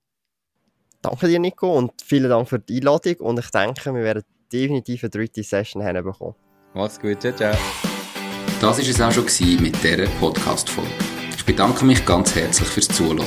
Danke 1.03 1.29
dir, 1.29 1.39
Nico, 1.39 1.77
und 1.77 1.93
vielen 2.05 2.29
Dank 2.29 2.49
für 2.49 2.59
die 2.59 2.79
Einladung. 2.79 3.15
Und 3.21 3.39
ich 3.39 3.51
denke, 3.51 3.95
wir 3.95 4.03
werden 4.03 4.25
definitiv 4.53 5.05
eine 5.05 5.11
dritte 5.11 5.43
Session 5.43 5.83
hinbekommen. 5.83 6.35
Mach's 6.75 7.01
gut, 7.01 7.21
ciao, 7.21 7.35
ciao. 7.35 7.55
Das 8.61 8.79
war 8.79 8.89
es 8.89 9.01
auch 9.01 9.13
schon 9.13 9.27
mit 9.63 9.83
dieser 9.83 10.07
Podcast-Folge. 10.19 10.91
Ich 11.37 11.45
bedanke 11.45 11.85
mich 11.85 12.05
ganz 12.05 12.35
herzlich 12.35 12.69
fürs 12.69 12.89
Zuhören. 12.89 13.25